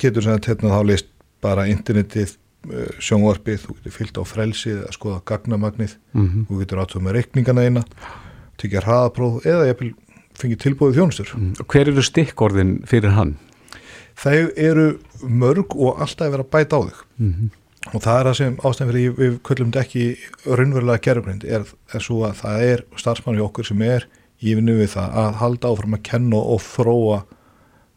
getur 0.00 0.22
sem 0.24 0.36
þetta 0.38 0.52
hérna 0.54 0.72
þá 0.78 0.86
leist 0.88 1.08
bara 1.42 1.66
internetið 1.70 2.36
eh, 2.72 2.92
sjónvarpið, 3.02 3.58
þú 3.66 3.76
getur 3.78 3.94
fyllt 3.96 4.18
á 4.18 4.22
frelsið 4.26 4.82
að 4.86 4.92
skoða 4.96 5.20
gagnamagnið 5.26 5.96
Mhm. 6.14 6.46
þú 6.48 6.58
getur 6.62 6.78
átt 6.82 6.94
með 7.02 7.16
reikningana 7.18 7.64
eina 7.66 7.82
tekja 8.58 8.80
hraðapróf 8.84 9.42
eða 9.46 9.66
ég 9.72 9.94
fengi 10.38 10.56
tilbúið 10.56 10.94
þjónustur 10.96 11.32
Og 11.60 11.66
Hver 11.68 11.88
eru 11.88 12.02
stikkorðin 12.02 12.86
fyrir 12.86 13.10
hann? 13.16 13.36
þau 14.16 14.50
eru 14.56 14.98
mörg 15.24 15.74
og 15.76 15.98
alltaf 16.00 16.26
er 16.26 16.32
verið 16.36 16.46
að 16.46 16.50
bæta 16.50 16.76
á 16.78 16.80
þig 16.86 16.98
Mhm. 17.18 17.50
og 17.94 18.00
það 18.02 18.20
er 18.20 18.24
það 18.30 18.36
sem 18.36 18.56
ástæðan 18.56 18.90
fyrir 18.92 19.10
ég- 19.10 19.18
við 19.18 19.38
köllum 19.42 19.70
ekki 19.72 20.16
raunverulega 20.46 21.00
gerfgrind 21.02 21.44
er, 21.44 21.64
er 21.94 22.00
svo 22.00 22.22
að 22.28 22.34
það 22.42 22.62
er 22.62 22.84
starfsmann 22.96 23.38
í 23.38 23.42
okkur 23.42 23.64
sem 23.66 23.82
er 23.82 24.06
í 24.42 24.54
vinnu 24.54 24.78
við 24.78 24.94
það 24.94 25.14
að 25.14 25.34
halda 25.34 25.68
áfram 25.68 25.94
að 25.96 26.02
kenna 26.02 26.36
og 26.36 26.60
þróa 26.60 27.24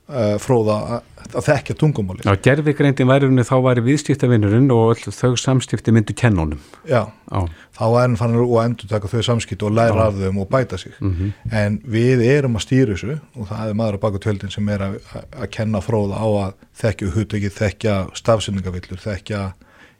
uh, 0.09 0.35
fróða 0.41 0.75
að, 0.97 1.03
að 1.35 1.45
þekkja 1.47 1.75
tungumáli 1.81 2.25
Já, 2.27 2.35
gerfigreindin 2.45 3.07
væri 3.09 3.29
þá 3.47 3.55
væri 3.65 3.83
viðskiptavinnurinn 3.87 4.69
og 4.75 5.01
þau 5.09 5.33
samstifti 5.41 5.91
myndu 5.95 6.13
kennunum. 6.17 6.59
Já, 6.87 7.07
Já, 7.31 7.41
þá 7.77 7.83
er 7.89 7.99
hann 8.05 8.17
fann 8.19 8.35
og 8.39 8.55
endur 8.63 8.87
taka 8.91 9.09
þau 9.09 9.21
samskipt 9.25 9.63
og 9.65 9.73
læra 9.75 10.07
af 10.11 10.19
þeim 10.21 10.37
og 10.43 10.49
bæta 10.53 10.77
sig. 10.77 10.93
Mhm. 11.01 11.33
en 11.51 11.79
við 11.85 12.21
erum 12.29 12.55
að 12.59 12.65
stýra 12.67 12.93
þessu 12.95 13.19
og 13.35 13.47
það 13.49 13.69
er 13.69 13.73
maður 13.81 13.97
á 13.97 14.03
baku 14.05 14.19
tjöldin 14.23 14.51
sem 14.53 14.69
er 14.69 14.79
að, 14.79 14.99
að- 15.13 15.29
að 15.43 15.49
kenna 15.51 15.81
fróða 15.81 16.21
á 16.21 16.27
að 16.45 16.53
þekkja 16.81 17.11
hugtökið, 17.17 17.53
þekkja 17.59 17.95
stafsendingavillur, 18.21 19.01
þekkja 19.01 19.53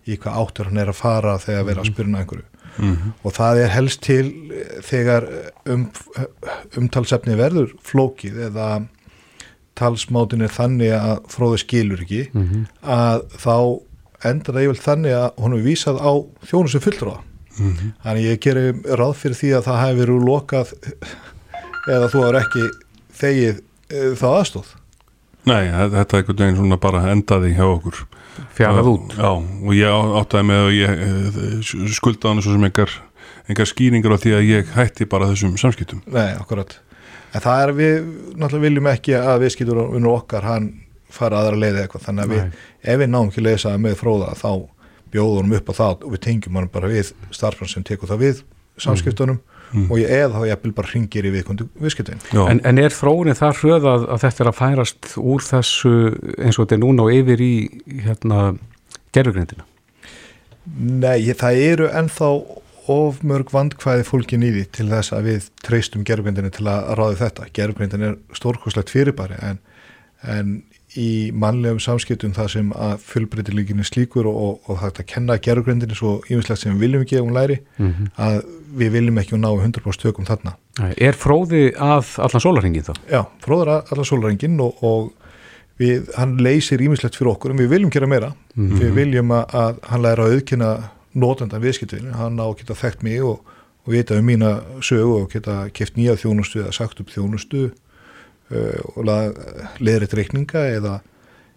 í 0.08 0.18
hvað 0.22 0.38
áttur 0.44 0.66
hann 0.70 0.78
er 0.78 0.92
að 0.94 1.00
fara 1.02 1.38
þegar 1.42 1.64
vera 1.66 1.82
að 1.82 1.90
spyrna 1.90 2.20
einhverju. 2.22 2.46
Og 3.24 3.32
það 3.34 3.60
er 3.64 3.70
helst 3.72 4.02
til 4.04 4.26
þegar 4.84 5.26
um, 5.72 5.86
umtalsefni 6.78 7.38
verður 7.40 7.72
flókið 7.88 8.40
eða 8.50 8.68
talsmátin 9.76 10.42
er 10.46 10.54
þannig 10.56 10.94
að 10.98 11.18
fróði 11.34 11.62
skilur 11.66 12.04
ekki 12.06 12.22
að 12.82 13.26
þá 13.42 13.56
endar 14.26 14.56
það 14.56 14.64
yfirlega 14.66 14.86
þannig 14.88 15.16
að 15.20 15.42
hún 15.44 15.58
er 15.58 15.66
vísað 15.66 16.00
á 16.02 16.12
þjónu 16.50 16.72
sem 16.74 16.82
fulltróða 16.86 17.22
þannig 18.04 18.26
ég 18.30 18.40
gerir 18.44 18.74
ráð 19.00 19.14
fyrir 19.22 19.38
því 19.40 19.52
að 19.60 19.68
það 19.70 19.82
hefur 19.84 20.00
verið 20.02 20.26
lokað 20.30 20.74
eða 21.96 22.10
þú 22.12 22.24
har 22.26 22.38
ekki 22.42 22.66
þegið 23.20 23.62
e, 23.94 24.02
þá 24.20 24.28
aðstóð 24.40 24.74
Nei, 25.46 25.68
þe- 25.70 25.92
þetta 25.94 26.16
er 26.18 26.22
einhvern 26.24 26.40
veginn 26.42 26.56
svona 26.58 26.78
bara 26.82 27.02
endaði 27.14 27.52
hjá 27.54 27.66
okkur. 27.70 28.00
Fjarað 28.58 28.88
Og- 28.90 28.96
út. 28.96 29.12
Já, 29.14 29.30
og 29.38 29.76
ég 29.78 30.08
áttaði 30.18 30.48
með 30.50 30.62
að 30.64 30.72
ég 30.74 31.04
eh, 31.06 31.92
skuldaði 31.94 32.32
hann 32.32 32.42
svo 32.42 32.56
sem 32.56 32.66
engar, 32.66 32.96
engar 33.54 33.70
skýringar 33.70 34.16
á 34.18 34.24
því 34.24 34.34
að 34.40 34.48
ég 34.50 34.72
hætti 34.74 35.06
bara 35.12 35.28
þessum 35.30 35.54
samskiptum. 35.62 36.02
Nei, 36.10 36.32
akkurat 36.34 36.74
en 37.36 37.44
það 37.44 37.64
er 37.64 37.74
við, 37.80 37.98
náttúrulega 38.36 38.66
viljum 38.70 38.92
ekki 38.92 39.18
að 39.20 39.42
við 39.44 39.54
skýtur 39.56 39.82
unnur 39.86 40.16
okkar, 40.16 40.48
hann 40.48 40.70
fara 41.16 41.42
aðra 41.42 41.60
leið 41.60 41.74
eða 41.74 41.88
eitthvað, 41.88 42.06
þannig 42.08 42.26
að 42.26 42.34
við, 42.34 42.62
ef 42.84 43.02
við 43.02 43.12
náum 43.12 43.30
ekki 43.30 43.42
að 43.42 43.50
leysa 43.50 43.74
það 43.74 43.84
með 43.86 43.98
fróða, 44.00 44.32
þá 44.40 44.52
bjóðum 45.16 45.58
upp 45.60 45.72
á 45.72 45.74
það 45.80 46.06
og 46.06 46.16
við 46.16 46.24
tengjum 46.26 46.60
hann 46.60 46.72
bara 46.74 46.92
við 46.92 47.12
starfrann 47.36 47.72
sem 47.72 47.86
tekur 47.88 48.12
það 48.12 48.24
við 48.26 48.42
samskiptunum. 48.86 49.44
Og 49.76 49.98
ég 50.00 50.12
eða 50.14 50.40
þá 50.40 50.44
ég 50.48 50.76
bara 50.78 50.88
ringir 50.92 51.26
í 51.28 51.32
viðkundu 51.34 51.66
viðskiptin 51.82 52.22
Já, 52.30 52.44
En, 52.48 52.62
en 52.70 52.80
er 52.80 52.94
þróunin 52.96 53.36
það 53.36 53.58
hröð 53.60 53.88
að, 53.92 54.04
að 54.14 54.22
þetta 54.22 54.44
er 54.44 54.50
að 54.52 54.58
færast 54.60 55.16
úr 55.20 55.44
þessu 55.44 55.94
eins 56.38 56.60
og 56.60 56.62
þetta 56.62 56.78
er 56.78 56.82
núna 56.84 57.08
og 57.08 57.16
yfir 57.16 57.44
í 57.44 57.56
hérna 58.06 58.44
gerfugreindina? 59.16 59.66
Nei, 60.76 61.26
ég, 61.26 61.36
það 61.42 61.60
eru 61.66 61.90
ennþá 61.92 62.30
of 62.92 63.22
mörg 63.26 63.52
vandkvæði 63.54 64.06
fólkin 64.08 64.46
í 64.46 64.52
því 64.54 64.64
til 64.76 64.88
þess 64.92 65.16
að 65.16 65.30
við 65.30 65.50
treystum 65.66 66.06
gerfgrindinni 66.08 66.54
til 66.54 66.68
að 66.70 66.94
ráði 67.00 67.20
þetta. 67.24 67.50
Gerfgrindin 67.56 68.08
er 68.10 68.16
stórkoslegt 68.38 68.94
fyrirbæri 68.94 69.40
en, 69.42 69.60
en 70.22 70.56
í 70.96 71.32
mannlegum 71.36 71.82
samskiptum 71.84 72.36
það 72.36 72.52
sem 72.54 72.70
að 72.72 72.94
fullbreytilíkinni 73.10 73.84
slíkur 73.88 74.30
og, 74.30 74.36
og, 74.36 74.70
og 74.70 74.80
það 74.84 75.02
að 75.02 75.10
kenna 75.12 75.40
gerfgrindinni 75.48 75.98
svo 75.98 76.14
yfislegt 76.30 76.62
sem 76.62 76.76
við 76.76 76.86
viljum 76.86 77.04
ekki 77.06 77.20
að 77.20 77.26
hún 77.26 77.36
læri 77.36 77.60
að 78.16 78.40
við 78.76 78.96
viljum 78.96 79.20
ekki 79.20 79.36
að 79.36 79.44
ná 79.44 79.50
100% 79.52 79.98
stökum 80.00 80.28
þarna. 80.28 80.56
Er 80.98 81.16
fróði 81.16 81.68
að 81.74 82.16
allan 82.24 82.44
sólarhingin 82.44 82.88
þá? 82.88 82.94
Já, 83.12 83.22
fróður 83.44 83.72
allar 83.78 84.08
sólrengin 84.08 84.60
og, 84.64 84.84
og 84.84 85.14
við, 85.82 86.10
hann 86.16 86.38
leysir 86.44 86.84
ímislegt 86.84 87.18
fyrir 87.20 87.34
okkur 87.34 87.54
en 87.54 87.62
við 87.64 87.72
viljum 87.76 87.94
gera 87.94 88.10
meira. 88.10 88.34
Við 88.56 88.92
viljum 88.96 89.32
að, 89.36 89.56
að 89.56 89.80
hann 89.92 90.06
læra 90.06 90.28
að 90.28 90.36
auðkynna 90.36 90.72
notendan 91.16 91.64
viðskiptinu, 91.64 92.14
hann 92.18 92.40
á 92.40 92.46
að 92.46 92.60
geta 92.62 92.78
þekkt 92.78 93.06
mig 93.08 93.24
og, 93.24 93.42
og 93.86 93.96
vita 93.96 94.18
um 94.20 94.28
mína 94.28 94.58
sögu 94.84 95.22
og 95.24 95.34
geta 95.34 95.66
keft 95.76 95.98
nýja 96.00 96.18
þjónustu 96.20 96.64
eða 96.64 96.76
sagt 96.76 97.02
upp 97.02 97.12
þjónustu 97.14 97.70
uh, 97.70 98.80
og 98.96 99.10
leðrið 99.80 100.18
reikninga 100.20 100.68
eða 100.76 101.00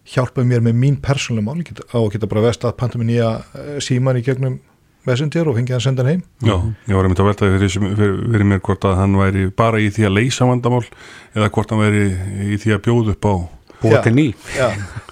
hjálpa 0.08 0.44
mér 0.46 0.64
með 0.64 0.78
mín 0.80 0.96
persónulega 1.04 1.50
mál, 1.50 1.60
ég 1.60 1.68
get, 1.72 1.84
á 1.92 1.98
að 2.00 2.12
geta 2.14 2.30
bara 2.30 2.46
vest 2.46 2.64
að 2.64 2.78
panta 2.80 3.00
mér 3.00 3.10
nýja 3.10 3.28
eh, 3.58 3.76
síman 3.84 4.16
í 4.16 4.24
gegnum 4.24 4.56
messenger 5.08 5.48
og 5.50 5.58
fengið 5.58 5.76
hann 5.76 5.84
senda 5.84 6.04
hann 6.04 6.14
heim. 6.14 6.22
Já, 6.44 6.56
ég 6.88 6.96
var 6.96 7.06
einmitt 7.06 7.20
að 7.22 7.28
velta 7.28 7.50
fyrir, 7.52 7.74
fyrir, 7.76 8.16
fyrir 8.24 8.48
mér 8.48 8.62
hvort 8.64 8.86
að 8.88 8.96
hann 9.02 9.18
væri 9.20 9.44
bara 9.56 9.80
í 9.82 9.90
því 9.92 10.08
að 10.08 10.16
leysa 10.16 10.48
vandamál 10.48 10.82
eða 11.36 11.50
hvort 11.54 11.72
hann 11.72 11.82
væri 11.84 12.04
í 12.54 12.58
því 12.60 12.74
að 12.76 12.82
bjóða 12.88 13.14
upp 13.14 13.28
á 13.28 13.34
búa 13.82 14.02
til 14.02 14.14
ný. 14.14 14.26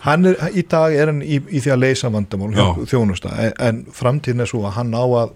hann 0.06 0.26
er, 0.26 0.38
í 0.52 0.62
dag 0.68 0.94
er 0.94 1.12
hann 1.12 1.22
í, 1.22 1.40
í 1.40 1.62
því 1.62 1.72
að 1.74 1.82
leysa 1.82 2.12
vandamál 2.12 2.52
þjónusta, 2.86 3.34
en, 3.38 3.52
en 3.58 3.82
framtíðin 3.94 4.44
er 4.44 4.50
svo 4.50 4.64
að 4.66 4.78
hann 4.80 4.94
á 4.94 5.04
að, 5.04 5.34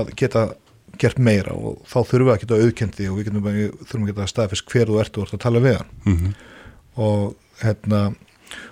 að 0.00 0.14
geta 0.18 0.48
gert 1.00 1.18
meira 1.18 1.54
og 1.54 1.82
þá 1.88 1.98
þurfum 2.08 2.28
við 2.28 2.34
að 2.34 2.42
geta 2.42 2.60
auðkendi 2.60 3.08
og 3.10 3.18
við 3.18 3.28
getum 3.28 3.48
þurfum 3.48 4.06
að 4.06 4.12
geta 4.12 4.28
staðfist 4.30 4.70
hver 4.72 4.90
þú 4.90 5.00
ert 5.02 5.18
og 5.18 5.26
ert 5.26 5.36
að 5.36 5.42
tala 5.44 5.62
við 5.64 5.76
hann. 5.80 5.90
Mm 6.04 6.16
-hmm. 6.16 6.32
og 6.96 7.34
hérna 7.62 8.00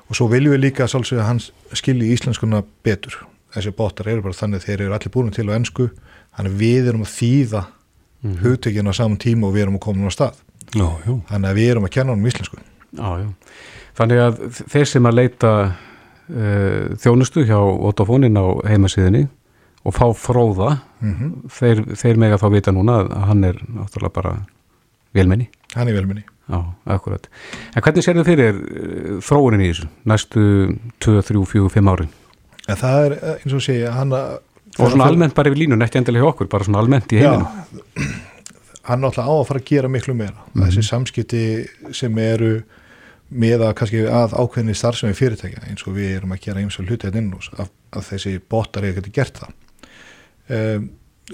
og 0.09 0.17
svo 0.17 0.29
viljum 0.29 0.55
við 0.55 0.65
líka 0.65 0.85
að 0.85 1.21
hann 1.21 1.41
skilji 1.73 2.13
íslenskuna 2.15 2.63
betur. 2.83 3.17
Þessi 3.55 3.71
botar 3.71 4.09
eru 4.09 4.23
bara 4.23 4.35
þannig 4.35 4.63
að 4.63 4.67
þeir 4.67 4.81
eru 4.81 4.95
allir 4.95 5.15
búin 5.15 5.33
til 5.33 5.49
á 5.51 5.57
ennsku, 5.57 5.91
þannig 6.37 6.53
að 6.53 6.59
við 6.59 6.89
erum 6.89 7.03
að 7.03 7.15
þýða 7.19 7.63
mm 7.65 8.31
-hmm. 8.31 8.43
hugtökina 8.43 8.91
á 8.91 8.95
saman 8.95 9.19
tíma 9.19 9.47
og 9.47 9.55
við 9.55 9.63
erum 9.63 9.77
að 9.79 9.81
koma 9.87 10.09
á 10.11 10.13
stað. 10.13 10.35
Þannig 11.29 11.51
að 11.51 11.55
við 11.55 11.71
erum 11.71 11.85
að 11.85 11.91
kenna 11.91 12.13
honum 12.13 12.27
íslensku. 12.27 12.57
Já, 12.93 13.27
Þannig 13.95 14.23
að 14.25 14.43
þeir 14.73 14.91
sem 14.91 15.07
að 15.07 15.19
leita 15.21 15.55
uh, 15.71 16.95
þjónustu 17.01 17.47
hjá 17.47 17.59
Otofónin 17.61 18.37
á 18.41 18.47
heimasíðinni 18.67 19.27
og 19.85 19.95
fá 19.95 20.07
fróða 20.17 20.79
mm 21.01 21.15
-hmm. 21.15 21.33
þeir, 21.53 21.83
þeir 21.95 22.17
mega 22.17 22.41
þá 22.41 22.49
vita 22.53 22.73
núna 22.73 23.03
að 23.05 23.27
hann 23.29 23.45
er 23.45 23.59
náttúrulega 23.69 24.15
bara 24.15 24.37
velmenni 25.15 25.51
Hann 25.75 25.89
er 25.89 25.95
velmenni 25.95 26.25
Já, 26.45 26.61
akkurat. 26.85 27.29
En 27.73 27.83
hvernig 27.83 28.05
sér 28.05 28.19
þið 28.19 28.27
fyrir 28.29 28.57
þróunin 29.25 29.63
í 29.65 29.71
þessu 29.71 29.87
næstu 30.05 30.43
2, 31.01 31.23
3, 31.23 31.45
4, 31.49 31.71
5 31.73 31.89
árin? 31.89 32.11
En 32.69 32.77
það 32.77 33.05
er 33.05 33.15
eins 33.39 33.55
og 33.57 33.63
segja 33.65 33.93
hann 33.97 34.13
að 34.13 34.43
Og 34.75 34.91
svona 34.91 35.07
almennt 35.07 35.35
bara 35.37 35.51
yfir 35.53 35.63
línun, 35.63 35.85
ekki 35.87 36.01
endilega 36.01 36.25
hjá 36.25 36.33
okkur, 36.33 36.49
bara 36.51 36.67
svona 36.67 36.81
almennt 36.83 37.13
í 37.15 37.21
heiminu. 37.21 37.47
Já, 37.47 38.07
hann 38.91 39.05
er 39.05 39.09
alltaf 39.09 39.29
á 39.31 39.35
að 39.35 39.45
fara 39.47 39.61
að 39.61 39.69
gera 39.69 39.89
miklu 39.89 40.15
meira. 40.19 40.35
Mm 40.35 40.49
-hmm. 40.51 40.65
Þessi 40.67 40.83
samskipti 40.89 41.43
sem 41.95 42.19
eru 42.19 42.65
með 43.29 43.65
að 43.69 43.75
kannski 43.79 44.03
að 44.07 44.35
ákveðinni 44.37 44.75
starfsemi 44.75 45.17
fyrirtækja 45.17 45.65
eins 45.69 45.87
og 45.87 45.97
við 45.97 46.19
erum 46.19 46.35
að 46.35 46.43
gera 46.45 46.61
eins 46.61 46.79
og 46.79 46.89
hlutið 46.89 47.17
inn 47.21 47.33
úr 47.35 47.49
að, 47.59 47.71
að 47.91 48.05
þessi 48.11 48.35
botar 48.49 48.85
eru 48.85 48.99
getið 48.99 49.17
gert 49.17 49.41
það. 49.41 49.55
Um, 50.55 50.91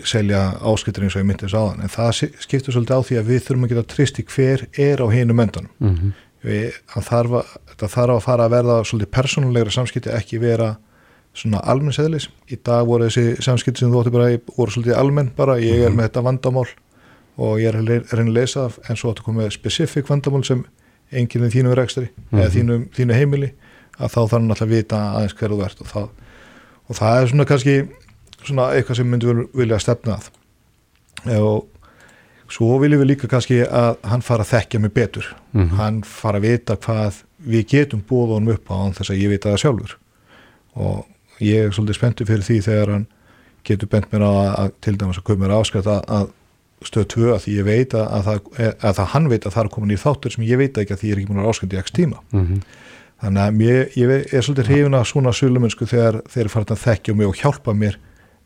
selja 0.06 0.40
áskiptur 0.62 1.04
eins 1.04 1.16
og 1.16 1.24
ég 1.24 1.26
myndi 1.26 1.46
þess 1.46 1.58
aðan 1.58 1.82
en 1.82 1.90
það 1.90 2.10
skiptur 2.44 2.74
svolítið 2.76 3.00
á 3.02 3.06
því 3.08 3.16
að 3.18 3.30
við 3.30 3.40
þurfum 3.46 3.64
að 3.66 3.72
geta 3.72 3.88
trist 3.90 4.20
í 4.20 4.24
hver 4.30 4.62
er 4.78 5.02
á 5.02 5.06
hinu 5.10 5.34
möndanum 5.34 5.72
mm 5.80 5.94
-hmm. 5.96 6.12
við, 6.46 6.76
þarf 7.08 7.34
að, 7.40 7.56
það 7.74 7.94
þarf 7.96 8.14
að 8.14 8.22
fara 8.26 8.44
að 8.44 8.54
verða 8.54 8.76
svolítið 8.84 9.10
persónulegra 9.16 9.74
samskipti 9.74 10.12
ekki 10.14 10.38
vera 10.38 10.76
svona 11.34 11.58
almennseðlis 11.58 12.28
í 12.50 12.58
dag 12.62 12.86
voru 12.86 13.08
þessi 13.08 13.42
samskipti 13.42 13.82
sem 13.82 13.90
þú 13.90 14.02
ótti 14.02 14.14
bara 14.14 14.38
voru 14.56 14.70
svolítið 14.70 14.98
almenn 14.98 15.32
bara, 15.36 15.58
ég 15.58 15.74
er 15.74 15.78
mm 15.78 15.86
-hmm. 15.86 15.96
með 15.96 16.04
þetta 16.08 16.22
vandamál 16.22 16.68
og 17.36 17.60
ég 17.60 17.68
er 17.68 17.76
að 17.76 18.14
reyna 18.14 18.30
að 18.30 18.38
lesa 18.38 18.70
en 18.88 18.96
svo 18.96 19.10
áttu 19.10 19.22
að 19.26 19.34
með 19.34 19.50
spesifik 19.50 20.08
vandamál 20.08 20.44
sem 20.44 20.64
enginn 21.10 21.44
við 21.46 21.56
þínu 21.56 21.74
rekstri 21.74 22.06
mm 22.06 22.14
-hmm. 22.30 22.40
eða 22.40 22.50
þínu, 22.54 22.78
þínu 22.96 23.18
heimili 23.18 23.52
að 23.98 24.12
þá 24.12 24.20
þarf 24.20 24.32
hann 24.32 24.50
alltaf 24.50 24.66
að 24.68 24.74
vita 24.74 25.00
aðeins 25.16 25.34
hverju 25.38 25.56
þú 25.56 25.64
ert 25.64 25.80
og 25.80 25.90
það, 25.94 26.08
og 26.88 26.96
það 26.96 27.20
er 27.20 27.28
svona 27.28 27.44
kannski 27.44 27.74
svona 28.44 28.70
eitthvað 28.74 28.96
sem 28.96 29.10
myndum 29.10 29.48
vilja 29.54 29.78
stefna 29.78 30.18
að 30.18 30.30
og 31.40 31.66
svo 32.50 32.78
viljum 32.82 33.02
við 33.02 33.12
líka 33.12 33.28
kannski 33.30 33.60
að 33.62 33.98
hann 34.10 34.24
fara 34.24 34.42
að 34.46 34.52
þekkja 34.54 34.80
mig 34.80 34.92
betur 34.94 35.26
mm 35.52 35.62
-hmm. 35.62 35.76
hann 35.76 36.02
fara 36.02 36.38
að 36.38 36.46
vita 36.48 36.76
hvað 36.76 37.22
við 37.38 37.66
getum 37.66 38.02
búið 38.08 38.34
honum 38.34 38.54
upp 38.54 38.70
á 38.70 38.74
hann 38.74 38.92
þess 38.92 39.10
að 39.10 39.22
ég 39.22 39.30
vita 39.30 39.50
það 39.50 39.62
sjálfur 39.62 39.96
og 40.74 41.06
ég 41.40 41.66
er 41.66 41.72
svolítið 41.72 41.98
spenntið 41.98 42.26
fyrir 42.26 42.44
því 42.44 42.60
þegar 42.62 42.90
hann 42.90 43.06
getur 43.64 43.88
bent 43.88 44.12
mér 44.12 44.22
á 44.24 44.30
að, 44.30 44.50
að 44.58 44.70
til 44.80 44.96
dæmis 44.96 45.18
að 45.18 45.24
koma 45.24 45.46
mér 45.46 45.56
áskært 45.56 45.86
að, 45.86 46.02
að 46.08 46.28
stöð 46.86 47.06
2 47.12 47.32
að 47.34 47.42
því 47.44 47.56
ég 47.58 47.66
veit 47.66 47.94
að, 47.96 48.06
að 48.16 48.28
það, 48.28 48.52
að 48.80 48.94
það 48.98 49.10
hann 49.14 49.26
veit 49.30 49.46
að 49.46 49.54
það 49.56 49.64
er 49.64 49.72
komin 49.74 49.94
í 49.94 50.00
þáttur 50.00 50.34
sem 50.34 50.44
ég 50.48 50.60
veit 50.60 50.80
ekki 50.80 50.94
að 50.94 51.02
því 51.02 51.10
ég 51.10 51.14
er 51.16 51.20
ekki 51.20 51.32
múin 51.32 51.42
að 51.42 51.50
áskært 51.52 51.74
í 51.74 51.80
ekki 51.80 51.96
tíma. 51.98 52.20
Mm 52.32 52.44
-hmm. 52.46 52.60
þannig 53.24 53.42
að 53.44 53.64
ég, 53.66 53.96
ég 54.00 54.34
er 54.34 54.46
svolítið 54.46 54.70
hrifin 54.70 54.98
að 54.98 55.08
svona 55.12 55.32
sölumönsku 55.36 55.88
þegar 55.90 56.20
þeir 56.32 56.48
fara 56.48 56.64
að 56.70 56.84
þekkja 56.86 57.14
mig 57.14 57.26
og 57.28 57.36
hjálpa 57.36 57.74
mér 57.76 57.98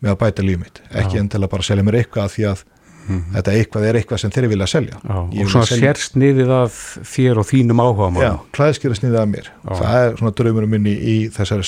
með 0.02 0.10
að 0.10 0.20
bæta 0.22 0.42
líf 0.42 0.58
mitt, 0.58 0.82
ekki 0.90 1.20
endilega 1.20 1.52
bara 1.54 1.62
selja 1.62 1.84
mér 1.86 2.00
eitthvað 2.00 2.32
því 2.34 2.46
að 2.50 2.64
mm 3.06 3.18
-hmm. 3.18 3.34
þetta 3.36 3.52
eitthvað 3.52 3.84
er 3.84 3.94
eitthvað 3.94 4.20
sem 4.20 4.30
þeir 4.30 4.48
vilja 4.48 4.66
selja. 4.66 4.96
Já, 5.04 5.16
og 5.42 5.50
svona 5.50 5.66
selja... 5.66 5.94
sérsniðið 5.94 6.50
af 6.50 6.98
þér 7.04 7.38
og 7.38 7.46
þínum 7.46 7.80
áhuga 7.84 8.08
Já, 8.22 8.32
klæðskera 8.52 8.94
sniðið 8.94 9.20
af 9.20 9.28
mér. 9.28 9.46
Já. 9.64 9.74
það 9.78 9.94
er 10.02 10.16
svona 10.18 10.34
draumurum 10.34 10.70
minni 10.70 10.94
í 10.94 11.16
þessari 11.30 11.62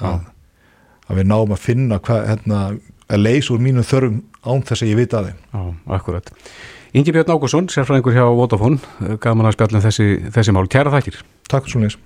að, 0.00 0.20
að 1.08 1.16
við 1.16 1.26
náum 1.26 1.52
að 1.52 1.58
finna 1.58 1.98
hvað, 1.98 2.26
hérna, 2.28 2.58
að 3.08 3.24
leysa 3.24 3.54
úr 3.54 3.64
mínum 3.64 3.86
þörfum 3.86 4.22
án 4.42 4.62
þess 4.68 4.84
að 4.84 4.92
ég 4.92 5.00
vita 5.02 5.20
að 5.20 5.30
þeim. 5.30 5.42
Já, 5.52 5.62
akkurat. 5.98 6.32
Ingi 6.92 7.12
Björn 7.14 7.32
Ágúrsson, 7.32 7.68
sérfræðingur 7.72 8.16
hjá 8.16 8.24
Vodafone 8.36 9.16
gaman 9.22 9.48
að 9.48 9.56
spjallin 9.56 9.84
þessi, 9.84 10.08
þessi 10.34 10.52
mál, 10.52 10.66
kæra 10.68 10.92
þakkir. 10.92 11.22
Takk 11.48 11.70
svo 11.70 11.80
neins 11.80 11.96